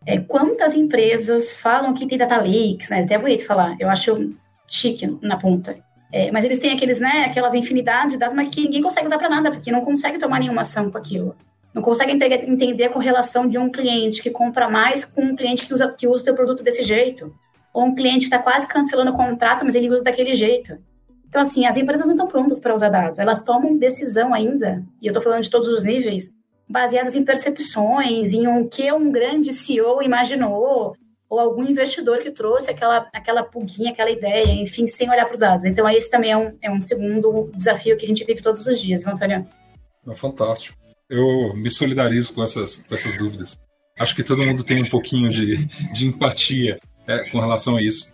É, 0.07 0.19
quantas 0.19 0.75
empresas 0.75 1.55
falam 1.55 1.95
que 1.95 2.07
tem 2.07 2.19
data 2.19 2.37
leaks, 2.37 2.91
né? 2.91 3.03
Até 3.03 3.15
é 3.15 3.19
bonito 3.19 3.47
falar, 3.47 3.77
eu 3.79 3.89
acho 3.89 4.35
chique 4.69 5.19
na 5.23 5.37
ponta. 5.37 5.77
É, 6.17 6.31
mas 6.31 6.45
eles 6.45 6.61
têm 6.61 6.71
aqueles, 6.71 7.01
né, 7.01 7.25
aquelas 7.25 7.55
infinidades 7.55 8.13
de 8.13 8.21
dados, 8.21 8.37
mas 8.37 8.49
que 8.49 8.61
ninguém 8.61 8.81
consegue 8.81 9.05
usar 9.05 9.19
para 9.19 9.29
nada, 9.29 9.51
porque 9.51 9.73
não 9.73 9.81
consegue 9.81 10.17
tomar 10.17 10.39
nenhuma 10.39 10.61
ação 10.61 10.89
com 10.89 10.97
aquilo. 10.97 11.35
Não 11.75 11.83
consegue 11.83 12.13
entender, 12.13 12.85
a 12.85 12.89
correlação 12.89 13.49
de 13.49 13.59
um 13.59 13.69
cliente 13.69 14.23
que 14.23 14.31
compra 14.31 14.71
mais 14.71 15.05
com 15.05 15.23
um 15.23 15.35
cliente 15.35 15.67
que 15.67 15.75
usa, 15.75 15.89
que 15.89 16.07
usa 16.07 16.23
o 16.23 16.25
teu 16.27 16.35
produto 16.37 16.63
desse 16.63 16.85
jeito. 16.85 17.35
Ou 17.73 17.87
um 17.87 17.97
cliente 17.97 18.21
que 18.21 18.25
está 18.27 18.39
quase 18.39 18.65
cancelando 18.69 19.11
o 19.11 19.17
contrato, 19.17 19.65
mas 19.65 19.75
ele 19.75 19.91
usa 19.91 20.05
daquele 20.05 20.35
jeito. 20.35 20.79
Então, 21.29 21.43
assim, 21.43 21.67
as 21.67 21.77
empresas 21.77 22.07
não 22.07 22.15
estão 22.15 22.29
prontas 22.29 22.61
para 22.61 22.73
usar 22.73 22.91
dados. 22.91 23.19
Elas 23.19 23.43
tomam 23.43 23.77
decisão 23.77 24.33
ainda, 24.33 24.85
e 25.03 25.09
eu 25.09 25.11
estou 25.11 25.21
falando 25.21 25.43
de 25.43 25.51
todos 25.51 25.67
os 25.67 25.83
níveis, 25.83 26.33
baseadas 26.69 27.17
em 27.17 27.25
percepções, 27.25 28.33
em 28.33 28.47
um 28.47 28.69
que 28.69 28.93
um 28.93 29.11
grande 29.11 29.53
CEO 29.53 30.01
imaginou, 30.01 30.95
ou 31.29 31.39
algum 31.39 31.63
investidor 31.63 32.19
que 32.19 32.31
trouxe 32.31 32.71
aquela, 32.71 33.09
aquela 33.13 33.43
pulguinha, 33.43 33.91
aquela 33.91 34.11
ideia, 34.11 34.53
enfim, 34.53 34.87
sem 34.87 35.11
olhar 35.11 35.25
para 35.25 35.35
os 35.35 35.41
dados. 35.41 35.65
Então, 35.65 35.89
esse 35.89 36.11
também 36.11 36.31
é 36.31 36.37
um, 36.37 36.59
é 36.63 36.71
um 36.71 36.81
segundo 36.81 37.51
desafio 37.55 37.97
que 37.97 38.05
a 38.05 38.09
gente 38.09 38.25
vive 38.25 38.43
todos 38.43 38.67
os 38.67 38.81
dias, 38.81 39.03
viu, 39.03 39.11
Antônio? 39.11 39.47
É 40.07 40.15
fantástico. 40.15 40.79
Eu 41.09 41.55
me 41.55 41.71
solidarizo 41.71 42.33
com 42.33 42.43
essas, 42.43 42.87
com 42.87 42.95
essas 42.95 43.17
dúvidas. 43.17 43.59
Acho 43.99 44.15
que 44.15 44.23
todo 44.23 44.43
mundo 44.43 44.65
tem 44.65 44.83
um 44.83 44.89
pouquinho 44.89 45.31
de, 45.31 45.67
de 45.93 46.07
empatia 46.07 46.81
é, 47.07 47.31
com 47.31 47.39
relação 47.39 47.77
a 47.77 47.83
isso. 47.83 48.13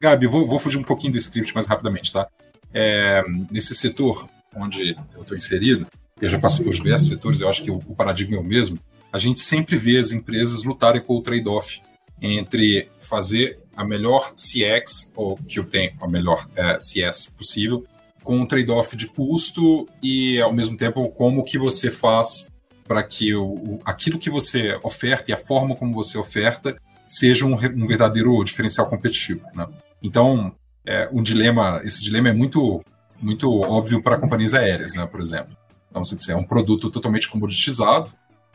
Gabi, 0.00 0.26
vou, 0.26 0.46
vou 0.46 0.58
fugir 0.58 0.78
um 0.78 0.84
pouquinho 0.84 1.12
do 1.12 1.18
script 1.18 1.54
mais 1.54 1.66
rapidamente, 1.66 2.12
tá? 2.12 2.28
É, 2.72 3.22
nesse 3.50 3.74
setor 3.74 4.28
onde 4.54 4.96
eu 5.14 5.22
estou 5.22 5.36
inserido, 5.36 5.86
eu 6.20 6.28
já 6.28 6.38
passei 6.38 6.64
por 6.64 6.74
diversos 6.74 7.08
setores, 7.08 7.40
eu 7.40 7.48
acho 7.48 7.62
que 7.62 7.70
o, 7.70 7.76
o 7.76 7.94
paradigma 7.96 8.36
é 8.36 8.40
o 8.40 8.44
mesmo, 8.44 8.78
a 9.14 9.18
gente 9.18 9.38
sempre 9.38 9.76
vê 9.76 9.96
as 9.96 10.10
empresas 10.10 10.64
lutarem 10.64 11.00
com 11.00 11.14
o 11.14 11.22
trade-off 11.22 11.80
entre 12.20 12.90
fazer 13.00 13.60
a 13.76 13.84
melhor 13.84 14.34
CX, 14.34 15.12
ou 15.14 15.36
que 15.36 15.60
obtém 15.60 15.94
a 16.00 16.08
melhor 16.08 16.48
é, 16.56 16.80
CS 16.80 17.26
possível, 17.26 17.84
com 18.24 18.38
um 18.38 18.44
trade-off 18.44 18.96
de 18.96 19.06
custo 19.06 19.86
e, 20.02 20.40
ao 20.40 20.52
mesmo 20.52 20.76
tempo, 20.76 21.08
como 21.10 21.44
que 21.44 21.56
você 21.56 21.92
faz 21.92 22.50
para 22.88 23.04
que 23.04 23.32
o, 23.32 23.44
o, 23.44 23.80
aquilo 23.84 24.18
que 24.18 24.28
você 24.28 24.80
oferta 24.82 25.30
e 25.30 25.34
a 25.34 25.36
forma 25.36 25.76
como 25.76 25.94
você 25.94 26.18
oferta 26.18 26.76
seja 27.06 27.46
um, 27.46 27.54
um 27.54 27.86
verdadeiro 27.86 28.42
diferencial 28.42 28.88
competitivo. 28.88 29.46
Né? 29.54 29.68
Então, 30.02 30.52
é, 30.84 31.08
dilema, 31.22 31.80
esse 31.84 32.02
dilema 32.02 32.30
é 32.30 32.32
muito, 32.32 32.84
muito 33.22 33.60
óbvio 33.60 34.02
para 34.02 34.18
companhias 34.18 34.54
aéreas, 34.54 34.94
né, 34.94 35.06
por 35.06 35.20
exemplo. 35.20 35.56
Então, 35.88 36.02
você 36.02 36.32
é 36.32 36.36
um 36.36 36.42
produto 36.42 36.90
totalmente 36.90 37.28
comoditizado, 37.28 38.10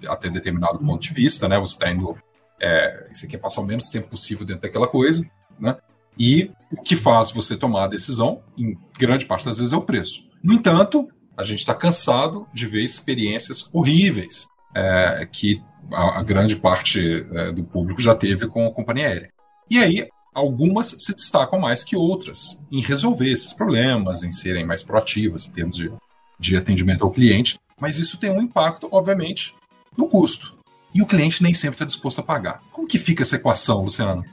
até 0.07 0.29
determinado 0.29 0.79
ponto 0.79 1.01
de 1.01 1.13
vista, 1.13 1.47
né? 1.47 1.59
Você 1.59 1.73
está 1.73 1.91
indo, 1.91 2.17
é, 2.59 3.07
você 3.12 3.27
quer 3.27 3.38
passar 3.38 3.62
o 3.62 3.65
menos 3.65 3.89
tempo 3.89 4.09
possível 4.09 4.45
dentro 4.45 4.63
daquela 4.63 4.88
coisa, 4.88 5.29
né? 5.59 5.77
E 6.17 6.51
o 6.71 6.81
que 6.81 6.95
faz 6.95 7.31
você 7.31 7.55
tomar 7.55 7.85
a 7.85 7.88
decisão, 7.88 8.41
em 8.57 8.77
grande 8.97 9.25
parte 9.25 9.45
das 9.45 9.57
vezes, 9.57 9.73
é 9.73 9.77
o 9.77 9.81
preço. 9.81 10.29
No 10.43 10.53
entanto, 10.53 11.07
a 11.38 11.43
gente 11.43 11.59
está 11.59 11.73
cansado 11.73 12.45
de 12.53 12.67
ver 12.67 12.83
experiências 12.83 13.69
horríveis 13.73 14.47
é, 14.75 15.27
que 15.31 15.63
a, 15.93 16.19
a, 16.19 16.23
grande 16.23 16.57
parte 16.57 17.25
é, 17.31 17.51
do 17.51 17.63
público 17.63 18.01
já 18.01 18.13
teve 18.13 18.47
com 18.47 18.67
a 18.67 18.71
companhia 18.71 19.07
aérea. 19.07 19.29
E 19.69 19.77
aí, 19.77 20.09
algumas 20.33 20.88
se 20.88 21.13
destacam 21.15 21.59
mais 21.59 21.83
que 21.83 21.95
outras 21.95 22.62
em 22.71 22.81
resolver 22.81 23.31
esses 23.31 23.53
problemas, 23.53 24.23
em 24.23 24.31
serem 24.31 24.65
mais 24.65 24.83
proativas 24.83 25.47
em 25.47 25.51
termos 25.51 25.77
de, 25.77 25.91
de 26.38 26.57
atendimento 26.57 27.03
ao 27.03 27.12
cliente, 27.12 27.57
mas 27.79 27.97
isso 27.97 28.19
tem 28.19 28.29
um 28.29 28.41
impacto, 28.41 28.89
obviamente, 28.91 29.55
no 29.97 30.08
custo. 30.08 30.58
E 30.93 31.02
o 31.02 31.06
cliente 31.06 31.43
nem 31.43 31.54
sempre 31.54 31.75
está 31.75 31.86
disposto 31.86 32.19
a 32.19 32.23
pagar. 32.23 32.62
Como 32.71 32.88
que 32.88 32.97
fica 32.97 33.23
essa 33.23 33.36
equação, 33.36 33.84
Luciano? 33.84 34.25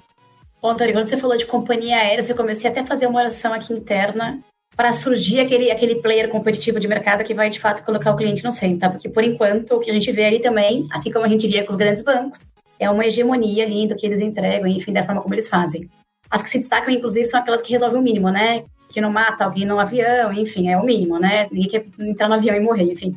Bom, 0.60 0.70
Antônio, 0.70 0.94
quando 0.94 1.08
você 1.08 1.16
falou 1.16 1.36
de 1.36 1.46
companhia 1.46 1.96
aérea, 1.96 2.24
eu 2.26 2.36
comecei 2.36 2.70
até 2.70 2.80
a 2.80 2.86
fazer 2.86 3.06
uma 3.06 3.20
oração 3.20 3.52
aqui 3.52 3.72
interna 3.72 4.40
para 4.76 4.92
surgir 4.92 5.40
aquele, 5.40 5.70
aquele 5.70 5.96
player 5.96 6.28
competitivo 6.28 6.78
de 6.78 6.86
mercado 6.86 7.24
que 7.24 7.34
vai 7.34 7.48
de 7.48 7.58
fato 7.58 7.84
colocar 7.84 8.12
o 8.12 8.16
cliente 8.16 8.44
no 8.44 8.52
centro, 8.52 8.78
tá? 8.78 8.90
Porque 8.90 9.08
por 9.08 9.24
enquanto 9.24 9.74
o 9.74 9.80
que 9.80 9.90
a 9.90 9.94
gente 9.94 10.10
vê 10.12 10.24
ali 10.24 10.40
também, 10.40 10.86
assim 10.92 11.10
como 11.10 11.24
a 11.24 11.28
gente 11.28 11.46
via 11.46 11.64
com 11.64 11.70
os 11.70 11.76
grandes 11.76 12.02
bancos, 12.02 12.44
é 12.78 12.90
uma 12.90 13.06
hegemonia 13.06 13.64
ali 13.64 13.86
do 13.86 13.96
que 13.96 14.04
eles 14.06 14.20
entregam, 14.20 14.66
enfim, 14.66 14.92
da 14.92 15.02
forma 15.02 15.22
como 15.22 15.34
eles 15.34 15.48
fazem. 15.48 15.88
As 16.30 16.42
que 16.42 16.50
se 16.50 16.58
destacam, 16.58 16.92
inclusive, 16.92 17.24
são 17.24 17.40
aquelas 17.40 17.62
que 17.62 17.72
resolvem 17.72 17.98
o 17.98 18.02
mínimo, 18.02 18.30
né? 18.30 18.64
Que 18.90 19.00
não 19.00 19.10
mata 19.10 19.44
alguém 19.44 19.64
no 19.64 19.78
avião, 19.78 20.32
enfim, 20.32 20.68
é 20.68 20.76
o 20.76 20.84
mínimo, 20.84 21.18
né? 21.18 21.48
Ninguém 21.50 21.68
quer 21.70 21.86
entrar 22.00 22.28
no 22.28 22.34
avião 22.34 22.54
e 22.54 22.60
morrer, 22.60 22.92
enfim. 22.92 23.16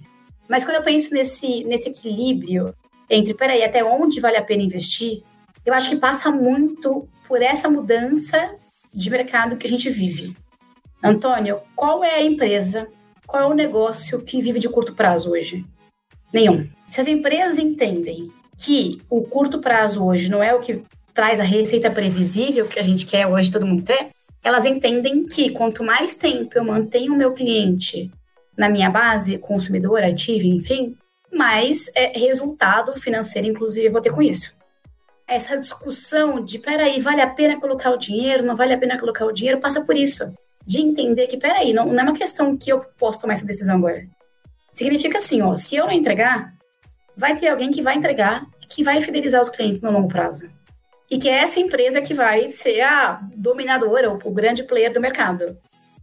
Mas 0.49 0.65
quando 0.65 0.77
eu 0.77 0.83
penso 0.83 1.13
nesse, 1.13 1.63
nesse 1.63 1.89
equilíbrio 1.89 2.73
entre, 3.07 3.35
peraí, 3.35 3.63
até 3.63 3.83
onde 3.83 4.19
vale 4.19 4.35
a 4.35 4.43
pena 4.43 4.63
investir, 4.63 5.21
eu 5.63 5.73
acho 5.73 5.89
que 5.89 5.95
passa 5.95 6.31
muito 6.31 7.07
por 7.27 7.41
essa 7.41 7.69
mudança 7.69 8.55
de 8.91 9.09
mercado 9.11 9.57
que 9.57 9.67
a 9.67 9.69
gente 9.69 9.89
vive. 9.89 10.35
Antônio, 11.03 11.59
qual 11.75 12.03
é 12.03 12.15
a 12.15 12.23
empresa, 12.23 12.89
qual 13.27 13.43
é 13.43 13.45
o 13.45 13.53
negócio 13.53 14.23
que 14.23 14.41
vive 14.41 14.59
de 14.59 14.67
curto 14.67 14.95
prazo 14.95 15.31
hoje? 15.31 15.63
Nenhum. 16.33 16.67
Se 16.89 16.99
as 16.99 17.07
empresas 17.07 17.59
entendem 17.59 18.31
que 18.57 19.01
o 19.07 19.21
curto 19.21 19.59
prazo 19.59 20.03
hoje 20.03 20.29
não 20.29 20.43
é 20.43 20.53
o 20.53 20.59
que 20.59 20.83
traz 21.13 21.39
a 21.39 21.43
receita 21.43 21.91
previsível 21.91 22.67
que 22.67 22.79
a 22.79 22.83
gente 22.83 23.05
quer 23.05 23.27
hoje 23.27 23.51
todo 23.51 23.67
mundo 23.67 23.83
ter, 23.83 24.09
elas 24.43 24.65
entendem 24.65 25.25
que 25.25 25.51
quanto 25.51 25.83
mais 25.83 26.15
tempo 26.15 26.57
eu 26.57 26.63
mantenho 26.63 27.13
o 27.13 27.17
meu 27.17 27.33
cliente 27.33 28.11
na 28.59 28.67
minha 28.67 28.89
base, 28.89 29.37
consumidor, 29.37 30.03
ativo, 30.03 30.45
enfim, 30.45 30.97
mais 31.31 31.89
é, 31.95 32.19
resultado 32.19 32.93
financeiro, 32.99 33.47
inclusive, 33.47 33.87
eu 33.87 33.91
vou 33.91 34.01
ter 34.01 34.11
com 34.11 34.21
isso. 34.21 34.59
Essa 35.25 35.57
discussão 35.57 36.43
de, 36.43 36.59
peraí, 36.59 36.99
vale 36.99 37.21
a 37.21 37.29
pena 37.29 37.57
colocar 37.57 37.89
o 37.89 37.97
dinheiro, 37.97 38.45
não 38.45 38.57
vale 38.57 38.73
a 38.73 38.77
pena 38.77 38.99
colocar 38.99 39.25
o 39.25 39.31
dinheiro, 39.31 39.61
passa 39.61 39.85
por 39.85 39.95
isso 39.95 40.33
de 40.67 40.81
entender 40.81 41.27
que, 41.27 41.37
peraí, 41.37 41.71
não, 41.71 41.85
não 41.85 41.99
é 42.01 42.03
uma 42.03 42.13
questão 42.13 42.57
que 42.57 42.69
eu 42.69 42.79
posso 42.97 43.21
tomar 43.21 43.33
essa 43.33 43.45
decisão 43.45 43.77
agora. 43.77 44.05
Significa 44.73 45.19
assim, 45.19 45.41
ó, 45.41 45.55
se 45.55 45.77
eu 45.77 45.85
não 45.85 45.93
entregar, 45.93 46.53
vai 47.15 47.37
ter 47.37 47.47
alguém 47.47 47.71
que 47.71 47.81
vai 47.81 47.95
entregar, 47.95 48.45
que 48.67 48.83
vai 48.83 48.99
fidelizar 48.99 49.41
os 49.41 49.49
clientes 49.49 49.81
no 49.81 49.89
longo 49.89 50.09
prazo. 50.09 50.49
E 51.09 51.17
que 51.17 51.29
é 51.29 51.39
essa 51.43 51.61
empresa 51.61 52.01
que 52.01 52.13
vai 52.13 52.49
ser 52.49 52.81
a 52.81 53.21
dominadora, 53.35 54.11
o 54.11 54.31
grande 54.31 54.63
player 54.63 54.91
do 54.91 54.99
mercado. 54.99 55.57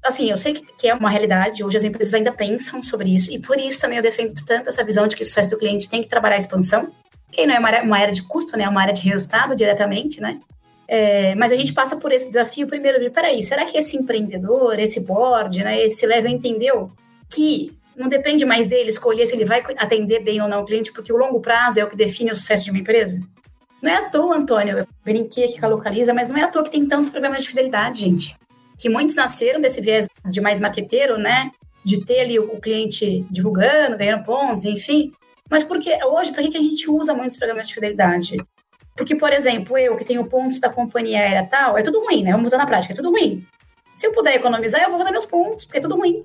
Assim, 0.06 0.30
eu 0.30 0.36
sei 0.36 0.54
que, 0.54 0.66
que 0.78 0.88
é 0.88 0.94
uma 0.94 1.10
realidade, 1.10 1.64
hoje 1.64 1.76
as 1.76 1.84
empresas 1.84 2.14
ainda 2.14 2.30
pensam 2.30 2.80
sobre 2.82 3.12
isso, 3.12 3.30
e 3.32 3.40
por 3.40 3.58
isso 3.58 3.80
também 3.80 3.96
eu 3.96 4.02
defendo 4.02 4.32
tanto 4.44 4.68
essa 4.68 4.84
visão 4.84 5.06
de 5.08 5.16
que 5.16 5.22
o 5.22 5.26
sucesso 5.26 5.50
do 5.50 5.58
cliente 5.58 5.88
tem 5.88 6.00
que 6.00 6.08
trabalhar 6.08 6.36
a 6.36 6.38
expansão, 6.38 6.92
que 7.32 7.44
não 7.44 7.54
é 7.54 7.58
uma 7.58 7.68
área, 7.68 7.82
uma 7.82 7.98
área 7.98 8.12
de 8.12 8.22
custo, 8.22 8.56
né, 8.56 8.64
é 8.64 8.68
uma 8.68 8.80
área 8.80 8.94
de 8.94 9.02
resultado 9.02 9.56
diretamente, 9.56 10.20
né? 10.20 10.38
É, 10.86 11.34
mas 11.34 11.50
a 11.50 11.56
gente 11.56 11.72
passa 11.72 11.96
por 11.96 12.12
esse 12.12 12.28
desafio 12.28 12.68
primeiro 12.68 13.00
de, 13.00 13.10
peraí, 13.10 13.42
será 13.42 13.64
que 13.64 13.76
esse 13.76 13.96
empreendedor, 13.96 14.78
esse 14.78 15.00
board, 15.00 15.64
né, 15.64 15.82
esse 15.84 16.06
level 16.06 16.30
entendeu 16.30 16.92
que 17.28 17.76
não 17.96 18.08
depende 18.08 18.44
mais 18.44 18.68
dele 18.68 18.90
escolher 18.90 19.26
se 19.26 19.34
ele 19.34 19.44
vai 19.44 19.64
atender 19.76 20.20
bem 20.20 20.40
ou 20.40 20.48
não 20.48 20.62
o 20.62 20.64
cliente, 20.64 20.92
porque 20.92 21.12
o 21.12 21.16
longo 21.16 21.40
prazo 21.40 21.80
é 21.80 21.84
o 21.84 21.90
que 21.90 21.96
define 21.96 22.30
o 22.30 22.36
sucesso 22.36 22.64
de 22.66 22.70
uma 22.70 22.78
empresa? 22.78 23.20
Não 23.82 23.90
é 23.90 23.96
à 23.96 24.02
toa, 24.08 24.36
Antônio, 24.36 24.78
eu 24.78 24.86
brinquei 25.04 25.46
aqui 25.46 25.58
com 25.58 25.66
a 25.66 25.70
Localiza, 25.70 26.14
mas 26.14 26.28
não 26.28 26.36
é 26.36 26.44
à 26.44 26.48
toa 26.48 26.62
que 26.62 26.70
tem 26.70 26.86
tantos 26.86 27.10
programas 27.10 27.42
de 27.42 27.48
fidelidade, 27.48 28.02
gente. 28.02 28.36
Que 28.76 28.88
muitos 28.88 29.14
nasceram 29.14 29.60
desse 29.60 29.80
viés 29.80 30.06
de 30.24 30.40
mais 30.40 30.60
marqueteiro, 30.60 31.18
né? 31.18 31.50
De 31.84 32.04
ter 32.04 32.20
ali 32.20 32.38
o 32.38 32.60
cliente 32.60 33.24
divulgando, 33.30 33.96
ganhando 33.96 34.24
pontos, 34.24 34.64
enfim. 34.64 35.12
Mas 35.48 35.62
porque 35.64 35.96
hoje, 36.04 36.32
para 36.32 36.42
que 36.42 36.56
a 36.56 36.60
gente 36.60 36.90
usa 36.90 37.14
muitos 37.14 37.38
programas 37.38 37.68
de 37.68 37.74
fidelidade? 37.74 38.36
Porque, 38.96 39.14
por 39.14 39.32
exemplo, 39.32 39.76
eu 39.76 39.96
que 39.96 40.04
tenho 40.04 40.26
pontos 40.26 40.58
da 40.58 40.70
companhia 40.70 41.20
aérea 41.20 41.46
tal, 41.46 41.76
é 41.76 41.82
tudo 41.82 42.02
ruim, 42.02 42.22
né? 42.22 42.32
Vamos 42.32 42.46
usar 42.46 42.58
na 42.58 42.66
prática, 42.66 42.92
é 42.92 42.96
tudo 42.96 43.10
ruim. 43.10 43.46
Se 43.94 44.06
eu 44.06 44.12
puder 44.12 44.34
economizar, 44.34 44.82
eu 44.82 44.90
vou 44.90 45.00
usar 45.00 45.10
meus 45.10 45.26
pontos, 45.26 45.64
porque 45.64 45.78
é 45.78 45.80
tudo 45.80 45.96
ruim. 45.96 46.24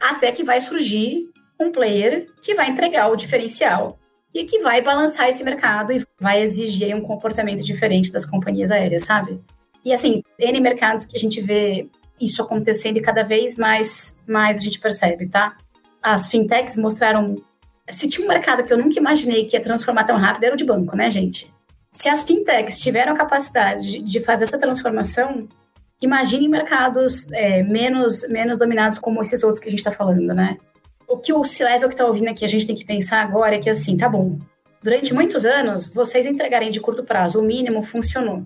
Até 0.00 0.32
que 0.32 0.44
vai 0.44 0.60
surgir 0.60 1.28
um 1.60 1.70
player 1.70 2.26
que 2.40 2.54
vai 2.54 2.70
entregar 2.70 3.08
o 3.08 3.16
diferencial 3.16 3.98
e 4.32 4.44
que 4.44 4.58
vai 4.58 4.80
balançar 4.80 5.28
esse 5.28 5.44
mercado 5.44 5.92
e 5.92 6.04
vai 6.20 6.42
exigir 6.42 6.94
um 6.94 7.00
comportamento 7.00 7.62
diferente 7.62 8.10
das 8.10 8.24
companhias 8.24 8.70
aéreas, 8.70 9.04
sabe? 9.04 9.40
E 9.84 9.92
assim, 9.92 10.22
N 10.38 10.60
mercados 10.60 11.04
que 11.04 11.16
a 11.16 11.20
gente 11.20 11.40
vê 11.40 11.88
isso 12.20 12.42
acontecendo 12.42 12.96
e 12.96 13.02
cada 13.02 13.22
vez 13.22 13.56
mais, 13.56 14.22
mais 14.26 14.56
a 14.56 14.60
gente 14.60 14.80
percebe, 14.80 15.28
tá? 15.28 15.56
As 16.02 16.30
fintechs 16.30 16.76
mostraram. 16.76 17.36
Se 17.90 18.08
tinha 18.08 18.24
um 18.24 18.28
mercado 18.28 18.64
que 18.64 18.72
eu 18.72 18.78
nunca 18.78 18.98
imaginei 18.98 19.44
que 19.44 19.56
ia 19.56 19.62
transformar 19.62 20.04
tão 20.04 20.16
rápido, 20.16 20.44
era 20.44 20.54
o 20.54 20.56
de 20.56 20.64
banco, 20.64 20.96
né, 20.96 21.10
gente? 21.10 21.52
Se 21.92 22.08
as 22.08 22.24
fintechs 22.24 22.78
tiveram 22.78 23.12
a 23.12 23.16
capacidade 23.16 23.98
de 23.98 24.20
fazer 24.20 24.44
essa 24.44 24.58
transformação, 24.58 25.46
imagine 26.00 26.48
mercados 26.48 27.30
é, 27.32 27.62
menos, 27.62 28.26
menos 28.28 28.58
dominados 28.58 28.98
como 28.98 29.20
esses 29.20 29.42
outros 29.42 29.60
que 29.60 29.68
a 29.68 29.70
gente 29.70 29.80
está 29.80 29.92
falando, 29.92 30.32
né? 30.34 30.56
O 31.06 31.18
que 31.18 31.32
o 31.32 31.44
C-Level 31.44 31.88
que 31.88 31.94
está 31.94 32.06
ouvindo 32.06 32.28
aqui 32.28 32.44
a 32.44 32.48
gente 32.48 32.66
tem 32.66 32.74
que 32.74 32.84
pensar 32.84 33.22
agora 33.22 33.56
é 33.56 33.58
que, 33.58 33.68
assim, 33.68 33.96
tá 33.96 34.08
bom, 34.08 34.38
durante 34.82 35.12
muitos 35.12 35.44
anos, 35.44 35.86
vocês 35.86 36.26
entregarem 36.26 36.70
de 36.70 36.80
curto 36.80 37.04
prazo, 37.04 37.40
o 37.40 37.44
mínimo 37.44 37.82
funcionou. 37.82 38.44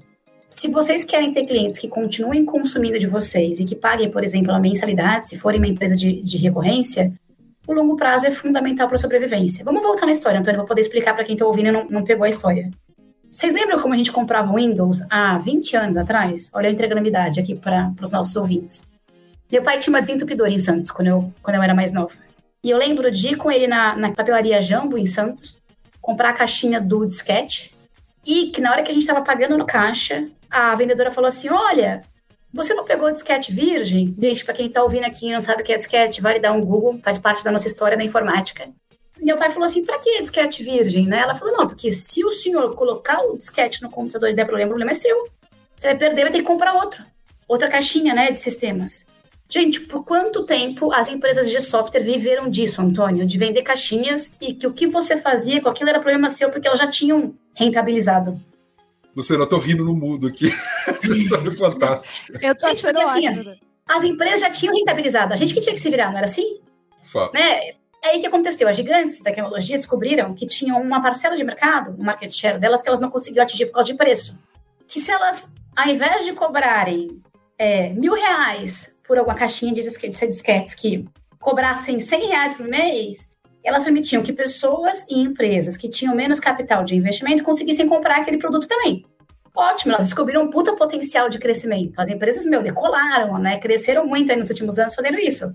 Se 0.48 0.66
vocês 0.68 1.04
querem 1.04 1.30
ter 1.30 1.44
clientes 1.44 1.78
que 1.78 1.88
continuem 1.88 2.44
consumindo 2.44 2.98
de 2.98 3.06
vocês 3.06 3.60
e 3.60 3.64
que 3.64 3.76
paguem, 3.76 4.10
por 4.10 4.24
exemplo, 4.24 4.50
a 4.50 4.58
mensalidade, 4.58 5.28
se 5.28 5.38
forem 5.38 5.60
uma 5.60 5.68
empresa 5.68 5.94
de, 5.94 6.22
de 6.22 6.38
recorrência, 6.38 7.12
o 7.66 7.72
longo 7.74 7.96
prazo 7.96 8.26
é 8.26 8.30
fundamental 8.30 8.86
para 8.88 8.94
a 8.94 8.98
sobrevivência. 8.98 9.62
Vamos 9.62 9.82
voltar 9.82 10.06
na 10.06 10.12
história, 10.12 10.40
Antônio, 10.40 10.60
para 10.60 10.66
poder 10.66 10.80
explicar 10.80 11.14
para 11.14 11.22
quem 11.22 11.34
está 11.34 11.44
ouvindo 11.44 11.68
e 11.68 11.72
não, 11.72 11.86
não 11.90 12.02
pegou 12.02 12.24
a 12.24 12.28
história. 12.30 12.70
Vocês 13.30 13.52
lembram 13.52 13.78
como 13.78 13.92
a 13.92 13.96
gente 13.98 14.10
comprava 14.10 14.50
Windows 14.54 15.02
há 15.10 15.36
20 15.36 15.76
anos 15.76 15.96
atrás? 15.98 16.50
Olha, 16.54 16.70
entregando 16.70 17.02
a 17.02 17.06
idade 17.06 17.38
aqui 17.38 17.54
para 17.54 17.92
os 18.02 18.10
nossos 18.10 18.34
ouvintes. 18.34 18.88
Meu 19.52 19.62
pai 19.62 19.78
tinha 19.78 19.92
uma 19.92 20.00
desentupidora 20.00 20.50
em 20.50 20.58
Santos, 20.58 20.90
quando 20.90 21.08
eu, 21.08 21.32
quando 21.42 21.56
eu 21.56 21.62
era 21.62 21.74
mais 21.74 21.92
nova. 21.92 22.14
E 22.64 22.70
eu 22.70 22.78
lembro 22.78 23.10
de 23.10 23.28
ir 23.28 23.36
com 23.36 23.50
ele 23.50 23.66
na, 23.66 23.94
na 23.94 24.12
papelaria 24.12 24.62
Jambo, 24.62 24.96
em 24.96 25.06
Santos, 25.06 25.58
comprar 26.00 26.30
a 26.30 26.32
caixinha 26.32 26.80
do 26.80 27.04
disquete. 27.04 27.70
E 28.28 28.50
que 28.50 28.60
na 28.60 28.72
hora 28.72 28.82
que 28.82 28.90
a 28.90 28.94
gente 28.94 29.04
estava 29.04 29.22
pagando 29.22 29.56
no 29.56 29.64
caixa, 29.64 30.28
a 30.50 30.74
vendedora 30.74 31.10
falou 31.10 31.28
assim: 31.28 31.48
Olha, 31.48 32.02
você 32.52 32.74
não 32.74 32.84
pegou 32.84 33.10
disquete 33.10 33.50
virgem? 33.50 34.14
Gente, 34.18 34.44
para 34.44 34.52
quem 34.52 34.66
está 34.66 34.82
ouvindo 34.82 35.04
aqui 35.04 35.28
e 35.28 35.32
não 35.32 35.40
sabe 35.40 35.62
o 35.62 35.64
que 35.64 35.72
é 35.72 35.76
disquete, 35.78 36.20
vale 36.20 36.38
dar 36.38 36.52
um 36.52 36.60
Google, 36.60 37.00
faz 37.02 37.18
parte 37.18 37.42
da 37.42 37.50
nossa 37.50 37.66
história 37.66 37.96
da 37.96 38.04
informática. 38.04 38.68
Meu 39.18 39.38
pai 39.38 39.48
falou 39.48 39.64
assim: 39.64 39.82
para 39.82 39.98
que 39.98 40.20
disquete 40.20 40.62
virgem, 40.62 41.06
né? 41.06 41.20
Ela 41.20 41.34
falou: 41.34 41.56
não, 41.56 41.66
porque 41.66 41.90
se 41.90 42.22
o 42.22 42.30
senhor 42.30 42.74
colocar 42.74 43.18
o 43.22 43.38
disquete 43.38 43.80
no 43.82 43.88
computador 43.88 44.28
e 44.28 44.34
der 44.34 44.44
problema, 44.44 44.68
o 44.68 44.74
problema 44.74 44.90
é 44.90 44.94
seu. 44.94 45.26
Você 45.74 45.86
vai 45.86 45.96
perder, 45.96 46.22
vai 46.24 46.32
ter 46.32 46.40
que 46.40 46.44
comprar 46.44 46.74
outro. 46.74 47.02
Outra 47.48 47.68
caixinha, 47.68 48.12
né, 48.12 48.30
de 48.30 48.38
sistemas. 48.38 49.06
Gente, 49.48 49.80
por 49.80 50.04
quanto 50.04 50.44
tempo 50.44 50.92
as 50.92 51.08
empresas 51.08 51.50
de 51.50 51.58
software 51.62 52.02
viveram 52.02 52.50
disso, 52.50 52.82
Antônio? 52.82 53.24
De 53.24 53.38
vender 53.38 53.62
caixinhas 53.62 54.36
e 54.38 54.52
que 54.52 54.66
o 54.66 54.72
que 54.74 54.86
você 54.86 55.16
fazia 55.16 55.62
com 55.62 55.70
aquilo 55.70 55.88
era 55.88 55.98
problema 55.98 56.28
seu 56.28 56.50
porque 56.50 56.68
elas 56.68 56.78
já 56.78 56.86
tinham 56.86 57.34
rentabilizado. 57.58 58.40
Luciano, 59.14 59.42
eu 59.42 59.48
tô 59.48 59.58
rindo 59.58 59.84
no 59.84 59.96
mudo 59.96 60.28
aqui. 60.28 60.48
Essa 60.86 61.12
história 61.12 61.48
é 61.48 61.54
fantástica. 61.54 62.38
Eu 62.40 62.56
tô 62.56 62.68
achando 62.68 63.00
assim, 63.00 63.26
As 63.86 64.04
empresas 64.04 64.40
já 64.40 64.50
tinham 64.50 64.74
rentabilizado. 64.74 65.32
A 65.32 65.36
gente 65.36 65.52
que 65.52 65.60
tinha 65.60 65.74
que 65.74 65.80
se 65.80 65.90
virar, 65.90 66.10
não 66.10 66.18
era 66.18 66.26
assim? 66.26 66.60
Fato. 67.02 67.34
Né? 67.34 67.70
É 68.04 68.10
aí 68.10 68.20
que 68.20 68.26
aconteceu. 68.26 68.68
As 68.68 68.76
gigantes 68.76 69.18
de 69.18 69.24
tecnologia 69.24 69.76
descobriram 69.76 70.34
que 70.34 70.46
tinham 70.46 70.80
uma 70.80 71.02
parcela 71.02 71.36
de 71.36 71.42
mercado, 71.42 71.96
o 71.98 72.04
market 72.04 72.30
share 72.30 72.60
delas, 72.60 72.80
que 72.80 72.88
elas 72.88 73.00
não 73.00 73.10
conseguiam 73.10 73.42
atingir 73.42 73.66
por 73.66 73.72
causa 73.72 73.90
de 73.90 73.98
preço. 73.98 74.38
que 74.86 75.00
se 75.00 75.10
elas, 75.10 75.52
ao 75.76 75.88
invés 75.88 76.24
de 76.24 76.32
cobrarem 76.32 77.20
é, 77.58 77.90
mil 77.90 78.14
reais 78.14 78.98
por 79.06 79.18
alguma 79.18 79.36
caixinha 79.36 79.74
de 79.74 79.82
disquetes, 79.82 80.20
de 80.20 80.28
disquetes 80.28 80.74
que 80.76 81.08
cobrassem 81.40 81.98
100 81.98 82.26
reais 82.28 82.54
por 82.54 82.66
mês, 82.66 83.28
elas 83.68 83.84
permitiam 83.84 84.22
que 84.22 84.32
pessoas 84.32 85.06
e 85.10 85.20
empresas 85.20 85.76
que 85.76 85.88
tinham 85.88 86.14
menos 86.14 86.40
capital 86.40 86.82
de 86.84 86.96
investimento 86.96 87.44
conseguissem 87.44 87.86
comprar 87.86 88.16
aquele 88.16 88.38
produto 88.38 88.66
também. 88.66 89.04
Ótimo, 89.54 89.92
elas 89.92 90.06
descobriram 90.06 90.44
um 90.44 90.50
puta 90.50 90.74
potencial 90.74 91.28
de 91.28 91.38
crescimento. 91.38 92.00
As 92.00 92.08
empresas, 92.08 92.46
meu, 92.46 92.62
decolaram, 92.62 93.38
né? 93.38 93.58
Cresceram 93.58 94.06
muito 94.06 94.34
nos 94.36 94.48
últimos 94.48 94.78
anos 94.78 94.94
fazendo 94.94 95.18
isso. 95.18 95.52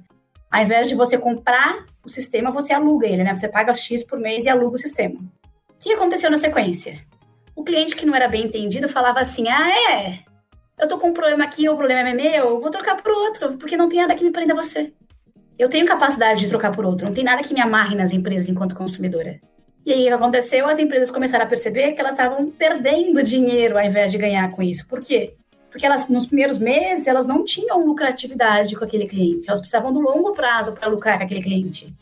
Ao 0.52 0.62
invés 0.62 0.88
de 0.90 0.96
você 0.96 1.18
comprar 1.18 1.86
o 2.06 2.10
sistema, 2.10 2.52
você 2.52 2.72
aluga 2.74 3.08
ele, 3.08 3.24
né? 3.24 3.34
Você 3.34 3.48
paga 3.48 3.74
X 3.74 4.04
por 4.04 4.20
mês 4.20 4.46
e 4.46 4.50
aluga 4.50 4.76
o 4.76 4.78
sistema. 4.78 5.16
O 5.16 5.80
que 5.80 5.94
aconteceu 5.94 6.30
na 6.30 6.38
sequência? 6.38 7.02
O 7.56 7.64
cliente 7.64 7.96
que 7.96 8.06
não 8.06 8.14
era 8.14 8.28
bem 8.28 8.46
entendido 8.46 8.88
falava 8.88 9.22
assim: 9.22 9.48
ah, 9.48 9.70
é? 9.92 10.20
Eu 10.80 10.88
tô 10.88 10.98
com 11.00 11.08
um 11.08 11.14
problema 11.14 11.46
aqui, 11.46 11.68
o 11.68 11.78
problema 11.78 12.10
é 12.10 12.14
meu, 12.14 12.60
vou 12.60 12.70
trocar 12.70 13.02
por 13.02 13.12
outro, 13.12 13.58
porque 13.58 13.78
não 13.78 13.90
tem 13.90 14.02
nada 14.02 14.16
que 14.16 14.24
me 14.24 14.32
prenda 14.32 14.54
a 14.54 14.56
você. 14.56 14.94
Eu 15.58 15.70
tenho 15.70 15.86
capacidade 15.86 16.42
de 16.42 16.50
trocar 16.50 16.72
por 16.72 16.86
outro, 16.86 17.06
não 17.06 17.14
tem 17.14 17.24
nada 17.24 17.44
que 17.44 17.54
me 17.54 17.62
amarre 17.62 17.96
nas 17.96 18.12
empresas 18.12 18.50
enquanto 18.50 18.76
consumidora. 18.76 19.40
E 19.86 19.92
aí 19.92 20.04
o 20.04 20.08
que 20.08 20.14
aconteceu? 20.14 20.68
As 20.68 20.80
empresas 20.80 21.12
começaram 21.12 21.46
a 21.46 21.48
perceber 21.48 21.92
que 21.92 22.00
elas 22.00 22.14
estavam 22.14 22.50
perdendo 22.50 23.22
dinheiro 23.22 23.78
ao 23.78 23.84
invés 23.84 24.12
de 24.12 24.18
ganhar 24.18 24.50
com 24.52 24.64
isso. 24.64 24.88
Por 24.88 25.02
quê? 25.02 25.34
Porque 25.70 25.86
elas, 25.86 26.08
nos 26.08 26.28
primeiros 26.28 26.58
meses, 26.58 27.08
elas 27.08 27.28
não 27.28 27.44
tinham 27.44 27.86
lucratividade 27.86 28.76
com 28.76 28.86
aquele 28.86 29.08
cliente. 29.08 29.50
Elas 29.50 29.60
precisavam 29.60 29.92
do 29.92 30.00
longo 30.00 30.32
prazo 30.32 30.74
para 30.74 30.88
lucrar 30.88 31.18
com 31.18 31.26
aquele 31.26 31.42
cliente. 31.42 31.94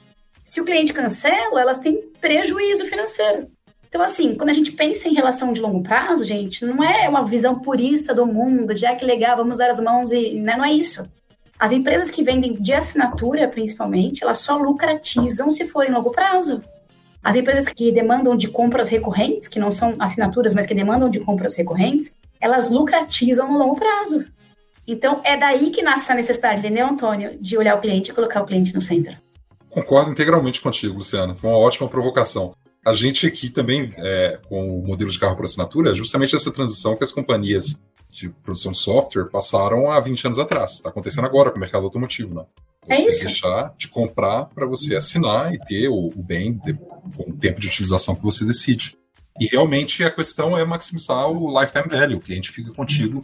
Se 0.44 0.62
o 0.62 0.66
cliente 0.66 0.94
cancela, 0.94 1.62
elas 1.62 1.80
têm 1.80 2.02
prejuízo 2.20 2.86
financeiro. 2.86 3.48
Então, 3.88 4.02
assim, 4.02 4.36
quando 4.36 4.50
a 4.50 4.54
gente 4.54 4.72
pensa 4.72 5.08
em 5.08 5.14
relação 5.14 5.52
de 5.52 5.60
longo 5.60 5.82
prazo, 5.82 6.24
gente, 6.24 6.66
não 6.66 6.84
é 6.84 7.10
uma 7.10 7.26
visão 7.26 7.60
purista 7.60 8.14
do 8.14 8.26
mundo, 8.26 8.74
de 8.74 8.86
ah, 8.86 8.96
que 8.96 9.04
legal, 9.04 9.36
vamos 9.38 9.58
dar 9.58 9.70
as 9.70 9.80
mãos 9.80 10.12
e. 10.12 10.36
Né? 10.36 10.56
Não 10.56 10.64
é 10.64 10.72
isso. 10.72 11.12
As 11.62 11.72
empresas 11.72 12.10
que 12.10 12.24
vendem 12.24 12.56
de 12.56 12.74
assinatura, 12.74 13.48
principalmente, 13.48 14.24
elas 14.24 14.40
só 14.40 14.58
lucratizam 14.58 15.52
se 15.52 15.64
for 15.64 15.86
em 15.86 15.92
longo 15.92 16.10
prazo. 16.10 16.64
As 17.24 17.36
empresas 17.36 17.72
que 17.72 17.92
demandam 17.92 18.36
de 18.36 18.48
compras 18.48 18.90
recorrentes, 18.90 19.48
que 19.48 19.60
não 19.60 19.70
são 19.70 19.96
assinaturas, 20.00 20.56
mas 20.56 20.66
que 20.66 20.74
demandam 20.74 21.08
de 21.08 21.20
compras 21.20 21.56
recorrentes, 21.56 22.12
elas 22.40 22.68
lucratizam 22.68 23.48
no 23.48 23.60
longo 23.60 23.76
prazo. 23.76 24.26
Então, 24.88 25.22
é 25.24 25.38
daí 25.38 25.70
que 25.70 25.84
nasce 25.84 26.06
essa 26.06 26.16
necessidade, 26.16 26.62
entendeu, 26.62 26.88
Antônio? 26.88 27.38
De 27.40 27.56
olhar 27.56 27.78
o 27.78 27.80
cliente 27.80 28.10
e 28.10 28.14
colocar 28.16 28.42
o 28.42 28.46
cliente 28.48 28.74
no 28.74 28.82
centro. 28.82 29.16
Concordo 29.70 30.10
integralmente 30.10 30.60
contigo, 30.60 30.96
Luciano. 30.96 31.36
Foi 31.36 31.52
uma 31.52 31.60
ótima 31.60 31.88
provocação. 31.88 32.56
A 32.86 32.94
gente 32.94 33.28
aqui 33.28 33.50
também, 33.50 33.94
é, 33.98 34.40
com 34.50 34.80
o 34.80 34.86
modelo 34.86 35.12
de 35.12 35.20
carro 35.20 35.36
por 35.36 35.46
assinatura, 35.46 35.92
é 35.92 35.94
justamente 35.94 36.36
essa 36.36 36.52
transição 36.52 36.96
que 36.96 37.04
as 37.04 37.12
companhias 37.12 37.80
de 38.10 38.30
produção 38.30 38.72
de 38.72 38.80
software 38.80 39.26
passaram 39.26 39.90
há 39.90 40.00
20 40.00 40.26
anos 40.26 40.40
atrás. 40.40 40.74
Está 40.74 40.90
acontecendo 40.90 41.26
agora 41.26 41.52
com 41.52 41.58
o 41.58 41.60
mercado 41.60 41.86
automotivo, 41.86 42.34
né? 42.34 42.46
É 42.88 42.96
você 42.96 43.10
isso. 43.10 43.26
deixar 43.26 43.74
de 43.78 43.88
comprar 43.88 44.46
para 44.46 44.66
você 44.66 44.96
assinar 44.96 45.54
e 45.54 45.60
ter 45.60 45.88
o, 45.88 46.08
o 46.08 46.24
bem 46.24 46.54
de, 46.66 46.74
com 46.74 47.30
o 47.30 47.34
tempo 47.34 47.62
de 47.62 47.68
utilização 47.68 48.16
que 48.16 48.24
você 48.24 48.44
decide. 48.44 48.98
E 49.40 49.46
realmente 49.46 50.04
a 50.04 50.12
questão 50.12 50.58
é 50.58 50.66
maximizar 50.66 51.30
o 51.30 51.60
lifetime 51.60 51.88
value. 51.88 52.18
O 52.18 52.22
cliente 52.22 52.50
fica 52.50 52.72
contigo, 52.74 53.24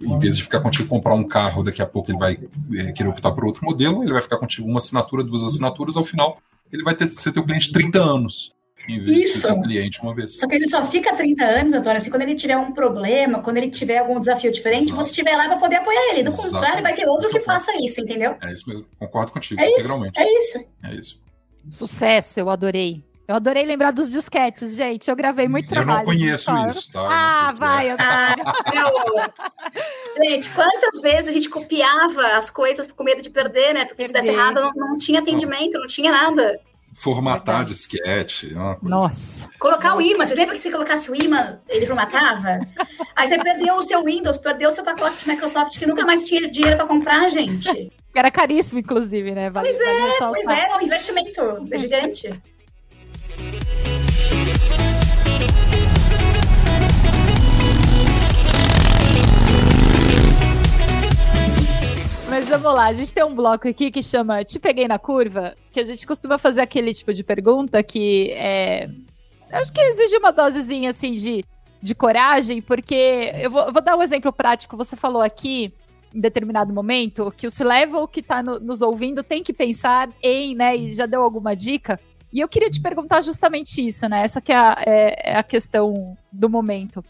em 0.00 0.18
vez 0.18 0.36
de 0.36 0.42
ficar 0.42 0.60
contigo 0.60 0.88
comprar 0.88 1.14
um 1.14 1.26
carro, 1.26 1.62
daqui 1.62 1.80
a 1.80 1.86
pouco 1.86 2.10
ele 2.10 2.18
vai 2.18 2.38
é, 2.74 2.92
querer 2.92 3.08
optar 3.08 3.30
por 3.32 3.44
outro 3.44 3.64
modelo, 3.64 4.02
ele 4.02 4.12
vai 4.12 4.20
ficar 4.20 4.38
contigo 4.38 4.68
uma 4.68 4.78
assinatura, 4.78 5.22
duas 5.22 5.42
assinaturas, 5.42 5.96
ao 5.96 6.04
final 6.04 6.38
ele 6.72 6.82
vai 6.82 6.94
ter, 6.94 7.08
ser 7.08 7.32
teu 7.32 7.44
cliente 7.44 7.72
30 7.72 7.98
anos. 7.98 8.55
Em 8.88 9.00
vez 9.00 9.34
Isso. 9.36 9.52
de 9.54 9.62
cliente 9.62 10.00
uma 10.02 10.14
vez. 10.14 10.38
Só 10.38 10.46
que 10.46 10.54
ele 10.54 10.66
só 10.68 10.84
fica 10.84 11.14
30 11.14 11.44
anos, 11.44 11.72
Antônio, 11.74 11.96
assim, 11.96 12.10
quando 12.10 12.22
ele 12.22 12.34
tiver 12.34 12.56
um 12.56 12.72
problema, 12.72 13.40
quando 13.40 13.56
ele 13.56 13.70
tiver 13.70 13.98
algum 13.98 14.18
desafio 14.20 14.52
diferente, 14.52 14.84
Exato. 14.84 14.96
você 14.96 15.10
estiver 15.10 15.36
lá 15.36 15.46
para 15.48 15.56
poder 15.56 15.76
apoiar 15.76 16.10
ele. 16.12 16.22
Do 16.22 16.28
Exatamente. 16.28 16.52
contrário, 16.54 16.82
vai 16.82 16.94
ter 16.94 17.08
outro 17.08 17.28
que 17.30 17.40
faça 17.40 17.72
isso, 17.82 18.00
entendeu? 18.00 18.36
É 18.42 18.52
isso 18.52 18.68
mesmo. 18.68 18.86
Concordo 18.98 19.32
contigo, 19.32 19.60
É 19.60 19.66
isso, 19.68 19.76
integralmente. 19.78 20.18
é 20.20 20.38
isso. 20.38 20.72
É 20.84 20.94
isso. 20.94 21.20
Sucesso, 21.68 22.38
eu 22.40 22.48
adorei. 22.48 23.04
Eu 23.28 23.34
adorei 23.34 23.64
lembrar 23.66 23.90
dos 23.90 24.08
disquetes, 24.12 24.76
gente. 24.76 25.10
Eu 25.10 25.16
gravei 25.16 25.48
muito 25.48 25.68
Eu 25.74 25.78
não 25.78 25.84
trabalho. 25.84 26.06
conheço 26.06 26.48
isso, 26.70 26.92
tá? 26.92 27.00
Eu 27.00 27.04
não 27.06 27.10
Ah, 27.10 27.42
sei 27.42 27.50
o 27.50 27.54
que 27.54 27.58
vai, 27.58 27.88
é. 27.88 27.92
Antônio. 27.92 28.44
Ah. 28.46 29.30
Gente, 30.16 30.48
quantas 30.50 31.00
vezes 31.02 31.28
a 31.28 31.30
gente 31.32 31.50
copiava 31.50 32.26
as 32.36 32.48
coisas 32.48 32.86
com 32.86 33.04
medo 33.04 33.20
de 33.20 33.28
perder, 33.28 33.74
né? 33.74 33.84
Porque 33.84 34.04
se 34.04 34.12
desse 34.12 34.28
errado, 34.28 34.54
não, 34.54 34.72
não 34.74 34.96
tinha 34.96 35.20
atendimento, 35.20 35.78
não 35.78 35.86
tinha 35.86 36.10
nada. 36.10 36.58
Formatar 36.96 37.58
Verdade. 37.58 37.72
disquete. 37.74 38.54
é 38.54 38.56
uma 38.56 38.76
coisa 38.76 38.94
Nossa. 38.94 39.48
Colocar 39.58 39.94
o 39.94 39.96
Nossa. 40.00 40.08
imã, 40.08 40.26
você 40.26 40.34
lembra 40.34 40.54
que 40.54 40.62
se 40.62 40.70
colocasse 40.70 41.10
o 41.10 41.14
imã, 41.14 41.60
ele 41.68 41.86
formatava? 41.86 42.58
Aí 43.14 43.28
você 43.28 43.38
perdeu 43.38 43.74
o 43.74 43.82
seu 43.82 44.02
Windows, 44.02 44.38
perdeu 44.38 44.68
o 44.68 44.72
seu 44.72 44.82
pacote 44.82 45.24
de 45.24 45.30
Microsoft, 45.30 45.78
que 45.78 45.86
nunca 45.86 46.06
mais 46.06 46.24
tinha 46.24 46.50
dinheiro 46.50 46.76
para 46.76 46.86
comprar, 46.86 47.28
gente. 47.28 47.92
Era 48.14 48.30
caríssimo, 48.30 48.80
inclusive, 48.80 49.32
né? 49.32 49.50
Vale, 49.50 49.68
Pois 49.68 49.80
é, 49.80 50.18
pois 50.18 50.46
é, 50.48 50.68
é 50.70 50.76
um 50.76 50.80
investimento 50.80 51.40
gigante. 51.74 52.42
Mas 62.36 62.50
vamos 62.50 62.74
lá, 62.74 62.84
a 62.88 62.92
gente 62.92 63.14
tem 63.14 63.24
um 63.24 63.34
bloco 63.34 63.66
aqui 63.66 63.90
que 63.90 64.02
chama 64.02 64.44
Te 64.44 64.58
Peguei 64.58 64.86
na 64.86 64.98
Curva, 64.98 65.56
que 65.72 65.80
a 65.80 65.84
gente 65.84 66.06
costuma 66.06 66.36
fazer 66.36 66.60
aquele 66.60 66.92
tipo 66.92 67.10
de 67.14 67.24
pergunta 67.24 67.82
que 67.82 68.30
é. 68.32 68.90
Acho 69.50 69.72
que 69.72 69.80
exige 69.80 70.18
uma 70.18 70.30
dosezinha 70.30 70.90
assim 70.90 71.14
de, 71.14 71.42
de 71.80 71.94
coragem, 71.94 72.60
porque 72.60 73.32
eu 73.40 73.50
vou, 73.50 73.62
eu 73.62 73.72
vou 73.72 73.80
dar 73.80 73.96
um 73.96 74.02
exemplo 74.02 74.30
prático. 74.34 74.76
Você 74.76 74.96
falou 74.96 75.22
aqui, 75.22 75.72
em 76.14 76.20
determinado 76.20 76.74
momento, 76.74 77.32
que 77.34 77.46
o 77.46 77.50
C-Level 77.50 78.06
que 78.06 78.20
está 78.20 78.42
nos 78.42 78.82
ouvindo 78.82 79.22
tem 79.22 79.42
que 79.42 79.54
pensar 79.54 80.10
em, 80.22 80.54
né? 80.54 80.76
E 80.76 80.92
já 80.92 81.06
deu 81.06 81.22
alguma 81.22 81.56
dica. 81.56 81.98
E 82.30 82.40
eu 82.40 82.48
queria 82.48 82.68
te 82.68 82.82
perguntar 82.82 83.22
justamente 83.22 83.80
isso, 83.86 84.06
né? 84.10 84.20
Essa 84.20 84.42
que 84.42 84.52
é 84.52 84.56
a, 84.56 84.76
é- 84.84 85.30
é 85.30 85.36
a 85.38 85.42
questão 85.42 86.14
do 86.30 86.50
momento. 86.50 87.02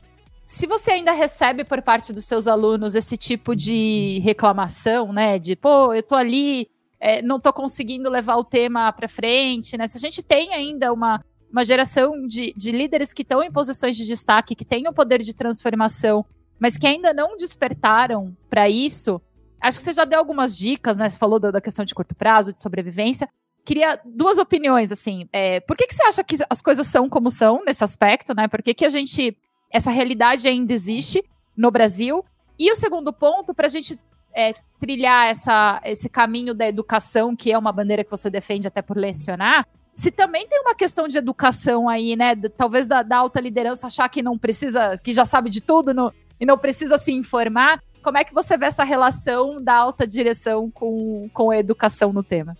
Se 0.47 0.65
você 0.65 0.93
ainda 0.93 1.11
recebe 1.11 1.65
por 1.65 1.83
parte 1.83 2.13
dos 2.13 2.25
seus 2.25 2.47
alunos 2.47 2.95
esse 2.95 3.17
tipo 3.17 3.57
de 3.57 4.21
reclamação, 4.23 5.13
né? 5.13 5.41
De, 5.41 5.57
pô, 5.57 5.93
eu 5.93 6.05
tô 6.05 6.15
ali, 6.15 6.71
é, 7.01 7.21
não 7.21 7.41
tô 7.41 7.53
conseguindo 7.53 8.09
levar 8.09 8.37
o 8.37 8.45
tema 8.45 8.93
para 8.93 9.09
frente, 9.09 9.77
né? 9.77 9.89
Se 9.89 9.97
a 9.97 10.01
gente 10.01 10.23
tem 10.23 10.55
ainda 10.55 10.93
uma, 10.93 11.21
uma 11.51 11.65
geração 11.65 12.29
de, 12.29 12.55
de 12.57 12.71
líderes 12.71 13.13
que 13.13 13.23
estão 13.23 13.43
em 13.43 13.51
posições 13.51 13.97
de 13.97 14.07
destaque, 14.07 14.55
que 14.55 14.65
têm 14.65 14.87
o 14.87 14.93
poder 14.93 15.21
de 15.21 15.35
transformação, 15.35 16.25
mas 16.61 16.79
que 16.79 16.87
ainda 16.87 17.13
não 17.13 17.37
despertaram 17.37 18.33
para 18.49 18.69
isso, 18.69 19.21
acho 19.61 19.79
que 19.79 19.85
você 19.85 19.93
já 19.95 20.05
deu 20.05 20.21
algumas 20.21 20.57
dicas, 20.57 20.97
né? 20.97 21.09
Você 21.09 21.19
falou 21.19 21.41
da, 21.41 21.51
da 21.51 21.61
questão 21.61 21.85
de 21.85 21.93
curto 21.93 22.15
prazo, 22.15 22.53
de 22.53 22.63
sobrevivência. 22.63 23.29
Queria 23.65 24.01
duas 24.05 24.39
opiniões, 24.39 24.93
assim. 24.93 25.29
É, 25.33 25.59
por 25.59 25.77
que, 25.77 25.89
que 25.89 25.95
você 25.95 26.05
acha 26.05 26.23
que 26.23 26.37
as 26.49 26.63
coisas 26.63 26.87
são 26.87 27.09
como 27.09 27.33
são 27.33 27.65
nesse 27.65 27.83
aspecto, 27.83 28.33
né? 28.33 28.47
Por 28.47 28.63
que, 28.63 28.73
que 28.73 28.85
a 28.85 28.89
gente 28.89 29.37
essa 29.71 29.91
realidade 29.91 30.49
ainda 30.49 30.73
existe 30.73 31.25
no 31.57 31.71
Brasil. 31.71 32.25
E 32.59 32.71
o 32.71 32.77
segundo 32.77 33.13
ponto, 33.13 33.55
para 33.55 33.67
a 33.67 33.71
gente 33.71 33.99
é, 34.35 34.55
trilhar 34.81 35.29
essa, 35.29 35.81
esse 35.85 36.09
caminho 36.09 36.55
da 36.55 36.69
educação, 36.69 37.35
que 37.35 37.53
é 37.53 37.59
uma 37.59 37.73
bandeira 37.73 38.05
que 38.05 38.11
você 38.11 38.31
defende 38.31 38.69
até 38.69 38.83
por 38.83 38.97
lecionar, 38.97 39.67
se 39.95 40.11
também 40.11 40.47
tem 40.47 40.61
uma 40.61 40.75
questão 40.75 41.09
de 41.09 41.17
educação 41.17 41.89
aí, 41.89 42.17
né? 42.17 42.37
Talvez 42.57 42.87
da, 42.87 43.03
da 43.03 43.17
alta 43.17 43.41
liderança 43.41 43.87
achar 43.87 44.09
que 44.11 44.23
não 44.23 44.37
precisa, 44.37 44.95
que 45.03 45.15
já 45.15 45.25
sabe 45.25 45.49
de 45.49 45.63
tudo 45.63 45.95
no- 45.95 46.13
e 46.39 46.45
não 46.45 46.59
precisa 46.59 46.99
se 46.99 47.13
informar. 47.13 47.83
Como 48.03 48.19
é 48.19 48.25
que 48.25 48.35
você 48.35 48.59
vê 48.59 48.67
essa 48.67 48.85
relação 48.85 49.63
da 49.63 49.75
alta 49.75 50.07
direção 50.07 50.71
com, 50.71 51.31
com 51.33 51.51
a 51.51 51.57
educação 51.59 52.13
no 52.13 52.23
tema? 52.23 52.57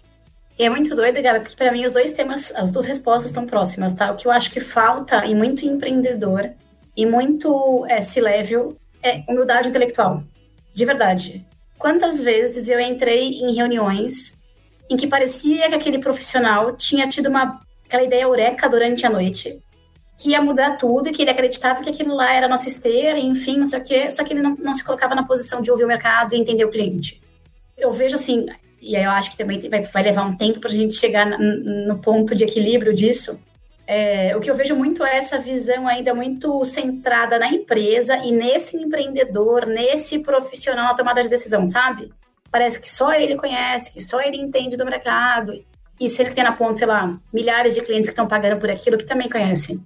E 0.59 0.65
é 0.65 0.71
muito 0.71 0.97
doido, 0.97 1.23
Gabi, 1.23 1.41
porque 1.41 1.55
para 1.55 1.71
mim 1.71 1.85
os 1.85 1.93
dois 1.93 2.13
temas, 2.13 2.55
as 2.57 2.73
duas 2.73 2.87
respostas 2.87 3.27
estão 3.27 3.45
próximas, 3.45 3.93
tá? 3.93 4.11
O 4.11 4.17
que 4.17 4.27
eu 4.27 4.33
acho 4.33 4.51
que 4.51 4.59
falta 4.59 5.27
em 5.27 5.35
muito 5.35 5.67
empreendedor 5.67 6.51
e 6.97 7.05
muito 7.05 7.87
é, 7.89 7.99
é 9.03 9.25
humildade 9.29 9.69
intelectual. 9.69 10.23
De 10.75 10.85
verdade. 10.85 11.47
Quantas 11.79 12.21
vezes 12.21 12.69
eu 12.69 12.81
entrei 12.81 13.31
em 13.31 13.55
reuniões 13.55 14.37
em 14.89 14.97
que 14.97 15.07
parecia 15.07 15.69
que 15.69 15.75
aquele 15.75 15.99
profissional 15.99 16.77
tinha 16.77 17.09
tido 17.09 17.29
uma 17.29 17.61
aquela 17.87 18.03
ideia 18.03 18.23
eureka 18.23 18.69
durante 18.69 19.07
a 19.07 19.11
noite, 19.11 19.61
que 20.19 20.31
ia 20.31 20.43
mudar 20.43 20.77
tudo 20.77 21.09
e 21.09 21.13
que 21.13 21.23
ele 21.23 21.31
acreditava 21.31 21.83
que 21.83 21.91
aquilo 21.91 22.15
lá 22.15 22.33
era 22.33 22.49
nossa 22.49 22.69
esteira, 22.69 23.19
enfim, 23.19 23.59
não 23.59 23.67
sei 23.67 23.81
o 23.81 23.85
quê, 23.85 24.11
só 24.11 24.25
que 24.25 24.33
ele 24.33 24.43
não, 24.43 24.57
não 24.57 24.75
se 24.75 24.83
colocava 24.83 25.15
na 25.15 25.25
posição 25.25 25.63
de 25.63 25.71
ouvir 25.71 25.85
o 25.85 25.89
mercado 25.89 26.35
e 26.35 26.39
entender 26.39 26.65
o 26.65 26.71
cliente. 26.71 27.23
Eu 27.77 27.93
vejo 27.93 28.17
assim, 28.17 28.47
e 28.81 28.97
aí 28.97 29.05
eu 29.05 29.11
acho 29.11 29.31
que 29.31 29.37
também 29.37 29.61
vai, 29.69 29.83
vai 29.83 30.03
levar 30.03 30.27
um 30.27 30.37
tempo 30.37 30.59
para 30.59 30.71
a 30.71 30.73
gente 30.73 30.95
chegar 30.95 31.27
no 31.27 31.99
ponto 31.99 32.35
de 32.35 32.45
equilíbrio 32.45 32.95
disso. 32.95 33.39
É, 33.87 34.37
o 34.37 34.41
que 34.41 34.51
eu 34.51 34.55
vejo 34.57 34.75
muito 34.75 35.05
é 35.05 35.17
essa 35.17 35.39
visão 35.39 35.87
ainda 35.87 36.13
muito 36.13 36.65
centrada 36.65 37.39
na 37.39 37.49
empresa 37.49 38.17
e 38.17 38.33
nesse 38.33 38.77
empreendedor, 38.77 39.67
nesse 39.67 40.19
profissional 40.19 40.87
na 40.87 40.95
tomada 40.95 41.23
de 41.23 41.29
decisão, 41.29 41.65
sabe? 41.67 42.13
Parece 42.51 42.81
que 42.81 42.91
só 42.91 43.13
ele 43.13 43.37
conhece, 43.37 43.93
que 43.93 44.01
só 44.01 44.21
ele 44.21 44.37
entende 44.37 44.77
do 44.77 44.85
mercado. 44.85 45.53
E 46.01 46.11
sendo 46.11 46.31
que 46.31 46.35
tem 46.35 46.45
na 46.45 46.53
ponta, 46.53 46.77
sei 46.77 46.87
lá, 46.87 47.19
milhares 47.33 47.75
de 47.75 47.81
clientes 47.81 48.09
que 48.09 48.13
estão 48.13 48.27
pagando 48.27 48.59
por 48.59 48.69
aquilo 48.69 48.99
que 48.99 49.07
também 49.07 49.29
conhecem, 49.29 49.83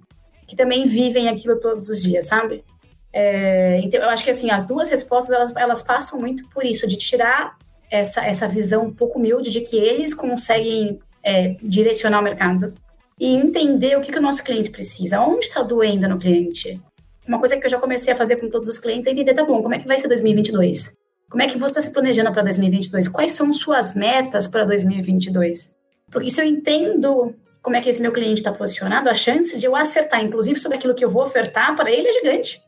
que 0.47 0.55
também 0.55 0.87
vivem 0.87 1.29
aquilo 1.29 1.59
todos 1.59 1.87
os 1.87 2.01
dias, 2.01 2.25
sabe? 2.25 2.65
É, 3.13 3.79
então, 3.83 4.01
eu 4.01 4.09
acho 4.09 4.23
que 4.23 4.29
assim, 4.29 4.49
as 4.49 4.65
duas 4.65 4.89
respostas 4.89 5.35
elas, 5.35 5.55
elas 5.55 5.81
passam 5.81 6.19
muito 6.19 6.47
por 6.49 6.65
isso, 6.65 6.87
de 6.87 6.97
tirar 6.97 7.55
essa, 7.89 8.25
essa 8.25 8.47
visão 8.47 8.85
um 8.85 8.93
pouco 8.93 9.19
humilde 9.19 9.51
de 9.51 9.61
que 9.61 9.77
eles 9.77 10.13
conseguem 10.13 10.99
é, 11.23 11.55
direcionar 11.61 12.19
o 12.19 12.23
mercado 12.23 12.73
e 13.21 13.35
entender 13.35 13.95
o 13.95 14.01
que, 14.01 14.11
que 14.11 14.17
o 14.17 14.21
nosso 14.21 14.43
cliente 14.43 14.71
precisa, 14.71 15.21
onde 15.21 15.45
está 15.45 15.61
doendo 15.61 16.09
no 16.09 16.17
cliente. 16.17 16.81
Uma 17.27 17.37
coisa 17.37 17.55
que 17.55 17.63
eu 17.63 17.69
já 17.69 17.77
comecei 17.77 18.11
a 18.11 18.15
fazer 18.15 18.37
com 18.37 18.49
todos 18.49 18.67
os 18.67 18.79
clientes 18.79 19.05
é 19.05 19.11
entender, 19.11 19.35
tá 19.35 19.45
bom, 19.45 19.61
como 19.61 19.75
é 19.75 19.77
que 19.77 19.87
vai 19.87 19.95
ser 19.95 20.07
2022? 20.07 20.97
Como 21.29 21.43
é 21.43 21.47
que 21.47 21.55
você 21.55 21.67
está 21.67 21.81
se 21.83 21.91
planejando 21.91 22.33
para 22.33 22.41
2022? 22.41 23.07
Quais 23.09 23.33
são 23.33 23.53
suas 23.53 23.93
metas 23.93 24.47
para 24.47 24.63
2022? 24.63 25.71
Porque 26.09 26.31
se 26.31 26.41
eu 26.41 26.45
entendo 26.45 27.35
como 27.61 27.75
é 27.75 27.81
que 27.81 27.91
esse 27.91 28.01
meu 28.01 28.11
cliente 28.11 28.39
está 28.39 28.51
posicionado, 28.51 29.07
a 29.07 29.13
chance 29.13 29.55
de 29.59 29.67
eu 29.67 29.75
acertar, 29.75 30.23
inclusive 30.23 30.59
sobre 30.59 30.79
aquilo 30.79 30.95
que 30.95 31.05
eu 31.05 31.09
vou 31.09 31.21
ofertar 31.21 31.75
para 31.75 31.91
ele 31.91 32.07
é 32.07 32.13
gigante. 32.13 32.59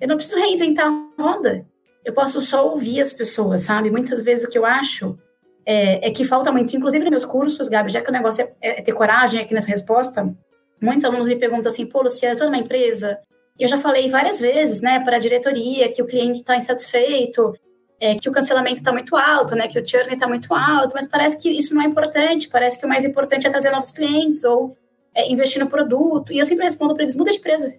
Eu 0.00 0.08
não 0.08 0.16
preciso 0.16 0.40
reinventar 0.40 0.86
a 0.86 1.22
roda. 1.22 1.66
Eu 2.02 2.14
posso 2.14 2.40
só 2.40 2.66
ouvir 2.66 3.02
as 3.02 3.12
pessoas, 3.12 3.60
sabe? 3.60 3.90
Muitas 3.90 4.22
vezes 4.22 4.46
o 4.46 4.48
que 4.48 4.56
eu 4.56 4.64
acho 4.64 5.18
é, 5.64 6.08
é 6.08 6.10
que 6.10 6.24
falta 6.24 6.50
muito, 6.50 6.74
inclusive 6.76 7.04
nos 7.04 7.10
meus 7.10 7.24
cursos, 7.24 7.68
Gabi, 7.68 7.90
já 7.90 8.00
que 8.00 8.08
o 8.08 8.12
negócio 8.12 8.44
é, 8.60 8.78
é, 8.78 8.82
ter 8.82 8.92
coragem 8.92 9.40
aqui 9.40 9.54
nessa 9.54 9.68
resposta, 9.68 10.34
muitos 10.80 11.04
alunos 11.04 11.28
me 11.28 11.36
perguntam 11.36 11.70
assim, 11.70 11.86
pô, 11.86 12.02
Luciana, 12.02 12.34
eu 12.34 12.38
tô 12.38 12.44
numa 12.44 12.58
empresa, 12.58 13.18
eu 13.58 13.68
já 13.68 13.78
falei 13.78 14.08
várias 14.08 14.40
vezes, 14.40 14.80
né, 14.80 15.00
para 15.00 15.16
a 15.16 15.20
diretoria 15.20 15.90
que 15.90 16.02
o 16.02 16.06
cliente 16.06 16.40
está 16.40 16.56
insatisfeito, 16.56 17.54
é, 18.00 18.14
que 18.14 18.28
o 18.28 18.32
cancelamento 18.32 18.76
está 18.76 18.90
muito 18.90 19.14
alto, 19.14 19.54
né, 19.54 19.68
que 19.68 19.78
o 19.78 19.86
churn 19.86 20.14
está 20.14 20.26
muito 20.26 20.54
alto, 20.54 20.94
mas 20.94 21.06
parece 21.06 21.36
que 21.38 21.50
isso 21.50 21.74
não 21.74 21.82
é 21.82 21.84
importante, 21.84 22.48
parece 22.48 22.78
que 22.78 22.86
o 22.86 22.88
mais 22.88 23.04
importante 23.04 23.46
é 23.46 23.50
trazer 23.50 23.70
novos 23.70 23.90
clientes 23.90 24.42
ou 24.44 24.74
é, 25.14 25.30
investir 25.30 25.62
no 25.62 25.68
produto. 25.68 26.32
E 26.32 26.38
eu 26.38 26.44
sempre 26.46 26.64
respondo 26.64 26.94
para 26.94 27.02
eles, 27.02 27.14
muda 27.14 27.30
de 27.30 27.38
empresa. 27.38 27.74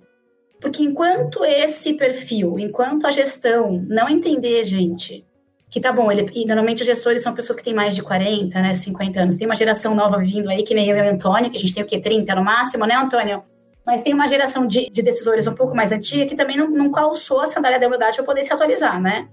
Porque 0.59 0.83
enquanto 0.83 1.43
esse 1.43 1.95
perfil, 1.95 2.59
enquanto 2.59 3.07
a 3.07 3.11
gestão 3.11 3.83
não 3.87 4.07
entender, 4.07 4.63
gente, 4.63 5.25
que 5.71 5.79
tá 5.79 5.93
bom, 5.93 6.11
ele, 6.11 6.29
e 6.35 6.45
normalmente 6.45 6.81
os 6.81 6.85
gestores 6.85 7.23
são 7.23 7.33
pessoas 7.33 7.57
que 7.57 7.63
têm 7.63 7.73
mais 7.73 7.95
de 7.95 8.03
40, 8.03 8.61
né, 8.61 8.75
50 8.75 9.21
anos. 9.21 9.37
Tem 9.37 9.47
uma 9.47 9.55
geração 9.55 9.95
nova 9.95 10.17
vindo 10.17 10.49
aí, 10.49 10.63
que 10.63 10.73
nem 10.73 10.89
eu 10.89 10.97
e 10.97 11.01
o 11.01 11.09
Antônio, 11.09 11.49
que 11.49 11.55
a 11.55 11.59
gente 11.59 11.73
tem 11.73 11.81
o 11.81 11.85
quê? 11.85 11.97
30 11.97 12.35
no 12.35 12.43
máximo, 12.43 12.85
né, 12.85 12.93
Antônio? 12.93 13.41
Mas 13.85 14.01
tem 14.01 14.13
uma 14.13 14.27
geração 14.27 14.67
de, 14.67 14.89
de 14.89 15.01
decisores 15.01 15.47
um 15.47 15.55
pouco 15.55 15.73
mais 15.73 15.93
antiga 15.93 16.25
que 16.25 16.35
também 16.35 16.57
não, 16.57 16.69
não 16.69 16.91
calçou 16.91 17.39
a 17.39 17.47
sandália 17.47 17.79
da 17.79 17.87
humildade 17.87 18.17
para 18.17 18.25
poder 18.25 18.43
se 18.43 18.51
atualizar, 18.51 19.01
né? 19.01 19.29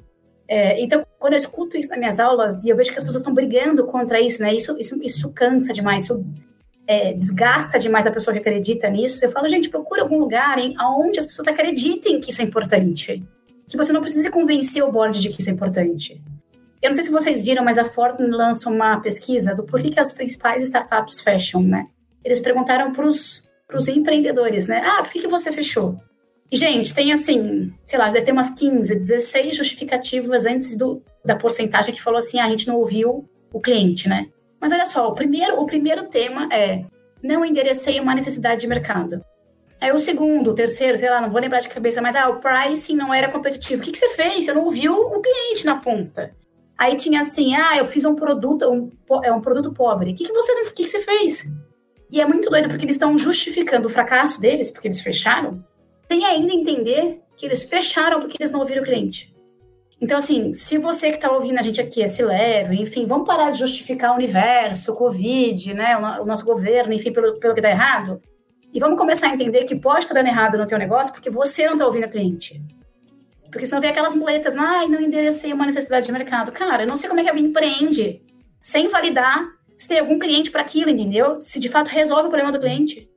É, 0.47 0.81
então, 0.81 1.05
quando 1.19 1.33
eu 1.33 1.39
escuto 1.39 1.77
isso 1.77 1.91
nas 1.91 1.99
minhas 1.99 2.21
aulas 2.21 2.65
e 2.65 2.69
eu 2.69 2.77
vejo 2.77 2.93
que 2.93 2.99
as 2.99 3.05
pessoas 3.05 3.21
estão 3.21 3.35
brigando 3.35 3.85
contra 3.85 4.21
isso, 4.21 4.41
né? 4.41 4.55
Isso, 4.55 4.77
isso, 4.79 4.97
isso 5.03 5.33
cansa 5.33 5.73
demais, 5.73 6.05
isso 6.05 6.25
é, 6.87 7.13
desgasta 7.13 7.81
demais 7.81 8.07
a 8.07 8.13
pessoa 8.13 8.33
que 8.33 8.39
acredita 8.39 8.89
nisso. 8.89 9.25
Eu 9.25 9.31
falo, 9.31 9.49
gente, 9.49 9.69
procura 9.69 10.03
algum 10.03 10.21
lugar 10.21 10.57
em 10.59 10.77
onde 10.81 11.19
as 11.19 11.27
pessoas 11.27 11.49
acreditem 11.49 12.21
que 12.21 12.31
isso 12.31 12.41
é 12.41 12.45
importante. 12.45 13.23
Que 13.69 13.77
você 13.77 13.93
não 13.93 14.01
precise 14.01 14.31
convencer 14.31 14.83
o 14.83 14.91
board 14.91 15.21
de 15.21 15.29
que 15.29 15.41
isso 15.41 15.51
é 15.51 15.53
importante. 15.53 16.21
Eu 16.81 16.91
não 16.91 16.95
sei 16.95 17.05
se 17.05 17.11
vocês 17.11 17.43
viram, 17.43 17.65
mas 17.65 17.77
a 17.77 17.85
Ford 17.85 18.19
lançou 18.21 18.73
uma 18.73 19.01
pesquisa 19.01 19.55
do 19.55 19.65
porquê 19.65 19.91
que 19.91 20.01
as 20.01 20.13
principais 20.13 20.63
startups 20.63 21.21
fecham, 21.21 21.63
né? 21.63 21.87
Eles 22.25 22.41
perguntaram 22.41 22.93
para 22.93 23.07
os 23.07 23.89
empreendedores, 23.89 24.67
né? 24.69 24.83
Ah, 24.85 25.03
por 25.03 25.13
que, 25.13 25.21
que 25.21 25.29
você 25.29 25.51
fechou? 25.53 25.97
E, 26.51 26.57
gente, 26.57 26.95
tem 26.95 27.13
assim, 27.13 27.73
sei 27.85 27.99
lá, 27.99 28.09
deve 28.09 28.25
ter 28.25 28.33
umas 28.33 28.51
15, 28.51 28.95
16 28.95 29.57
justificativas 29.57 30.47
antes 30.47 30.77
do, 30.77 31.03
da 31.25 31.37
porcentagem 31.37 31.95
que 31.95 32.03
falou 32.03 32.19
assim: 32.19 32.39
ah, 32.39 32.47
a 32.47 32.51
gente 32.51 32.67
não 32.67 32.77
ouviu 32.77 33.29
o 33.53 33.61
cliente, 33.61 34.09
né? 34.09 34.29
Mas 34.61 34.73
olha 34.73 34.87
só, 34.87 35.09
o 35.09 35.15
primeiro, 35.15 35.61
o 35.61 35.67
primeiro 35.67 36.05
tema 36.05 36.49
é 36.53 36.85
não 37.23 37.45
enderecei 37.45 38.01
uma 38.01 38.15
necessidade 38.15 38.61
de 38.61 38.67
mercado. 38.67 39.23
Aí 39.81 39.93
o 39.93 39.99
segundo, 39.99 40.51
o 40.51 40.55
terceiro, 40.55 40.99
sei 40.99 41.09
lá, 41.09 41.21
não 41.21 41.31
vou 41.31 41.41
lembrar 41.41 41.61
de 41.61 41.69
cabeça, 41.69 42.03
mas 42.03 42.17
ah, 42.17 42.29
o 42.29 42.41
pricing 42.41 42.97
não 42.97 43.15
era 43.15 43.31
competitivo. 43.31 43.81
O 43.81 43.85
que, 43.85 43.93
que 43.93 43.99
você 43.99 44.09
fez? 44.11 44.45
Você 44.45 44.53
não 44.53 44.65
ouviu 44.65 44.93
o 44.93 45.21
cliente 45.21 45.65
na 45.65 45.77
ponta. 45.77 46.35
Aí 46.77 46.97
tinha 46.97 47.21
assim, 47.21 47.55
ah, 47.55 47.77
eu 47.77 47.85
fiz 47.85 48.05
um 48.05 48.15
produto, 48.15 48.69
um, 48.71 48.91
é 49.23 49.33
um 49.33 49.41
produto 49.41 49.73
pobre. 49.73 50.13
O 50.13 50.15
que, 50.15 50.25
que 50.25 50.33
você, 50.33 50.53
o 50.53 50.75
que, 50.75 50.83
que 50.85 50.89
você 50.89 51.01
fez? 51.01 51.45
E 52.11 52.21
é 52.21 52.27
muito 52.27 52.49
doido 52.51 52.69
porque 52.69 52.85
eles 52.85 52.97
estão 52.97 53.17
justificando 53.17 53.87
o 53.87 53.91
fracasso 53.91 54.41
deles, 54.41 54.71
porque 54.71 54.89
eles 54.89 55.01
fecharam, 55.01 55.63
sem 56.11 56.25
ainda 56.25 56.53
entender 56.53 57.21
que 57.37 57.47
eles 57.47 57.65
fecharam 57.65 58.21
porque 58.21 58.37
eles 58.41 58.51
não 58.51 58.61
ouviram 58.61 58.83
o 58.83 58.85
cliente. 58.85 59.35
Então, 60.01 60.19
assim, 60.19 60.53
se 60.53 60.79
você 60.79 61.11
que 61.11 61.17
está 61.17 61.31
ouvindo 61.31 61.59
a 61.59 61.63
gente 61.63 61.81
aqui 61.81 62.03
é 62.03 62.07
se 62.07 62.23
leve, 62.23 62.81
enfim, 62.81 63.05
vamos 63.07 63.27
parar 63.27 63.51
de 63.51 63.59
justificar 63.59 64.13
o 64.13 64.15
universo, 64.15 64.93
o 64.93 64.97
Covid, 64.97 65.75
né, 65.75 65.97
o, 65.97 66.25
nosso 66.25 66.45
governo, 66.45 66.93
enfim, 66.93 67.13
pelo, 67.13 67.39
pelo 67.41 67.55
que 67.55 67.61
dá 67.61 67.71
errado, 67.71 68.21
e 68.73 68.81
vamos 68.81 68.99
começar 68.99 69.29
a 69.29 69.35
entender 69.35 69.65
que 69.65 69.75
pode 69.75 70.01
estar 70.01 70.15
dando 70.15 70.27
errado 70.27 70.59
no 70.59 70.67
teu 70.67 70.79
negócio 70.79 71.13
porque 71.13 71.31
você 71.31 71.67
não 71.67 71.73
está 71.73 71.87
ouvindo 71.87 72.07
o 72.07 72.11
cliente. 72.11 72.63
Porque 73.51 73.67
senão 73.67 73.81
vem 73.81 73.91
aquelas 73.91 74.15
muletas, 74.15 74.55
ai, 74.57 74.87
não 74.89 75.01
enderecei 75.01 75.53
uma 75.53 75.65
necessidade 75.65 76.07
de 76.07 76.13
mercado. 76.13 76.53
Cara, 76.53 76.83
eu 76.83 76.87
não 76.87 76.97
sei 76.97 77.09
como 77.09 77.21
é 77.21 77.25
que 77.25 77.31
alguém 77.31 77.47
empreende 77.47 78.23
sem 78.61 78.89
validar 78.89 79.49
se 79.77 79.89
tem 79.89 80.01
algum 80.01 80.19
cliente 80.19 80.51
para 80.51 80.61
aquilo, 80.61 80.91
entendeu? 80.91 81.41
Se 81.41 81.59
de 81.61 81.69
fato 81.69 81.89
resolve 81.89 82.27
o 82.27 82.31
problema 82.31 82.53
do 82.53 82.59
cliente. 82.59 83.09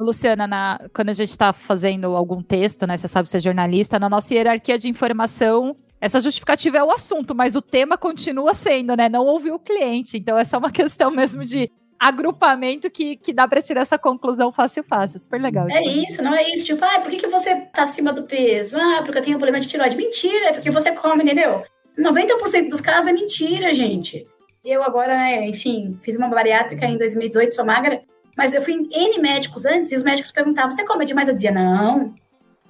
Luciana, 0.00 0.46
na, 0.46 0.80
quando 0.94 1.10
a 1.10 1.12
gente 1.12 1.28
está 1.28 1.52
fazendo 1.52 2.16
algum 2.16 2.40
texto, 2.40 2.86
né? 2.86 2.96
Você 2.96 3.08
sabe 3.08 3.28
ser 3.28 3.40
jornalista, 3.40 3.98
na 3.98 4.08
nossa 4.08 4.32
hierarquia 4.32 4.78
de 4.78 4.88
informação, 4.88 5.76
essa 6.00 6.20
justificativa 6.20 6.78
é 6.78 6.84
o 6.84 6.90
assunto, 6.90 7.34
mas 7.34 7.56
o 7.56 7.62
tema 7.62 7.98
continua 7.98 8.54
sendo, 8.54 8.96
né? 8.96 9.08
Não 9.08 9.26
ouvir 9.26 9.50
o 9.50 9.58
cliente. 9.58 10.16
Então, 10.16 10.38
essa 10.38 10.56
é 10.56 10.58
uma 10.58 10.70
questão 10.72 11.10
mesmo 11.10 11.44
de 11.44 11.70
agrupamento 11.98 12.90
que, 12.90 13.16
que 13.16 13.32
dá 13.32 13.48
para 13.48 13.60
tirar 13.60 13.80
essa 13.80 13.98
conclusão 13.98 14.52
fácil, 14.52 14.84
fácil. 14.84 15.18
Super 15.18 15.40
legal. 15.40 15.66
É 15.70 15.82
isso, 15.82 16.22
não 16.22 16.34
é 16.34 16.48
isso. 16.52 16.64
Tipo, 16.64 16.84
ah, 16.84 17.00
por 17.00 17.10
que, 17.10 17.16
que 17.16 17.26
você 17.26 17.54
tá 17.72 17.82
acima 17.82 18.12
do 18.12 18.22
peso? 18.22 18.78
Ah, 18.80 19.02
porque 19.02 19.18
eu 19.18 19.22
tenho 19.22 19.36
um 19.36 19.40
problema 19.40 19.60
de 19.60 19.68
tiroide. 19.68 19.96
Mentira, 19.96 20.46
é 20.46 20.52
porque 20.52 20.70
você 20.70 20.92
come, 20.92 21.24
entendeu? 21.24 21.62
90% 21.98 22.68
dos 22.68 22.80
casos 22.80 23.08
é 23.08 23.12
mentira, 23.12 23.72
gente. 23.72 24.26
Eu 24.64 24.82
agora, 24.82 25.16
né, 25.16 25.46
enfim, 25.46 25.98
fiz 26.00 26.16
uma 26.16 26.28
bariátrica 26.28 26.86
em 26.86 26.96
2018, 26.96 27.54
sou 27.54 27.64
magra. 27.64 28.02
Mas 28.36 28.52
eu 28.52 28.62
fui 28.62 28.74
em 28.74 28.88
N 28.92 29.18
médicos 29.18 29.64
antes 29.64 29.90
e 29.90 29.96
os 29.96 30.02
médicos 30.02 30.30
perguntavam: 30.30 30.70
você 30.70 30.84
come 30.84 31.04
demais? 31.04 31.26
Eu 31.26 31.34
dizia: 31.34 31.50
não. 31.50 32.14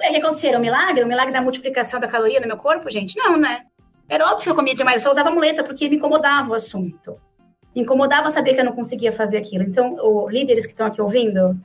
É 0.00 0.10
que 0.10 0.16
acontecia? 0.16 0.50
Era 0.50 0.58
um 0.58 0.62
milagre? 0.62 1.04
Um 1.04 1.08
milagre 1.08 1.32
da 1.32 1.42
multiplicação 1.42 2.00
da 2.00 2.08
caloria 2.08 2.40
no 2.40 2.46
meu 2.46 2.56
corpo, 2.56 2.88
gente? 2.88 3.18
Não, 3.18 3.36
né? 3.36 3.62
Era 4.08 4.24
óbvio 4.26 4.44
que 4.44 4.50
eu 4.50 4.54
comia 4.54 4.74
demais, 4.74 4.96
eu 4.96 5.02
só 5.02 5.10
usava 5.10 5.30
muleta 5.30 5.62
porque 5.62 5.88
me 5.88 5.96
incomodava 5.96 6.50
o 6.50 6.54
assunto. 6.54 7.20
Me 7.78 7.84
incomodava 7.84 8.28
saber 8.28 8.54
que 8.54 8.60
eu 8.60 8.64
não 8.64 8.72
conseguia 8.72 9.12
fazer 9.12 9.38
aquilo. 9.38 9.62
Então, 9.62 9.94
o, 10.02 10.28
líderes 10.28 10.66
que 10.66 10.72
estão 10.72 10.88
aqui 10.88 11.00
ouvindo, 11.00 11.56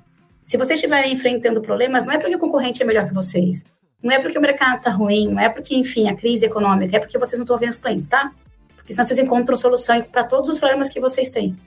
se 0.44 0.58
vocês 0.58 0.78
estiverem 0.78 1.12
enfrentando 1.12 1.60
problemas, 1.60 2.06
não 2.06 2.14
é 2.14 2.20
porque 2.20 2.36
o 2.36 2.40
concorrente 2.40 2.84
é 2.84 2.86
melhor 2.86 3.08
que 3.08 3.14
vocês. 3.16 3.66
Não 4.00 4.12
é 4.12 4.20
porque 4.20 4.38
o 4.38 4.42
mercado 4.42 4.78
está 4.78 4.92
ruim, 4.92 5.30
não 5.30 5.40
é 5.40 5.50
porque, 5.50 5.74
enfim, 5.74 6.08
a 6.08 6.16
crise 6.16 6.46
econômica, 6.46 6.98
é 6.98 7.00
porque 7.00 7.18
vocês 7.18 7.40
não 7.40 7.46
estão 7.46 7.56
ouvindo 7.56 7.72
os 7.72 7.80
clientes, 7.80 8.08
tá? 8.08 8.32
Porque 8.76 8.94
senão 8.94 9.06
vocês 9.06 9.18
encontram 9.18 9.58
solução 9.58 10.04
para 10.04 10.24
todos 10.24 10.52
os 10.52 10.60
problemas 10.60 10.88
que 10.88 11.00
vocês 11.00 11.32
têm. 11.32 11.58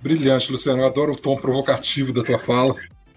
Brilhante, 0.00 0.50
Luciano. 0.50 0.80
Eu 0.80 0.86
adoro 0.86 1.12
o 1.12 1.16
tom 1.16 1.36
provocativo 1.36 2.12
da 2.12 2.24
tua 2.24 2.40
fala. 2.40 2.74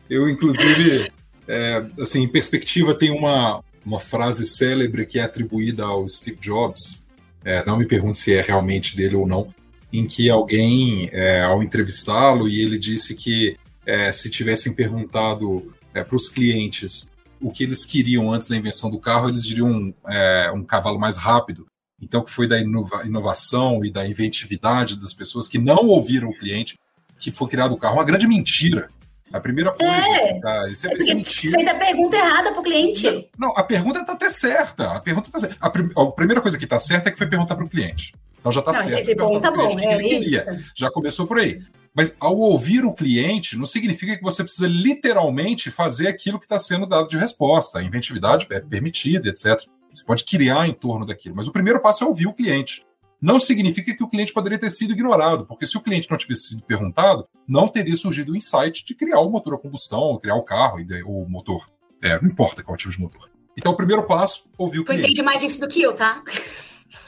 Eu, 0.08 0.30
inclusive, 0.30 1.12
é, 1.48 1.84
assim, 2.00 2.22
em 2.22 2.28
perspectiva, 2.28 2.94
tem 2.94 3.10
uma, 3.10 3.64
uma 3.84 4.00
frase 4.00 4.46
célebre 4.46 5.08
que 5.08 5.18
é 5.18 5.24
atribuída 5.24 5.84
ao 5.86 6.08
Steve 6.08 6.38
Jobs. 6.40 7.04
É, 7.44 7.66
não 7.66 7.76
me 7.76 7.88
pergunte 7.88 8.20
se 8.20 8.36
é 8.36 8.42
realmente 8.42 8.96
dele 8.96 9.16
ou 9.16 9.26
não, 9.26 9.52
em 9.92 10.06
que 10.06 10.30
alguém, 10.30 11.10
é, 11.12 11.42
ao 11.42 11.64
entrevistá-lo, 11.64 12.48
e 12.48 12.62
ele 12.62 12.78
disse 12.78 13.16
que 13.16 13.58
é, 13.86 14.12
se 14.12 14.30
tivessem 14.30 14.74
perguntado 14.74 15.74
é, 15.94 16.04
para 16.04 16.16
os 16.16 16.30
clientes 16.30 17.12
o 17.42 17.52
que 17.52 17.64
eles 17.64 17.86
queriam 17.86 18.32
antes 18.32 18.48
da 18.48 18.58
invenção 18.58 18.92
do 18.92 19.00
carro, 19.00 19.30
eles 19.30 19.44
diriam 19.44 19.94
é, 20.08 20.52
um 20.54 20.64
cavalo 20.64 21.00
mais 21.00 21.18
rápido. 21.18 21.66
Então, 22.02 22.24
que 22.24 22.32
foi 22.32 22.48
da 22.48 22.60
inova 22.60 23.06
inovação 23.06 23.84
e 23.84 23.92
da 23.92 24.08
inventividade 24.08 24.98
das 24.98 25.14
pessoas 25.14 25.48
que 25.48 25.58
não 25.58 25.88
ouviram 25.88 26.30
o 26.30 26.38
cliente 26.38 26.78
que 27.20 27.32
foi 27.32 27.48
criado 27.50 27.74
o 27.74 27.78
carro. 27.78 27.96
Uma 27.96 28.06
grande 28.06 28.28
mentira. 28.28 28.90
A 29.32 29.40
primeira 29.40 29.72
coisa. 29.72 29.92
É, 29.92 30.40
tá, 30.40 30.70
isso 30.70 30.88
é, 30.88 30.92
é 30.92 31.14
mentira. 31.14 31.56
Fez 31.56 31.68
a 31.68 31.76
pergunta 31.76 32.16
errada 32.16 32.52
para 32.52 32.62
o 32.62 32.64
cliente. 32.64 33.30
Não, 33.38 33.50
não, 33.50 33.58
a 33.58 33.64
pergunta 33.64 34.00
está 34.00 34.14
até 34.14 34.30
certa. 34.30 34.92
A 34.94 35.00
pergunta 35.00 35.30
tá 35.30 35.40
certa. 35.40 35.56
A, 35.60 35.70
prim 35.70 35.90
a, 35.96 36.06
primeira 36.08 36.42
coisa 36.42 36.58
que 36.58 36.64
está 36.64 36.80
certa 36.80 37.10
é 37.10 37.12
que 37.12 37.18
foi 37.18 37.28
perguntar 37.28 37.56
para 37.56 37.66
o 37.66 37.70
cliente. 37.70 38.14
Então 38.40 38.52
já 38.52 38.60
está 38.60 38.74
certo. 38.74 39.00
Esse 39.00 39.16
bom, 39.16 39.40
tá 39.40 39.52
bom. 39.52 39.76
Que 39.76 39.86
é 39.86 39.94
ele 39.94 40.10
queria. 40.10 40.46
Já 40.76 40.90
começou 40.90 41.28
por 41.28 41.40
aí. 41.40 41.60
Mas 41.94 42.16
ao 42.20 42.38
ouvir 42.38 42.86
o 42.86 42.94
cliente, 42.94 43.58
não 43.58 43.66
significa 43.66 44.16
que 44.16 44.24
você 44.24 44.44
precisa 44.44 44.68
literalmente 44.68 45.72
fazer 45.72 46.08
aquilo 46.08 46.40
que 46.40 46.46
está 46.46 46.60
sendo 46.60 46.86
dado 46.86 47.08
de 47.08 47.18
resposta. 47.18 47.80
A 47.80 47.84
inventividade 47.84 48.48
é 48.52 48.60
permitida, 48.60 49.30
etc. 49.30 49.66
Você 49.94 50.04
pode 50.06 50.24
criar 50.24 50.68
em 50.68 50.74
torno 50.74 51.06
daquilo. 51.06 51.36
Mas 51.36 51.48
o 51.48 51.52
primeiro 51.52 51.82
passo 51.82 52.04
é 52.04 52.08
ouvir 52.08 52.28
o 52.28 52.34
cliente. 52.34 52.86
Não 53.22 53.38
significa 53.40 53.94
que 53.94 54.04
o 54.04 54.08
cliente 54.08 54.32
poderia 54.32 54.58
ter 54.58 54.70
sido 54.70 54.94
ignorado, 54.94 55.46
porque 55.46 55.68
se 55.68 55.78
o 55.78 55.82
cliente 55.82 56.10
não 56.10 56.18
tivesse 56.18 56.50
sido 56.50 56.64
perguntado, 56.64 57.28
não 57.46 57.68
teria 57.68 57.96
surgido 57.96 58.32
o 58.32 58.36
insight 58.36 58.86
de 58.86 58.96
criar 58.96 59.20
o 59.20 59.30
motor 59.30 59.56
a 59.56 59.58
combustão, 59.58 60.18
criar 60.20 60.36
o 60.36 60.44
carro, 60.44 60.78
o 61.06 61.28
motor. 61.28 61.70
É, 62.02 62.22
não 62.22 62.30
importa 62.30 62.64
qual 62.64 62.78
tipo 62.78 62.92
de 62.92 63.02
motor. 63.02 63.30
Então, 63.58 63.74
o 63.74 63.76
primeiro 63.76 64.08
passo, 64.08 64.46
ouvir 64.58 64.80
o 64.80 64.86
cliente. 64.86 65.02
Tu 65.02 65.06
entende 65.08 65.22
mais 65.22 65.42
disso 65.42 65.60
do 65.60 65.68
que 65.68 65.82
eu, 65.82 65.92
tá? 65.92 66.24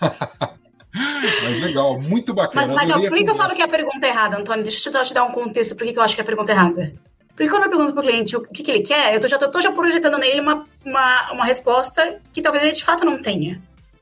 Mas 0.94 1.60
legal, 1.60 2.00
muito 2.00 2.34
bacana. 2.34 2.68
Mas, 2.68 2.90
mas 2.90 2.92
ó, 2.92 3.00
por 3.00 3.18
que 3.18 3.30
eu 3.30 3.36
falo 3.36 3.56
que 3.56 3.62
é 3.62 3.66
a 3.66 3.68
pergunta 3.68 4.06
é 4.06 4.10
errada, 4.10 4.38
Antônio? 4.38 4.64
Deixa 4.64 4.90
eu 4.90 5.04
te 5.04 5.14
dar 5.14 5.24
um 5.24 5.32
contexto 5.32 5.76
por 5.76 5.88
que 5.88 5.98
eu 5.98 6.04
acho 6.04 6.16
que 6.16 6.22
é 6.22 6.24
a 6.24 6.26
pergunta 6.26 6.52
é 6.52 6.56
errada. 6.56 6.94
Porque 7.36 7.50
quando 7.50 7.64
eu 7.64 7.70
pergunto 7.70 7.94
para 7.94 8.02
o 8.02 8.04
cliente 8.04 8.36
o 8.36 8.42
que, 8.42 8.62
que, 8.62 8.72
ele 8.72 8.82
quer, 8.82 9.16
eu 9.16 9.20
tô 9.20 9.28
já, 9.28 9.38
tô, 9.38 9.50
tô 9.50 9.62
já 9.62 9.72
projetando 9.72 10.18
nele 10.18 10.42
uma, 10.42 10.66
uma, 10.86 11.32
uma 11.32 11.46
resposta 11.46 12.20
que 12.34 12.42
talvez 12.42 12.64
ele 12.64 12.74
de 12.74 12.84
fato 12.84 13.06
não 13.06 13.22
tenha. 13.22 13.62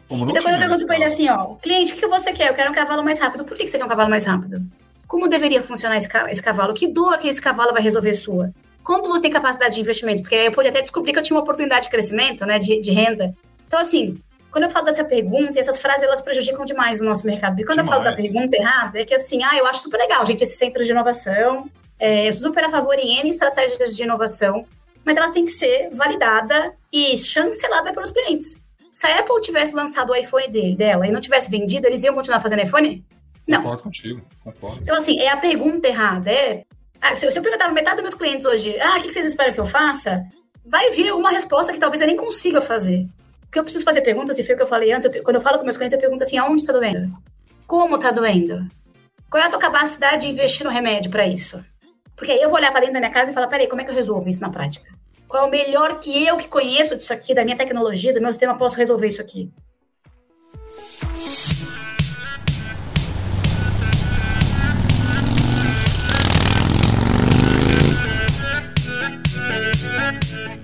Não 0.10 0.28
então, 0.28 0.42
quando 0.42 0.56
eu 0.56 0.60
pergunto 0.60 0.86
para 0.88 0.96
ele 0.96 1.06
assim, 1.06 1.30
ó, 1.30 1.56
cliente, 1.56 1.92
o 1.92 1.96
que, 1.96 2.02
que 2.02 2.08
você 2.08 2.34
quer? 2.34 2.50
Eu 2.50 2.56
quero 2.56 2.72
um 2.72 2.74
cavalo 2.74 3.04
mais 3.04 3.20
rápido. 3.20 3.46
Por 3.46 3.56
que, 3.56 3.64
que 3.64 3.70
você 3.70 3.78
quer 3.78 3.86
um 3.86 3.90
cavalo 3.90 4.10
mais 4.10 4.26
rápido? 4.26 4.62
Como 5.08 5.28
deveria 5.28 5.62
funcionar 5.62 5.98
esse, 5.98 6.10
esse 6.30 6.42
cavalo? 6.42 6.74
Que 6.74 6.88
dor 6.88 7.18
que 7.20 7.28
esse 7.28 7.42
cavalo 7.42 7.72
vai 7.72 7.82
resolver 7.82 8.14
sua? 8.14 8.52
Quanto 8.84 9.08
você 9.08 9.22
tem 9.22 9.32
capacidade 9.32 9.76
de 9.76 9.82
investimento? 9.82 10.24
Porque 10.24 10.36
aí 10.36 10.46
eu 10.48 10.52
podia 10.52 10.72
até 10.72 10.82
descobrir 10.82 11.14
que 11.14 11.20
eu 11.20 11.24
tinha 11.24 11.38
uma 11.38 11.44
oportunidade 11.44 11.84
de 11.84 11.92
crescimento, 11.92 12.46
né, 12.46 12.58
de, 12.58 12.82
de 12.82 12.92
renda. 12.92 13.34
Então, 13.68 13.80
assim, 13.80 14.18
quando 14.52 14.64
eu 14.66 14.70
falo 14.70 14.86
dessa 14.86 15.04
pergunta, 15.04 15.60
essas 15.60 15.80
frases 15.80 16.04
elas 16.04 16.22
prejudicam 16.22 16.66
demais 16.66 17.02
o 17.02 17.06
nosso 17.06 17.26
mercado. 17.26 17.60
E 17.60 17.64
quando 17.64 17.84
demais. 17.84 17.90
eu 17.90 17.94
falo 17.94 18.04
da 18.04 18.16
pergunta 18.16 18.58
errada, 18.58 19.00
é 19.00 19.06
que 19.06 19.14
assim, 19.14 19.44
ah, 19.44 19.58
eu 19.58 19.66
acho 19.66 19.82
super 19.82 19.98
legal, 19.98 20.26
gente, 20.26 20.44
esse 20.44 20.58
centro 20.58 20.84
de 20.84 20.92
inovação. 20.92 21.70
É, 22.00 22.28
eu 22.28 22.34
sou 22.34 22.44
super 22.44 22.64
a 22.64 22.70
favor 22.70 22.98
em 22.98 23.20
N 23.20 23.30
estratégias 23.30 23.96
de 23.96 24.04
inovação, 24.04 24.66
mas 25.04 25.18
elas 25.18 25.32
têm 25.32 25.46
que 25.46 25.52
ser 25.52 25.90
validadas 25.92 26.72
e 26.92 27.18
chanceladas 27.18 27.94
pelos 27.94 28.12
clientes. 28.12 28.58
Se 28.92 29.06
a 29.08 29.20
Apple 29.20 29.40
tivesse 29.42 29.74
lançado 29.76 30.12
o 30.12 30.16
iPhone 30.16 30.48
dele, 30.50 30.76
dela 30.76 31.08
e 31.08 31.12
não 31.12 31.22
tivesse 31.22 31.50
vendido, 31.50 31.88
eles 31.88 32.04
iam 32.04 32.16
continuar 32.16 32.40
fazendo 32.40 32.62
iPhone? 32.62 33.06
Não. 33.48 33.62
Concordo 33.62 33.84
contigo, 33.84 34.22
concordo. 34.44 34.80
Então, 34.82 34.96
assim, 34.96 35.20
é 35.20 35.30
a 35.30 35.38
pergunta 35.38 35.88
errada. 35.88 36.32
É, 36.32 36.64
ah, 37.02 37.16
se, 37.16 37.26
eu 37.26 37.32
perguntar 37.32 37.66
para 37.66 37.74
metade 37.74 37.96
dos 37.98 38.04
meus 38.04 38.14
clientes 38.14 38.46
hoje, 38.46 38.80
ah, 38.80 38.98
o 38.98 39.02
que 39.02 39.12
vocês 39.12 39.26
esperam 39.26 39.54
que 39.54 39.60
eu 39.60 39.66
faça? 39.66 40.24
Vai 40.66 40.92
vir 40.92 41.14
uma 41.14 41.30
resposta 41.32 41.74
que 41.74 41.80
talvez 41.80 42.02
eu 42.02 42.08
nem 42.08 42.16
consiga 42.16 42.62
fazer. 42.62 43.08
Porque 43.50 43.58
eu 43.58 43.64
preciso 43.64 43.84
fazer 43.84 44.02
perguntas, 44.02 44.38
e 44.38 44.44
foi 44.44 44.54
o 44.54 44.58
que 44.58 44.62
eu 44.62 44.68
falei 44.68 44.92
antes. 44.92 45.12
Eu, 45.12 45.24
quando 45.24 45.38
eu 45.38 45.42
falo 45.42 45.58
com 45.58 45.64
meus 45.64 45.76
clientes, 45.76 45.94
eu 45.94 46.00
pergunto 46.00 46.24
assim: 46.24 46.38
aonde 46.38 46.62
está 46.62 46.72
doendo? 46.72 47.12
Como 47.66 47.96
está 47.96 48.12
doendo? 48.12 48.70
Qual 49.28 49.42
é 49.42 49.48
a 49.48 49.50
tua 49.50 49.60
capacidade 49.60 50.28
de 50.28 50.32
investir 50.32 50.64
no 50.64 50.72
remédio 50.72 51.10
para 51.10 51.26
isso? 51.26 51.64
Porque 52.16 52.32
aí 52.32 52.40
eu 52.40 52.50
vou 52.50 52.60
olhar 52.60 52.70
para 52.70 52.82
dentro 52.82 52.94
da 52.94 53.00
minha 53.00 53.12
casa 53.12 53.32
e 53.32 53.34
falar: 53.34 53.48
peraí, 53.48 53.68
como 53.68 53.82
é 53.82 53.84
que 53.84 53.90
eu 53.90 53.96
resolvo 53.96 54.30
isso 54.30 54.40
na 54.40 54.52
prática? 54.52 54.88
Qual 55.28 55.44
é 55.44 55.48
o 55.48 55.50
melhor 55.50 56.00
que 56.00 56.28
eu, 56.28 56.38
que 56.38 56.48
conheço 56.48 56.96
disso 56.96 57.12
aqui, 57.12 57.34
da 57.34 57.44
minha 57.44 57.58
tecnologia, 57.58 58.14
do 58.14 58.22
meu 58.22 58.32
sistema, 58.32 58.56
posso 58.56 58.78
resolver 58.78 59.08
isso 59.08 59.22
aqui? 59.22 59.52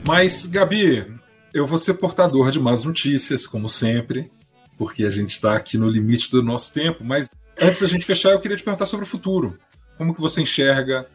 Mas, 0.07 0.45
Gabi, 0.45 1.14
eu 1.55 1.65
vou 1.65 1.77
ser 1.77 1.93
portador 1.93 2.51
de 2.51 2.59
más 2.59 2.83
notícias, 2.83 3.47
como 3.47 3.69
sempre, 3.69 4.29
porque 4.77 5.05
a 5.05 5.09
gente 5.09 5.29
está 5.29 5.55
aqui 5.55 5.77
no 5.77 5.87
limite 5.87 6.29
do 6.29 6.43
nosso 6.43 6.73
tempo. 6.73 7.01
Mas 7.01 7.29
antes 7.57 7.79
da 7.79 7.87
gente 7.87 8.05
fechar, 8.05 8.31
eu 8.31 8.41
queria 8.41 8.57
te 8.57 8.63
perguntar 8.63 8.85
sobre 8.85 9.05
o 9.05 9.07
futuro. 9.07 9.57
Como 9.97 10.13
que 10.13 10.19
você 10.19 10.41
enxerga 10.41 11.07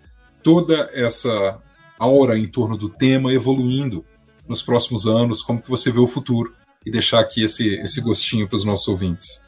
toda 0.43 0.89
essa 0.95 1.59
aura 1.99 2.39
em 2.39 2.49
torno 2.49 2.75
do 2.75 2.89
tema 2.89 3.31
evoluindo 3.35 4.03
nos 4.49 4.63
próximos 4.63 5.07
anos? 5.07 5.43
Como 5.43 5.61
que 5.61 5.69
você 5.69 5.93
vê 5.93 6.01
o 6.01 6.07
futuro? 6.07 6.55
E 6.87 6.91
deixar 6.91 7.21
aqui 7.21 7.45
esse, 7.45 7.75
esse 7.75 8.01
gostinho 8.01 8.49
para 8.49 8.57
os 8.57 8.65
nossos 8.65 8.89
ouvintes. 8.89 9.43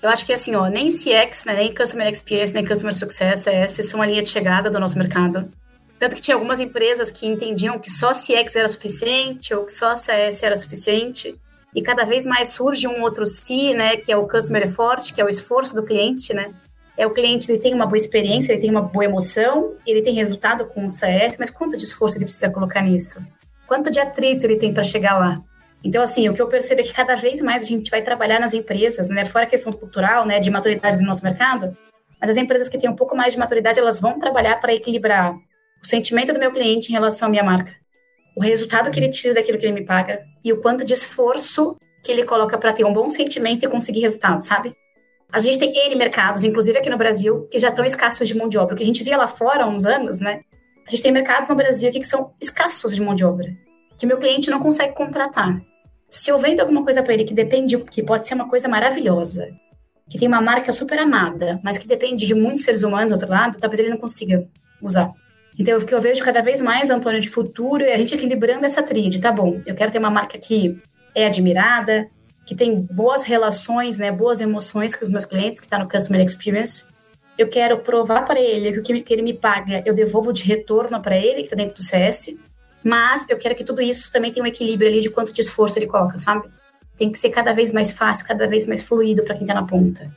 Eu 0.00 0.08
acho 0.08 0.24
que 0.24 0.32
assim, 0.32 0.54
ó, 0.54 0.68
nem 0.68 0.88
CX, 0.88 1.44
né, 1.44 1.54
nem 1.54 1.74
Customer 1.74 2.10
Experience, 2.10 2.54
nem 2.54 2.64
Customer 2.64 2.96
Success, 2.96 3.46
essa 3.46 3.82
são 3.82 4.00
a 4.00 4.06
linha 4.06 4.22
de 4.22 4.30
chegada 4.30 4.70
do 4.70 4.80
nosso 4.80 4.96
mercado. 4.96 5.52
Tanto 6.00 6.16
que 6.16 6.22
tinha 6.22 6.34
algumas 6.34 6.58
empresas 6.60 7.10
que 7.10 7.26
entendiam 7.26 7.78
que 7.78 7.90
só 7.90 8.12
CX 8.12 8.56
era 8.56 8.66
suficiente 8.66 9.52
ou 9.52 9.66
que 9.66 9.72
só 9.72 9.94
CS 9.94 10.42
era 10.42 10.56
suficiente. 10.56 11.38
E 11.74 11.82
cada 11.82 12.06
vez 12.06 12.24
mais 12.24 12.48
surge 12.48 12.88
um 12.88 13.02
outro 13.02 13.26
C, 13.26 13.74
né, 13.74 13.98
que 13.98 14.10
é 14.10 14.16
o 14.16 14.26
Customer 14.26 14.62
Effort, 14.62 15.12
que 15.12 15.20
é 15.20 15.24
o 15.24 15.28
esforço 15.28 15.74
do 15.74 15.84
cliente, 15.84 16.32
né? 16.32 16.54
É 16.96 17.06
o 17.06 17.12
cliente, 17.12 17.52
ele 17.52 17.58
tem 17.58 17.74
uma 17.74 17.84
boa 17.84 17.98
experiência, 17.98 18.52
ele 18.52 18.62
tem 18.62 18.70
uma 18.70 18.80
boa 18.80 19.04
emoção, 19.04 19.74
ele 19.86 20.00
tem 20.00 20.14
resultado 20.14 20.64
com 20.64 20.86
o 20.86 20.90
CS, 20.90 21.36
mas 21.38 21.50
quanto 21.50 21.76
de 21.76 21.84
esforço 21.84 22.16
ele 22.16 22.24
precisa 22.24 22.50
colocar 22.50 22.80
nisso? 22.80 23.22
Quanto 23.66 23.90
de 23.90 24.00
atrito 24.00 24.46
ele 24.46 24.56
tem 24.56 24.72
para 24.72 24.82
chegar 24.82 25.18
lá? 25.18 25.42
Então, 25.84 26.02
assim, 26.02 26.30
o 26.30 26.34
que 26.34 26.40
eu 26.40 26.48
percebo 26.48 26.80
é 26.80 26.84
que 26.84 26.94
cada 26.94 27.14
vez 27.14 27.42
mais 27.42 27.64
a 27.64 27.66
gente 27.66 27.90
vai 27.90 28.00
trabalhar 28.00 28.40
nas 28.40 28.54
empresas, 28.54 29.08
né, 29.08 29.26
fora 29.26 29.44
a 29.44 29.48
questão 29.48 29.70
cultural, 29.70 30.24
né, 30.24 30.40
de 30.40 30.50
maturidade 30.50 30.98
do 30.98 31.04
nosso 31.04 31.22
mercado, 31.22 31.76
mas 32.18 32.30
as 32.30 32.38
empresas 32.38 32.70
que 32.70 32.78
têm 32.78 32.88
um 32.88 32.96
pouco 32.96 33.14
mais 33.14 33.34
de 33.34 33.38
maturidade, 33.38 33.78
elas 33.78 34.00
vão 34.00 34.18
trabalhar 34.18 34.56
para 34.60 34.74
equilibrar 34.74 35.36
o 35.82 35.86
sentimento 35.86 36.32
do 36.32 36.38
meu 36.38 36.52
cliente 36.52 36.90
em 36.90 36.92
relação 36.92 37.28
à 37.28 37.30
minha 37.30 37.44
marca, 37.44 37.74
o 38.36 38.40
resultado 38.40 38.90
que 38.90 38.98
ele 38.98 39.08
tira 39.08 39.34
daquilo 39.34 39.58
que 39.58 39.66
ele 39.66 39.72
me 39.72 39.84
paga 39.84 40.22
e 40.44 40.52
o 40.52 40.60
quanto 40.60 40.84
de 40.84 40.92
esforço 40.92 41.76
que 42.02 42.10
ele 42.10 42.24
coloca 42.24 42.56
para 42.56 42.72
ter 42.72 42.84
um 42.84 42.92
bom 42.92 43.08
sentimento 43.08 43.64
e 43.64 43.68
conseguir 43.68 44.00
resultado, 44.00 44.42
sabe? 44.42 44.74
A 45.32 45.38
gente 45.38 45.58
tem 45.58 45.72
N 45.72 45.94
mercados, 45.94 46.42
inclusive 46.42 46.78
aqui 46.78 46.90
no 46.90 46.98
Brasil, 46.98 47.46
que 47.50 47.58
já 47.58 47.68
estão 47.68 47.84
escassos 47.84 48.26
de 48.26 48.36
mão 48.36 48.48
de 48.48 48.58
obra. 48.58 48.74
O 48.74 48.76
que 48.76 48.82
a 48.82 48.86
gente 48.86 49.04
via 49.04 49.16
lá 49.16 49.28
fora 49.28 49.64
há 49.64 49.68
uns 49.68 49.84
anos, 49.84 50.18
né? 50.18 50.40
A 50.86 50.90
gente 50.90 51.02
tem 51.02 51.12
mercados 51.12 51.48
no 51.48 51.54
Brasil 51.54 51.90
que 51.92 52.02
são 52.04 52.32
escassos 52.40 52.94
de 52.94 53.00
mão 53.00 53.14
de 53.14 53.24
obra, 53.24 53.48
que 53.96 54.06
meu 54.06 54.18
cliente 54.18 54.50
não 54.50 54.58
consegue 54.58 54.94
contratar. 54.94 55.60
Se 56.08 56.30
eu 56.30 56.38
vendo 56.38 56.60
alguma 56.60 56.82
coisa 56.82 57.02
para 57.02 57.14
ele 57.14 57.24
que 57.24 57.34
depende, 57.34 57.78
que 57.78 58.02
pode 58.02 58.26
ser 58.26 58.34
uma 58.34 58.48
coisa 58.48 58.68
maravilhosa, 58.68 59.48
que 60.08 60.18
tem 60.18 60.26
uma 60.26 60.40
marca 60.40 60.72
super 60.72 60.98
amada, 60.98 61.60
mas 61.62 61.78
que 61.78 61.86
depende 61.86 62.26
de 62.26 62.34
muitos 62.34 62.64
seres 62.64 62.82
humanos 62.82 63.12
do 63.12 63.14
outro 63.14 63.30
lado, 63.30 63.58
talvez 63.60 63.78
ele 63.78 63.90
não 63.90 63.98
consiga 63.98 64.48
usar. 64.82 65.12
Então, 65.60 65.76
o 65.76 65.84
que 65.84 65.94
eu 65.94 66.00
vejo 66.00 66.24
cada 66.24 66.40
vez 66.40 66.62
mais, 66.62 66.88
Antônio, 66.88 67.20
de 67.20 67.28
futuro 67.28 67.84
é 67.84 67.92
a 67.92 67.98
gente 67.98 68.14
equilibrando 68.14 68.64
essa 68.64 68.82
tríade. 68.82 69.20
Tá 69.20 69.30
bom, 69.30 69.60
eu 69.66 69.74
quero 69.74 69.92
ter 69.92 69.98
uma 69.98 70.08
marca 70.08 70.38
que 70.38 70.80
é 71.14 71.26
admirada, 71.26 72.08
que 72.46 72.54
tem 72.54 72.80
boas 72.80 73.24
relações, 73.24 73.98
né, 73.98 74.10
boas 74.10 74.40
emoções 74.40 74.94
com 74.96 75.04
os 75.04 75.10
meus 75.10 75.26
clientes, 75.26 75.60
que 75.60 75.66
está 75.66 75.78
no 75.78 75.86
Customer 75.86 76.24
Experience. 76.24 76.86
Eu 77.36 77.46
quero 77.46 77.78
provar 77.80 78.24
para 78.24 78.40
ele 78.40 78.72
que 78.72 78.78
o 78.78 79.04
que 79.04 79.12
ele 79.12 79.20
me 79.20 79.34
paga, 79.34 79.82
eu 79.84 79.94
devolvo 79.94 80.32
de 80.32 80.44
retorno 80.44 80.98
para 81.02 81.18
ele, 81.18 81.42
que 81.42 81.42
está 81.42 81.56
dentro 81.56 81.74
do 81.74 81.82
CS. 81.82 82.38
Mas 82.82 83.26
eu 83.28 83.36
quero 83.36 83.54
que 83.54 83.62
tudo 83.62 83.82
isso 83.82 84.10
também 84.10 84.32
tenha 84.32 84.42
um 84.42 84.48
equilíbrio 84.48 84.88
ali 84.88 85.02
de 85.02 85.10
quanto 85.10 85.30
de 85.30 85.42
esforço 85.42 85.78
ele 85.78 85.86
coloca, 85.86 86.18
sabe? 86.18 86.48
Tem 86.96 87.12
que 87.12 87.18
ser 87.18 87.28
cada 87.28 87.52
vez 87.52 87.70
mais 87.70 87.92
fácil, 87.92 88.26
cada 88.26 88.48
vez 88.48 88.64
mais 88.64 88.82
fluido 88.82 89.22
para 89.24 89.34
quem 89.34 89.42
está 89.42 89.52
na 89.52 89.66
ponta. 89.66 90.10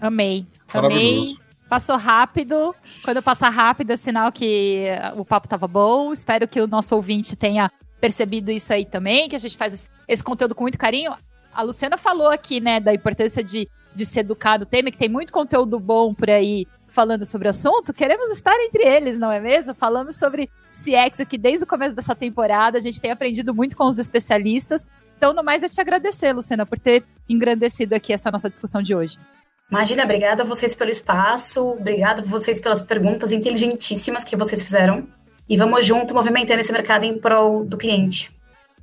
Amei. 0.00 0.46
Amei. 0.72 1.41
Passou 1.72 1.96
rápido. 1.96 2.74
Quando 3.02 3.22
passar 3.22 3.48
rápido, 3.48 3.92
é 3.92 3.96
sinal 3.96 4.30
que 4.30 4.88
o 5.16 5.24
papo 5.24 5.48
tava 5.48 5.66
bom. 5.66 6.12
Espero 6.12 6.46
que 6.46 6.60
o 6.60 6.66
nosso 6.66 6.94
ouvinte 6.94 7.34
tenha 7.34 7.72
percebido 7.98 8.50
isso 8.50 8.74
aí 8.74 8.84
também, 8.84 9.26
que 9.26 9.34
a 9.34 9.38
gente 9.38 9.56
faz 9.56 9.90
esse 10.06 10.22
conteúdo 10.22 10.54
com 10.54 10.64
muito 10.64 10.76
carinho. 10.76 11.16
A 11.50 11.62
Luciana 11.62 11.96
falou 11.96 12.28
aqui, 12.28 12.60
né, 12.60 12.78
da 12.78 12.92
importância 12.92 13.42
de, 13.42 13.66
de 13.94 14.04
se 14.04 14.20
educar 14.20 14.58
no 14.58 14.66
tema, 14.66 14.90
que 14.90 14.98
tem 14.98 15.08
muito 15.08 15.32
conteúdo 15.32 15.80
bom 15.80 16.12
por 16.12 16.28
aí 16.28 16.66
falando 16.88 17.24
sobre 17.24 17.48
o 17.48 17.50
assunto. 17.50 17.94
Queremos 17.94 18.28
estar 18.28 18.54
entre 18.60 18.82
eles, 18.82 19.18
não 19.18 19.32
é 19.32 19.40
mesmo? 19.40 19.72
Falamos 19.72 20.16
sobre 20.16 20.50
CX 20.68 21.20
aqui 21.20 21.38
desde 21.38 21.64
o 21.64 21.66
começo 21.66 21.96
dessa 21.96 22.14
temporada. 22.14 22.76
A 22.76 22.82
gente 22.82 23.00
tem 23.00 23.10
aprendido 23.10 23.54
muito 23.54 23.78
com 23.78 23.86
os 23.86 23.98
especialistas. 23.98 24.86
Então, 25.16 25.32
no 25.32 25.42
mais, 25.42 25.62
é 25.62 25.70
te 25.70 25.80
agradecer, 25.80 26.34
Luciana, 26.34 26.66
por 26.66 26.78
ter 26.78 27.02
engrandecido 27.26 27.94
aqui 27.94 28.12
essa 28.12 28.30
nossa 28.30 28.50
discussão 28.50 28.82
de 28.82 28.94
hoje. 28.94 29.16
Imagina, 29.72 30.04
obrigada 30.04 30.42
a 30.42 30.46
vocês 30.46 30.74
pelo 30.74 30.90
espaço, 30.90 31.66
obrigada 31.66 32.20
a 32.20 32.24
vocês 32.26 32.60
pelas 32.60 32.82
perguntas 32.82 33.32
inteligentíssimas 33.32 34.22
que 34.22 34.36
vocês 34.36 34.62
fizeram. 34.62 35.08
E 35.48 35.56
vamos 35.56 35.86
junto 35.86 36.14
movimentando 36.14 36.60
esse 36.60 36.70
mercado 36.70 37.04
em 37.04 37.18
prol 37.18 37.64
do 37.64 37.78
cliente. 37.78 38.30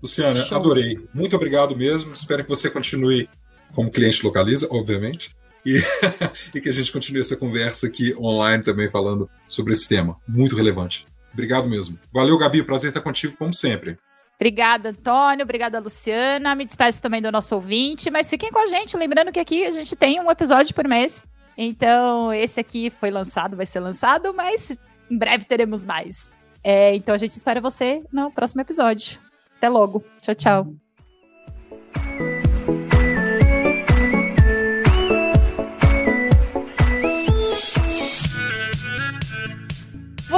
Luciana, 0.02 0.44
Show. 0.44 0.58
adorei. 0.58 1.00
Muito 1.14 1.36
obrigado 1.36 1.78
mesmo. 1.78 2.12
Espero 2.14 2.42
que 2.42 2.50
você 2.50 2.72
continue 2.72 3.30
como 3.76 3.92
cliente 3.92 4.26
localiza, 4.26 4.68
obviamente. 4.72 5.30
E, 5.64 5.80
e 6.56 6.60
que 6.60 6.70
a 6.70 6.74
gente 6.74 6.92
continue 6.92 7.22
essa 7.22 7.38
conversa 7.38 7.86
aqui 7.86 8.16
online 8.18 8.64
também 8.64 8.90
falando 8.90 9.30
sobre 9.48 9.74
esse 9.74 9.88
tema. 9.88 10.18
Muito 10.28 10.56
relevante. 10.56 11.06
Obrigado 11.32 11.70
mesmo. 11.70 12.00
Valeu, 12.12 12.36
Gabi. 12.36 12.64
Prazer 12.64 12.88
estar 12.88 13.02
contigo, 13.02 13.36
como 13.38 13.54
sempre. 13.54 13.96
Obrigada, 14.40 14.90
Antônio. 14.90 15.44
Obrigada, 15.44 15.80
Luciana. 15.80 16.56
Me 16.56 16.66
despeço 16.66 17.02
também 17.02 17.22
do 17.22 17.30
nosso 17.30 17.54
ouvinte, 17.56 18.10
mas 18.10 18.30
fiquem 18.30 18.50
com 18.50 18.60
a 18.60 18.68
gente. 18.68 18.96
Lembrando 18.96 19.34
que 19.34 19.40
aqui 19.40 19.66
a 19.66 19.72
gente 19.72 19.98
tem 19.98 20.18
um 20.22 20.32
episódio 20.32 20.74
por 20.74 20.88
mês. 20.88 21.26
Então, 21.58 22.34
esse 22.34 22.58
aqui 22.58 22.90
foi 22.90 23.12
lançado, 23.12 23.58
vai 23.58 23.66
ser 23.66 23.82
lançado, 23.82 24.34
mas 24.34 24.80
em 25.12 25.18
breve 25.18 25.44
teremos 25.44 25.84
mais. 25.84 26.32
É, 26.64 26.96
então, 26.96 27.14
a 27.14 27.18
gente 27.18 27.32
espera 27.32 27.60
você 27.60 28.02
no 28.14 28.32
próximo 28.32 28.62
episódio. 28.62 29.20
Até 29.58 29.68
logo. 29.68 30.02
Tchau, 30.22 30.36
tchau. 30.36 30.74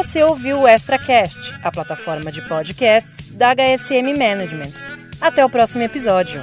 Você 0.01 0.23
ouviu 0.23 0.61
o 0.61 0.67
ExtraCast, 0.67 1.53
a 1.61 1.71
plataforma 1.71 2.31
de 2.31 2.41
podcasts 2.41 3.31
da 3.33 3.53
HSM 3.53 4.17
Management. 4.17 4.73
Até 5.21 5.45
o 5.45 5.49
próximo 5.49 5.83
episódio. 5.83 6.41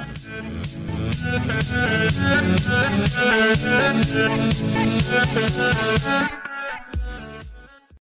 Música 6.39 6.48